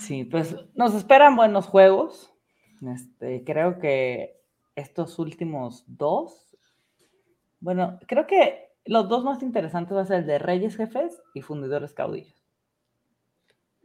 Sí, 0.00 0.24
pues 0.24 0.56
nos 0.74 0.94
esperan 0.94 1.36
buenos 1.36 1.66
juegos. 1.66 2.32
Este, 2.80 3.44
creo 3.44 3.78
que 3.80 4.40
estos 4.76 5.18
últimos 5.18 5.84
dos, 5.88 6.56
bueno, 7.60 7.98
creo 8.06 8.26
que 8.26 8.70
los 8.86 9.08
dos 9.10 9.24
más 9.24 9.42
interesantes 9.42 9.94
va 9.94 10.02
a 10.02 10.06
ser 10.06 10.20
el 10.20 10.26
de 10.26 10.38
Reyes 10.38 10.76
Jefes 10.76 11.20
y 11.34 11.42
Fundidores 11.42 11.92
Caudillos. 11.92 12.37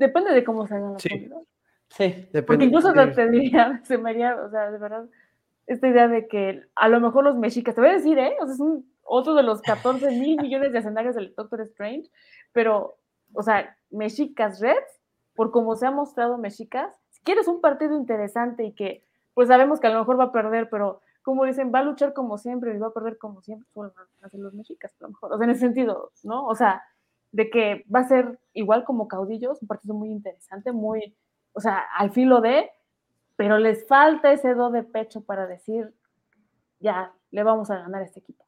Depende 0.08 0.34
de 0.34 0.43
cómo 0.43 0.68
salgan 0.68 0.93
los 0.93 1.01
Sí. 1.01 1.10
fundidores. 1.10 1.47
Sí, 1.89 2.10
Porque 2.10 2.30
Depende. 2.34 2.66
incluso 2.66 2.91
de- 2.91 3.08
te 3.08 3.30
diría, 3.30 3.82
se 3.86 3.97
me 3.97 4.10
haría, 4.10 4.36
o 4.36 4.49
sea, 4.49 4.70
de 4.72 4.78
verdad, 4.78 5.06
esta 5.68 5.88
idea 5.88 6.08
de 6.08 6.28
que 6.28 6.64
a 6.76 6.89
lo 6.89 6.99
mejor 6.99 7.24
los 7.24 7.38
mexicas, 7.38 7.74
te 7.76 7.82
voy 7.82 7.89
a 7.91 7.93
decir, 7.93 8.18
¿eh? 8.20 8.36
O 8.41 8.45
sea, 8.45 8.54
es 8.56 8.60
un, 8.60 8.91
otro 9.04 9.34
de 9.36 9.43
los 9.43 9.62
14 9.62 10.10
mil 10.12 10.41
millones 10.41 10.72
de 10.74 10.80
escenarios 10.80 11.16
del 11.16 11.34
Doctor 11.36 11.62
Strange, 11.62 12.10
pero, 12.51 12.97
o 13.34 13.43
sea, 13.43 13.78
mexicas 13.91 14.60
Reds, 14.60 14.99
por 15.36 15.51
como 15.51 15.76
se 15.76 15.86
ha 15.88 15.91
mostrado 15.91 16.38
mexicas, 16.38 16.95
si 17.10 17.22
quieres 17.24 17.47
un 17.47 17.62
partido 17.62 17.95
interesante 17.95 18.64
y 18.66 18.74
que, 18.74 19.04
pues 19.34 19.47
sabemos 19.47 19.80
que 19.80 19.88
a 19.88 19.91
lo 19.91 19.99
mejor 19.99 20.20
va 20.20 20.26
a 20.26 20.32
perder, 20.32 20.70
pero 20.70 20.99
como 21.22 21.45
dicen, 21.45 21.72
va 21.74 21.80
a 21.80 21.84
luchar 21.84 22.14
como 22.14 22.38
siempre 22.38 22.74
y 22.76 22.78
va 22.80 22.88
a 22.88 22.93
perder 22.93 23.18
como 23.18 23.41
siempre, 23.41 23.68
a 24.22 24.30
ser 24.30 24.39
los 24.39 24.54
mexicas, 24.54 24.93
a 24.99 25.04
lo 25.04 25.10
mejor, 25.10 25.32
o 25.34 25.38
sea, 25.38 25.45
en 25.45 25.51
ese 25.51 25.62
sentido, 25.62 26.12
¿no? 26.24 26.45
O 26.47 26.56
sea, 26.56 26.82
de 27.34 27.49
que 27.49 27.84
va 27.93 28.01
a 28.01 28.07
ser 28.07 28.39
igual 28.53 28.86
como 28.86 29.07
caudillos, 29.07 29.61
un 29.61 29.67
partido 29.67 29.95
muy 29.95 30.09
interesante, 30.09 30.71
muy, 30.71 31.17
o 31.51 31.59
sea, 31.59 31.84
al 31.97 32.11
filo 32.11 32.39
de, 32.39 32.69
pero 33.36 33.57
les 33.57 33.86
falta 33.88 34.31
ese 34.31 34.53
do 34.53 34.69
de 34.69 34.84
pecho 34.84 35.21
para 35.21 35.47
decir, 35.47 35.93
ya, 36.79 37.11
le 37.31 37.43
vamos 37.43 37.71
a 37.71 37.79
ganar 37.79 38.01
a 38.01 38.05
este 38.05 38.19
equipo. 38.19 38.45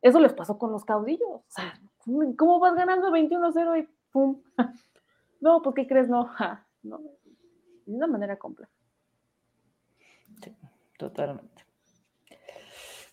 Eso 0.00 0.18
les 0.20 0.32
pasó 0.32 0.58
con 0.58 0.72
los 0.72 0.84
caudillos. 0.84 1.28
O 1.28 1.44
sea, 1.48 1.78
¿cómo 2.36 2.58
vas 2.58 2.74
ganando 2.74 3.10
21-0 3.10 3.82
y 3.82 3.88
pum? 4.10 4.42
No, 5.40 5.60
¿por 5.60 5.74
qué 5.74 5.86
crees? 5.86 6.08
No, 6.08 6.30
no. 6.82 7.00
De 7.84 7.94
una 7.94 8.06
manera 8.06 8.38
compleja. 8.38 8.72
totalmente. 10.96 11.66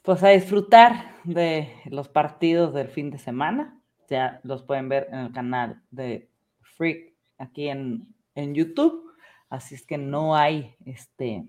Pues 0.02 0.24
a 0.24 0.30
disfrutar 0.30 1.18
de 1.26 1.68
los 1.88 2.08
partidos 2.08 2.74
del 2.74 2.88
fin 2.88 3.12
de 3.12 3.18
semana. 3.18 3.81
Ya 4.12 4.42
los 4.44 4.62
pueden 4.62 4.90
ver 4.90 5.08
en 5.10 5.20
el 5.20 5.32
canal 5.32 5.82
de 5.90 6.30
Freak 6.60 7.14
aquí 7.38 7.70
en, 7.70 8.14
en 8.36 8.54
YouTube. 8.54 9.10
Así 9.50 9.74
es 9.74 9.88
que 9.88 9.98
no 9.98 10.36
hay 10.36 10.76
este, 10.86 11.46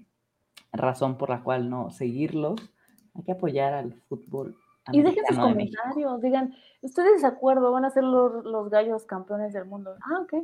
razón 0.73 1.19
por 1.19 1.29
la 1.29 1.43
cual 1.43 1.69
no 1.69 1.91
seguirlos. 1.91 2.61
Hay 3.17 3.25
que 3.25 3.33
apoyar 3.33 3.75
al 3.75 3.95
fútbol. 4.09 4.57
Y 4.93 5.03
dejen 5.03 5.25
sus 5.27 5.39
México. 5.39 5.49
comentarios, 5.49 6.23
digan, 6.23 6.55
¿ustedes 6.83 7.23
de 7.23 7.27
acuerdo? 7.27 7.73
¿Van 7.73 7.85
a 7.85 7.91
ser 7.91 8.05
los, 8.05 8.45
los 8.45 8.71
gallos 8.71 9.07
campeones 9.07 9.53
del 9.53 9.65
mundo? 9.65 9.97
Ah, 10.01 10.21
ok. 10.21 10.35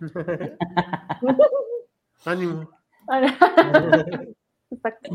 Ánimo. 2.24 2.70
Exacto. 4.70 5.10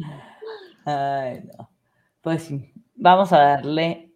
Ay, 0.84 1.50
no. 1.58 1.70
Pues 2.20 2.44
sí, 2.44 2.74
vamos 2.96 3.32
a 3.32 3.40
darle 3.40 4.09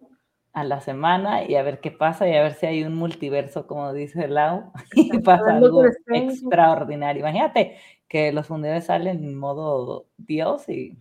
a 0.53 0.63
la 0.63 0.81
semana 0.81 1.43
y 1.43 1.55
a 1.55 1.63
ver 1.63 1.79
qué 1.79 1.89
pasa 1.91 2.27
y 2.27 2.35
a 2.35 2.43
ver 2.43 2.53
si 2.53 2.67
hay 2.67 2.83
un 2.83 2.95
multiverso, 2.95 3.65
como 3.65 3.91
dice 3.91 4.27
Lau, 4.27 4.71
y 4.95 5.19
pasa 5.19 5.57
algo 5.57 5.83
extraordinario. 5.85 7.21
Imagínate 7.21 7.77
que 8.07 8.31
los 8.31 8.47
fundidores 8.47 8.85
salen 8.85 9.23
en 9.23 9.35
modo 9.37 10.05
Dios 10.17 10.69
y 10.69 10.97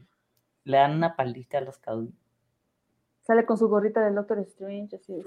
le 0.65 0.79
dan 0.79 0.97
una 0.97 1.17
palita 1.17 1.59
a 1.59 1.61
los 1.61 1.79
caudillos. 1.79 2.17
Sale 3.23 3.45
con 3.45 3.57
su 3.57 3.69
gorrita 3.69 4.01
del 4.05 4.15
Doctor 4.15 4.41
Strange, 4.41 4.97
así, 4.97 5.23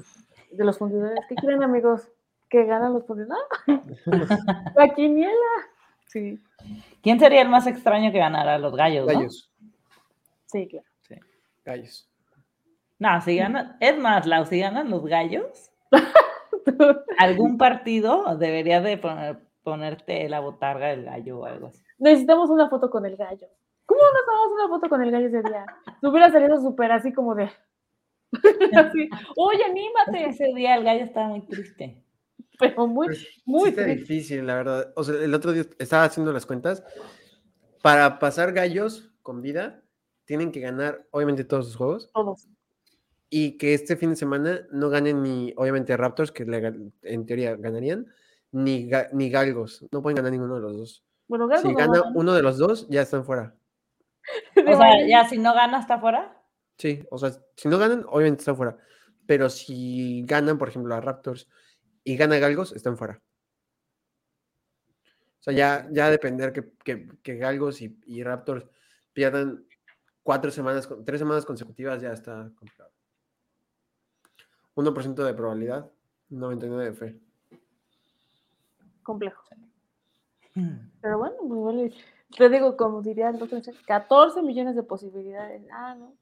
de 0.51 0.65
los 0.65 0.77
fundidores. 0.77 1.19
¿Qué 1.29 1.35
quieren, 1.35 1.63
amigos? 1.63 2.09
Que 2.49 2.65
ganan 2.65 2.93
los 2.93 3.05
fundidores. 3.05 3.43
La 4.75 4.93
quiniela. 4.93 5.31
Sí, 6.07 6.39
¿Quién 7.01 7.19
sería 7.19 7.41
el 7.41 7.49
más 7.49 7.67
extraño 7.67 8.11
que 8.11 8.17
ganara 8.17 8.57
los 8.57 8.75
gallos? 8.75 9.05
no? 9.05 9.13
Gallos. 9.13 9.51
sí, 10.45 10.67
claro. 10.67 10.85
Gallos. 11.63 12.09
No, 12.99 13.21
si 13.21 13.35
ganan, 13.37 13.77
es 13.79 13.97
más, 13.97 14.25
Lau, 14.25 14.45
si 14.45 14.59
ganan 14.59 14.89
los 14.89 15.05
gallos, 15.05 15.71
algún 17.17 17.57
partido 17.57 18.35
debería 18.37 18.81
de 18.81 18.97
poner- 19.01 19.39
ponerte 19.63 20.27
la 20.29 20.39
botarga 20.39 20.87
del 20.87 21.03
gallo 21.05 21.39
o 21.39 21.45
algo 21.45 21.67
así. 21.67 21.83
Necesitamos 21.97 22.49
una 22.49 22.69
foto 22.69 22.89
con 22.89 23.05
el 23.05 23.15
gallo. 23.17 23.47
¿Cómo 23.85 24.01
nos 24.01 24.25
tomamos 24.25 24.51
una 24.53 24.67
foto 24.67 24.89
con 24.89 25.01
el 25.03 25.11
gallo 25.11 25.27
ese 25.27 25.41
día? 25.43 25.65
Te 26.01 26.07
hubiera 26.07 26.31
salido 26.31 26.59
súper 26.61 26.91
así 26.91 27.13
como 27.13 27.35
de. 27.35 27.49
así, 28.75 29.09
Oye, 29.37 29.63
anímate. 29.63 30.29
Ese 30.29 30.53
día 30.53 30.75
el 30.75 30.83
gallo 30.83 31.03
estaba 31.05 31.27
muy 31.27 31.45
triste. 31.45 32.01
Pero 32.59 32.87
muy, 32.87 33.07
Pues, 33.07 33.27
muy 33.45 33.61
sí 33.63 33.69
está 33.69 33.83
triste. 33.83 34.01
difícil, 34.01 34.47
la 34.47 34.55
verdad. 34.55 34.93
O 34.95 35.03
sea, 35.03 35.15
el 35.23 35.33
otro 35.33 35.51
día 35.51 35.65
estaba 35.79 36.03
haciendo 36.05 36.31
las 36.33 36.45
cuentas. 36.45 36.83
Para 37.81 38.17
pasar 38.19 38.51
gallos 38.53 39.11
con 39.21 39.41
vida, 39.41 39.83
tienen 40.25 40.51
que 40.51 40.59
ganar, 40.59 41.05
obviamente, 41.11 41.43
todos 41.43 41.65
sus 41.67 41.75
juegos. 41.75 42.09
todos. 42.13 42.47
Y 43.29 43.57
que 43.57 43.73
este 43.73 43.97
fin 43.97 44.11
de 44.11 44.15
semana 44.15 44.61
no 44.71 44.89
ganen 44.89 45.23
ni, 45.23 45.53
obviamente, 45.57 45.97
Raptors, 45.97 46.31
que 46.31 46.45
le 46.45 46.91
en 47.01 47.25
teoría 47.25 47.55
ganarían, 47.55 48.05
ni, 48.51 48.89
ni 49.13 49.29
Galgos. 49.29 49.85
No 49.91 50.01
pueden 50.01 50.15
ganar 50.17 50.31
ninguno 50.31 50.55
de 50.55 50.61
los 50.61 50.77
dos. 50.77 51.03
Bueno, 51.27 51.49
Si 51.57 51.67
no 51.69 51.75
gana 51.75 51.99
gana. 51.99 52.11
uno 52.15 52.33
de 52.33 52.41
los 52.43 52.57
dos, 52.57 52.87
ya 52.89 53.01
están 53.01 53.25
fuera. 53.25 53.55
O 54.67 54.77
sea, 54.77 55.07
ya 55.07 55.27
si 55.27 55.37
no 55.37 55.53
gana 55.53 55.77
hasta 55.79 55.95
afuera. 55.95 56.41
Sí, 56.77 57.03
o 57.09 57.17
sea, 57.17 57.31
si 57.55 57.67
no 57.67 57.77
ganan, 57.77 58.05
obviamente 58.09 58.41
están 58.41 58.55
fuera. 58.57 58.77
Pero 59.27 59.49
si 59.49 60.23
ganan, 60.25 60.57
por 60.57 60.69
ejemplo, 60.69 60.93
a 60.95 61.01
Raptors 61.01 61.47
y 62.03 62.15
gana 62.17 62.37
Galgos, 62.37 62.73
están 62.73 62.95
fuera. 62.97 63.21
O 65.39 65.43
sea, 65.45 65.53
ya, 65.53 65.87
ya 65.91 66.09
depender 66.09 66.53
que, 66.53 66.71
que, 66.83 67.07
que 67.21 67.37
Galgos 67.37 67.81
y, 67.81 67.99
y 68.05 68.23
Raptors 68.23 68.65
pierdan 69.13 69.65
cuatro 70.23 70.49
semanas, 70.51 70.87
con- 70.87 71.03
tres 71.05 71.19
semanas 71.19 71.45
consecutivas, 71.45 72.01
ya 72.01 72.11
está 72.13 72.51
complicado. 72.55 72.91
1% 74.75 75.23
de 75.23 75.33
probabilidad, 75.33 75.89
99% 76.31 76.77
de 76.77 76.93
fe. 76.93 77.19
Complejo. 79.03 79.43
Pero 81.01 81.17
bueno, 81.17 81.35
pues 81.47 81.93
y- 81.93 82.35
te 82.37 82.49
digo, 82.49 82.75
como 82.75 83.01
diría 83.01 83.29
el 83.29 83.37
doctor, 83.39 83.61
14 83.85 84.41
millones 84.41 84.75
de 84.75 84.83
posibilidades. 84.83 85.63
Ah, 85.71 85.95
no. 85.95 86.13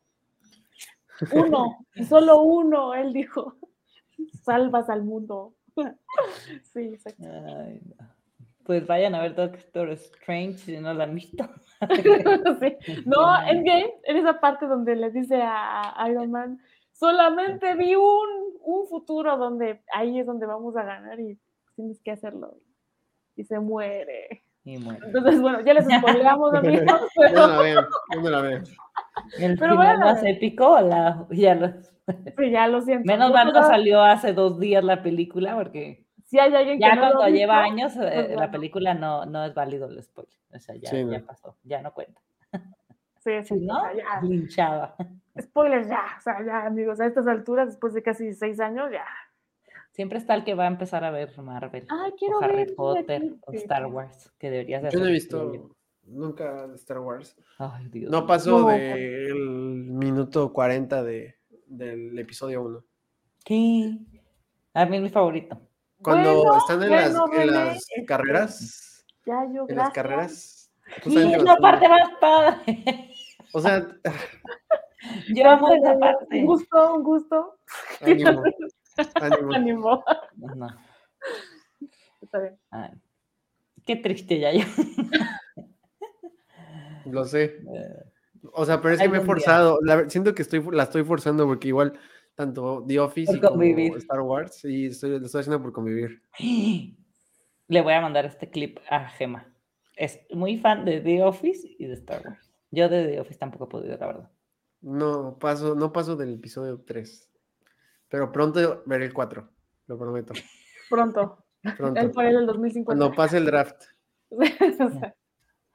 Uno, 1.32 1.86
y 1.96 2.04
solo 2.06 2.42
uno, 2.42 2.94
él 2.94 3.14
dijo. 3.14 3.56
Salvas 4.44 4.90
al 4.90 5.04
mundo. 5.04 5.54
Sí, 6.74 6.94
exacto. 6.94 7.24
Ay, 7.24 7.82
no. 7.98 8.08
Pues 8.64 8.88
vayan 8.88 9.14
a 9.16 9.22
ver 9.22 9.36
Doctor 9.36 9.90
Strange 9.90 10.58
si 10.60 10.78
no 10.78 10.94
la 10.94 11.04
han 11.06 11.16
visto. 11.16 11.50
Sí. 12.60 12.78
No, 13.06 13.42
Endgame, 13.48 13.94
en 14.06 14.18
esa 14.18 14.40
parte 14.40 14.68
donde 14.68 14.96
le 14.96 15.12
dice 15.12 15.42
a, 15.42 16.02
a 16.02 16.10
Iron 16.10 16.32
Man, 16.32 16.62
solamente 16.94 17.76
vi 17.76 17.94
un, 17.96 18.43
un 18.64 18.88
futuro 18.88 19.38
donde 19.38 19.82
ahí 19.94 20.20
es 20.20 20.26
donde 20.26 20.46
vamos 20.46 20.76
a 20.78 20.84
ganar 20.84 21.20
y 21.20 21.38
tienes 21.76 22.02
que 22.02 22.12
hacerlo. 22.12 22.58
Y 23.36 23.44
se 23.44 23.60
muere. 23.60 24.44
Y 24.64 24.78
muere. 24.78 25.06
Entonces, 25.08 25.42
bueno, 25.42 25.62
ya 25.62 25.74
les 25.74 25.86
spoileamos, 25.86 26.54
amigos, 26.56 26.86
No 26.86 27.08
pero 27.18 27.48
la 27.48 27.58
vean, 27.62 27.86
no 28.22 28.30
la 28.30 28.42
vean. 28.42 28.64
El 29.40 29.58
Pero 29.58 29.74
final 29.74 29.98
bueno. 29.98 30.00
más 30.06 30.24
épico, 30.24 30.80
la, 30.82 31.28
ya 31.32 31.56
lo- 31.56 31.74
sí, 32.38 32.52
ya 32.52 32.68
lo 32.68 32.82
siento. 32.82 33.06
menos 33.06 33.30
Yo 33.30 33.34
mal 33.34 33.54
no 33.54 33.64
salió 33.64 34.02
hace 34.02 34.34
dos 34.34 34.60
días 34.60 34.84
la 34.84 35.02
película, 35.04 35.56
porque 35.56 36.06
Si 36.26 36.40
hay 36.40 36.54
alguien 36.54 36.78
que 36.80 36.86
ya 36.86 36.96
no 36.96 37.02
lo 37.02 37.08
ha 37.08 37.12
cuando 37.18 37.36
lleva 37.36 37.64
visto, 37.64 37.74
años, 37.74 37.96
eh, 37.98 38.00
pues 38.14 38.30
la 38.30 38.36
bueno. 38.36 38.52
película 38.52 38.94
no, 38.94 39.26
no 39.26 39.44
es 39.46 39.54
válido 39.54 39.88
el 39.90 40.02
spoiler. 40.02 40.34
O 40.54 40.60
sea, 40.60 40.76
ya, 40.76 40.90
Sí, 40.90 40.98
ya 41.10 41.20
no. 41.20 41.26
pasó, 41.26 41.58
ya 41.64 41.82
no 41.82 41.94
cuenta. 41.94 42.22
Sí, 43.24 43.32
sí, 43.44 43.56
no, 43.56 43.78
o 43.78 43.82
sea, 43.84 43.94
ya, 43.96 44.22
linchaba. 44.28 44.96
spoilers 45.42 45.88
ya, 45.88 46.04
o 46.18 46.22
sea, 46.22 46.46
ya, 46.46 46.66
amigos, 46.66 47.00
a 47.00 47.06
estas 47.06 47.26
alturas, 47.28 47.68
después 47.70 47.94
de 47.94 48.04
casi 48.04 48.34
seis 48.34 48.60
años, 48.60 48.92
ya. 48.92 49.06
Siempre 49.92 50.18
está 50.18 50.34
el 50.34 50.44
que 50.44 50.56
va 50.56 50.64
a 50.66 50.68
empezar 50.68 51.04
a 51.04 51.12
ver 51.12 51.32
Marvel, 51.40 51.86
Ay, 51.90 52.14
quiero 52.18 52.40
o 52.40 52.44
Harry 52.44 52.56
ver. 52.66 52.76
Potter, 52.76 53.22
aquí. 53.24 53.40
o 53.46 53.52
Star. 53.54 53.86
Wars, 53.86 54.32
que 54.40 54.50
deberías 54.50 54.82
de 54.84 54.90
Yo 54.92 55.00
no 55.00 55.06
he 55.08 55.12
visto 55.12 55.54
yo. 55.54 55.70
nunca 56.04 56.68
Star 56.76 57.00
Wars. 57.00 57.38
Ay, 57.60 57.88
Dios. 57.90 58.12
No 58.12 58.26
pasó 58.28 58.60
No. 58.62 58.68
del 58.68 59.36
minuto 59.36 60.52
40 60.52 61.04
de, 61.04 61.36
del 61.68 62.18
episodio 62.20 62.64
1. 62.64 62.84
¿Qué? 63.46 63.98
A 64.74 64.86
mí 64.86 64.98
es 64.98 65.04
mi 65.04 65.10
favorito. 65.10 65.62
Cuando 66.02 66.58
están 66.58 66.84
en 66.84 66.90
las, 66.90 67.78
este, 67.78 68.04
carreras. 68.06 69.06
Ya, 69.26 69.46
yo, 69.54 69.66
en 69.70 69.76
las 69.78 69.92
carreras. 69.92 70.72
Sí, 71.04 71.18
es 71.34 71.44
la 71.44 71.56
parte 71.58 71.88
más 71.88 72.10
padre. 72.20 73.10
O 73.54 73.62
sea. 73.62 73.88
yo 75.34 75.50
amo 75.50 75.74
esa 75.74 75.98
parte. 75.98 76.40
Un 76.40 76.46
gusto, 76.46 76.96
un 76.96 77.04
gusto. 77.04 77.58
Ánimo. 78.02 78.44
Ánimo. 79.54 79.54
Ánimo. 79.54 80.04
No. 80.36 80.68
Está 82.22 82.40
bien. 82.40 82.60
Ay, 82.72 82.90
qué 83.86 83.96
triste 83.96 84.40
ya 84.40 84.52
yo. 84.52 84.66
Lo 87.06 87.26
sé. 87.26 87.60
O 88.54 88.66
sea, 88.66 88.82
pero 88.82 88.96
es 88.96 89.02
que 89.02 89.10
me 89.10 89.18
he 89.20 89.22
forzado. 89.22 89.80
la- 89.82 90.10
siento 90.10 90.34
que 90.34 90.42
estoy, 90.42 90.64
la 90.72 90.84
estoy 90.84 91.04
forzando 91.04 91.46
porque 91.46 91.68
igual 91.68 91.94
tanto 92.36 92.84
The 92.88 93.00
Office 93.00 93.40
como. 93.40 93.62
Star 93.98 94.22
Wars, 94.22 94.66
y 94.66 94.88
estoy, 94.88 95.20
lo 95.20 95.26
estoy 95.26 95.42
haciendo 95.42 95.62
por 95.62 95.74
convivir. 95.74 96.22
Le 97.68 97.82
voy 97.82 97.94
a 97.94 98.02
mandar 98.02 98.26
este 98.26 98.50
clip 98.50 98.80
a 98.90 99.08
Gema. 99.10 99.54
Es 99.96 100.20
muy 100.32 100.58
fan 100.58 100.86
de 100.86 101.02
The 101.02 101.24
Office 101.24 101.68
y 101.78 101.86
de 101.86 101.94
Star 101.94 102.22
Wars. 102.26 102.53
Yo 102.74 102.90
de 102.90 103.06
The 103.06 103.20
Office 103.20 103.38
tampoco 103.38 103.66
he 103.66 103.68
podido, 103.68 103.98
la 103.98 104.08
verdad. 104.08 104.32
No 104.82 105.38
paso, 105.38 105.76
no 105.76 105.94
paso 105.94 106.16
del 106.16 106.34
episodio 106.34 106.82
3. 106.84 107.30
Pero 108.10 108.32
pronto 108.32 108.82
veré 108.88 109.06
el 109.06 109.14
4, 109.14 109.48
lo 109.88 109.98
prometo. 109.98 110.34
Pronto. 110.90 111.46
Pronto. 111.78 112.12
por 112.12 112.26
ahí 112.26 112.34
del 112.34 112.48
2050. 112.48 112.86
Cuando 112.86 113.16
pase 113.16 113.38
el 113.38 113.46
draft. 113.46 113.84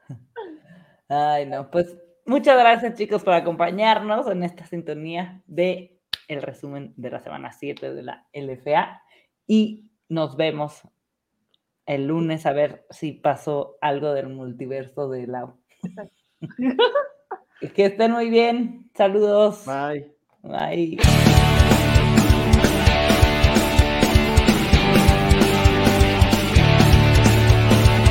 Ay, 1.08 1.46
no, 1.46 1.70
pues 1.70 1.96
muchas 2.26 2.58
gracias 2.58 2.94
chicos 2.94 3.22
por 3.22 3.34
acompañarnos 3.34 4.26
en 4.28 4.42
esta 4.42 4.66
sintonía 4.66 5.40
de 5.46 6.00
el 6.26 6.42
resumen 6.42 6.94
de 6.96 7.10
la 7.10 7.20
semana 7.20 7.52
7 7.52 7.94
de 7.94 8.02
la 8.02 8.26
LFA 8.32 9.02
y 9.46 9.88
nos 10.08 10.36
vemos 10.36 10.82
el 11.86 12.08
lunes 12.08 12.44
a 12.44 12.52
ver 12.52 12.86
si 12.90 13.12
pasó 13.12 13.78
algo 13.80 14.12
del 14.12 14.28
multiverso 14.28 15.08
de 15.08 15.28
Lau. 15.28 15.56
que 17.74 17.86
estén 17.86 18.12
muy 18.12 18.30
bien. 18.30 18.90
Saludos. 18.94 19.64
Bye. 19.66 20.12
Bye. 20.42 20.98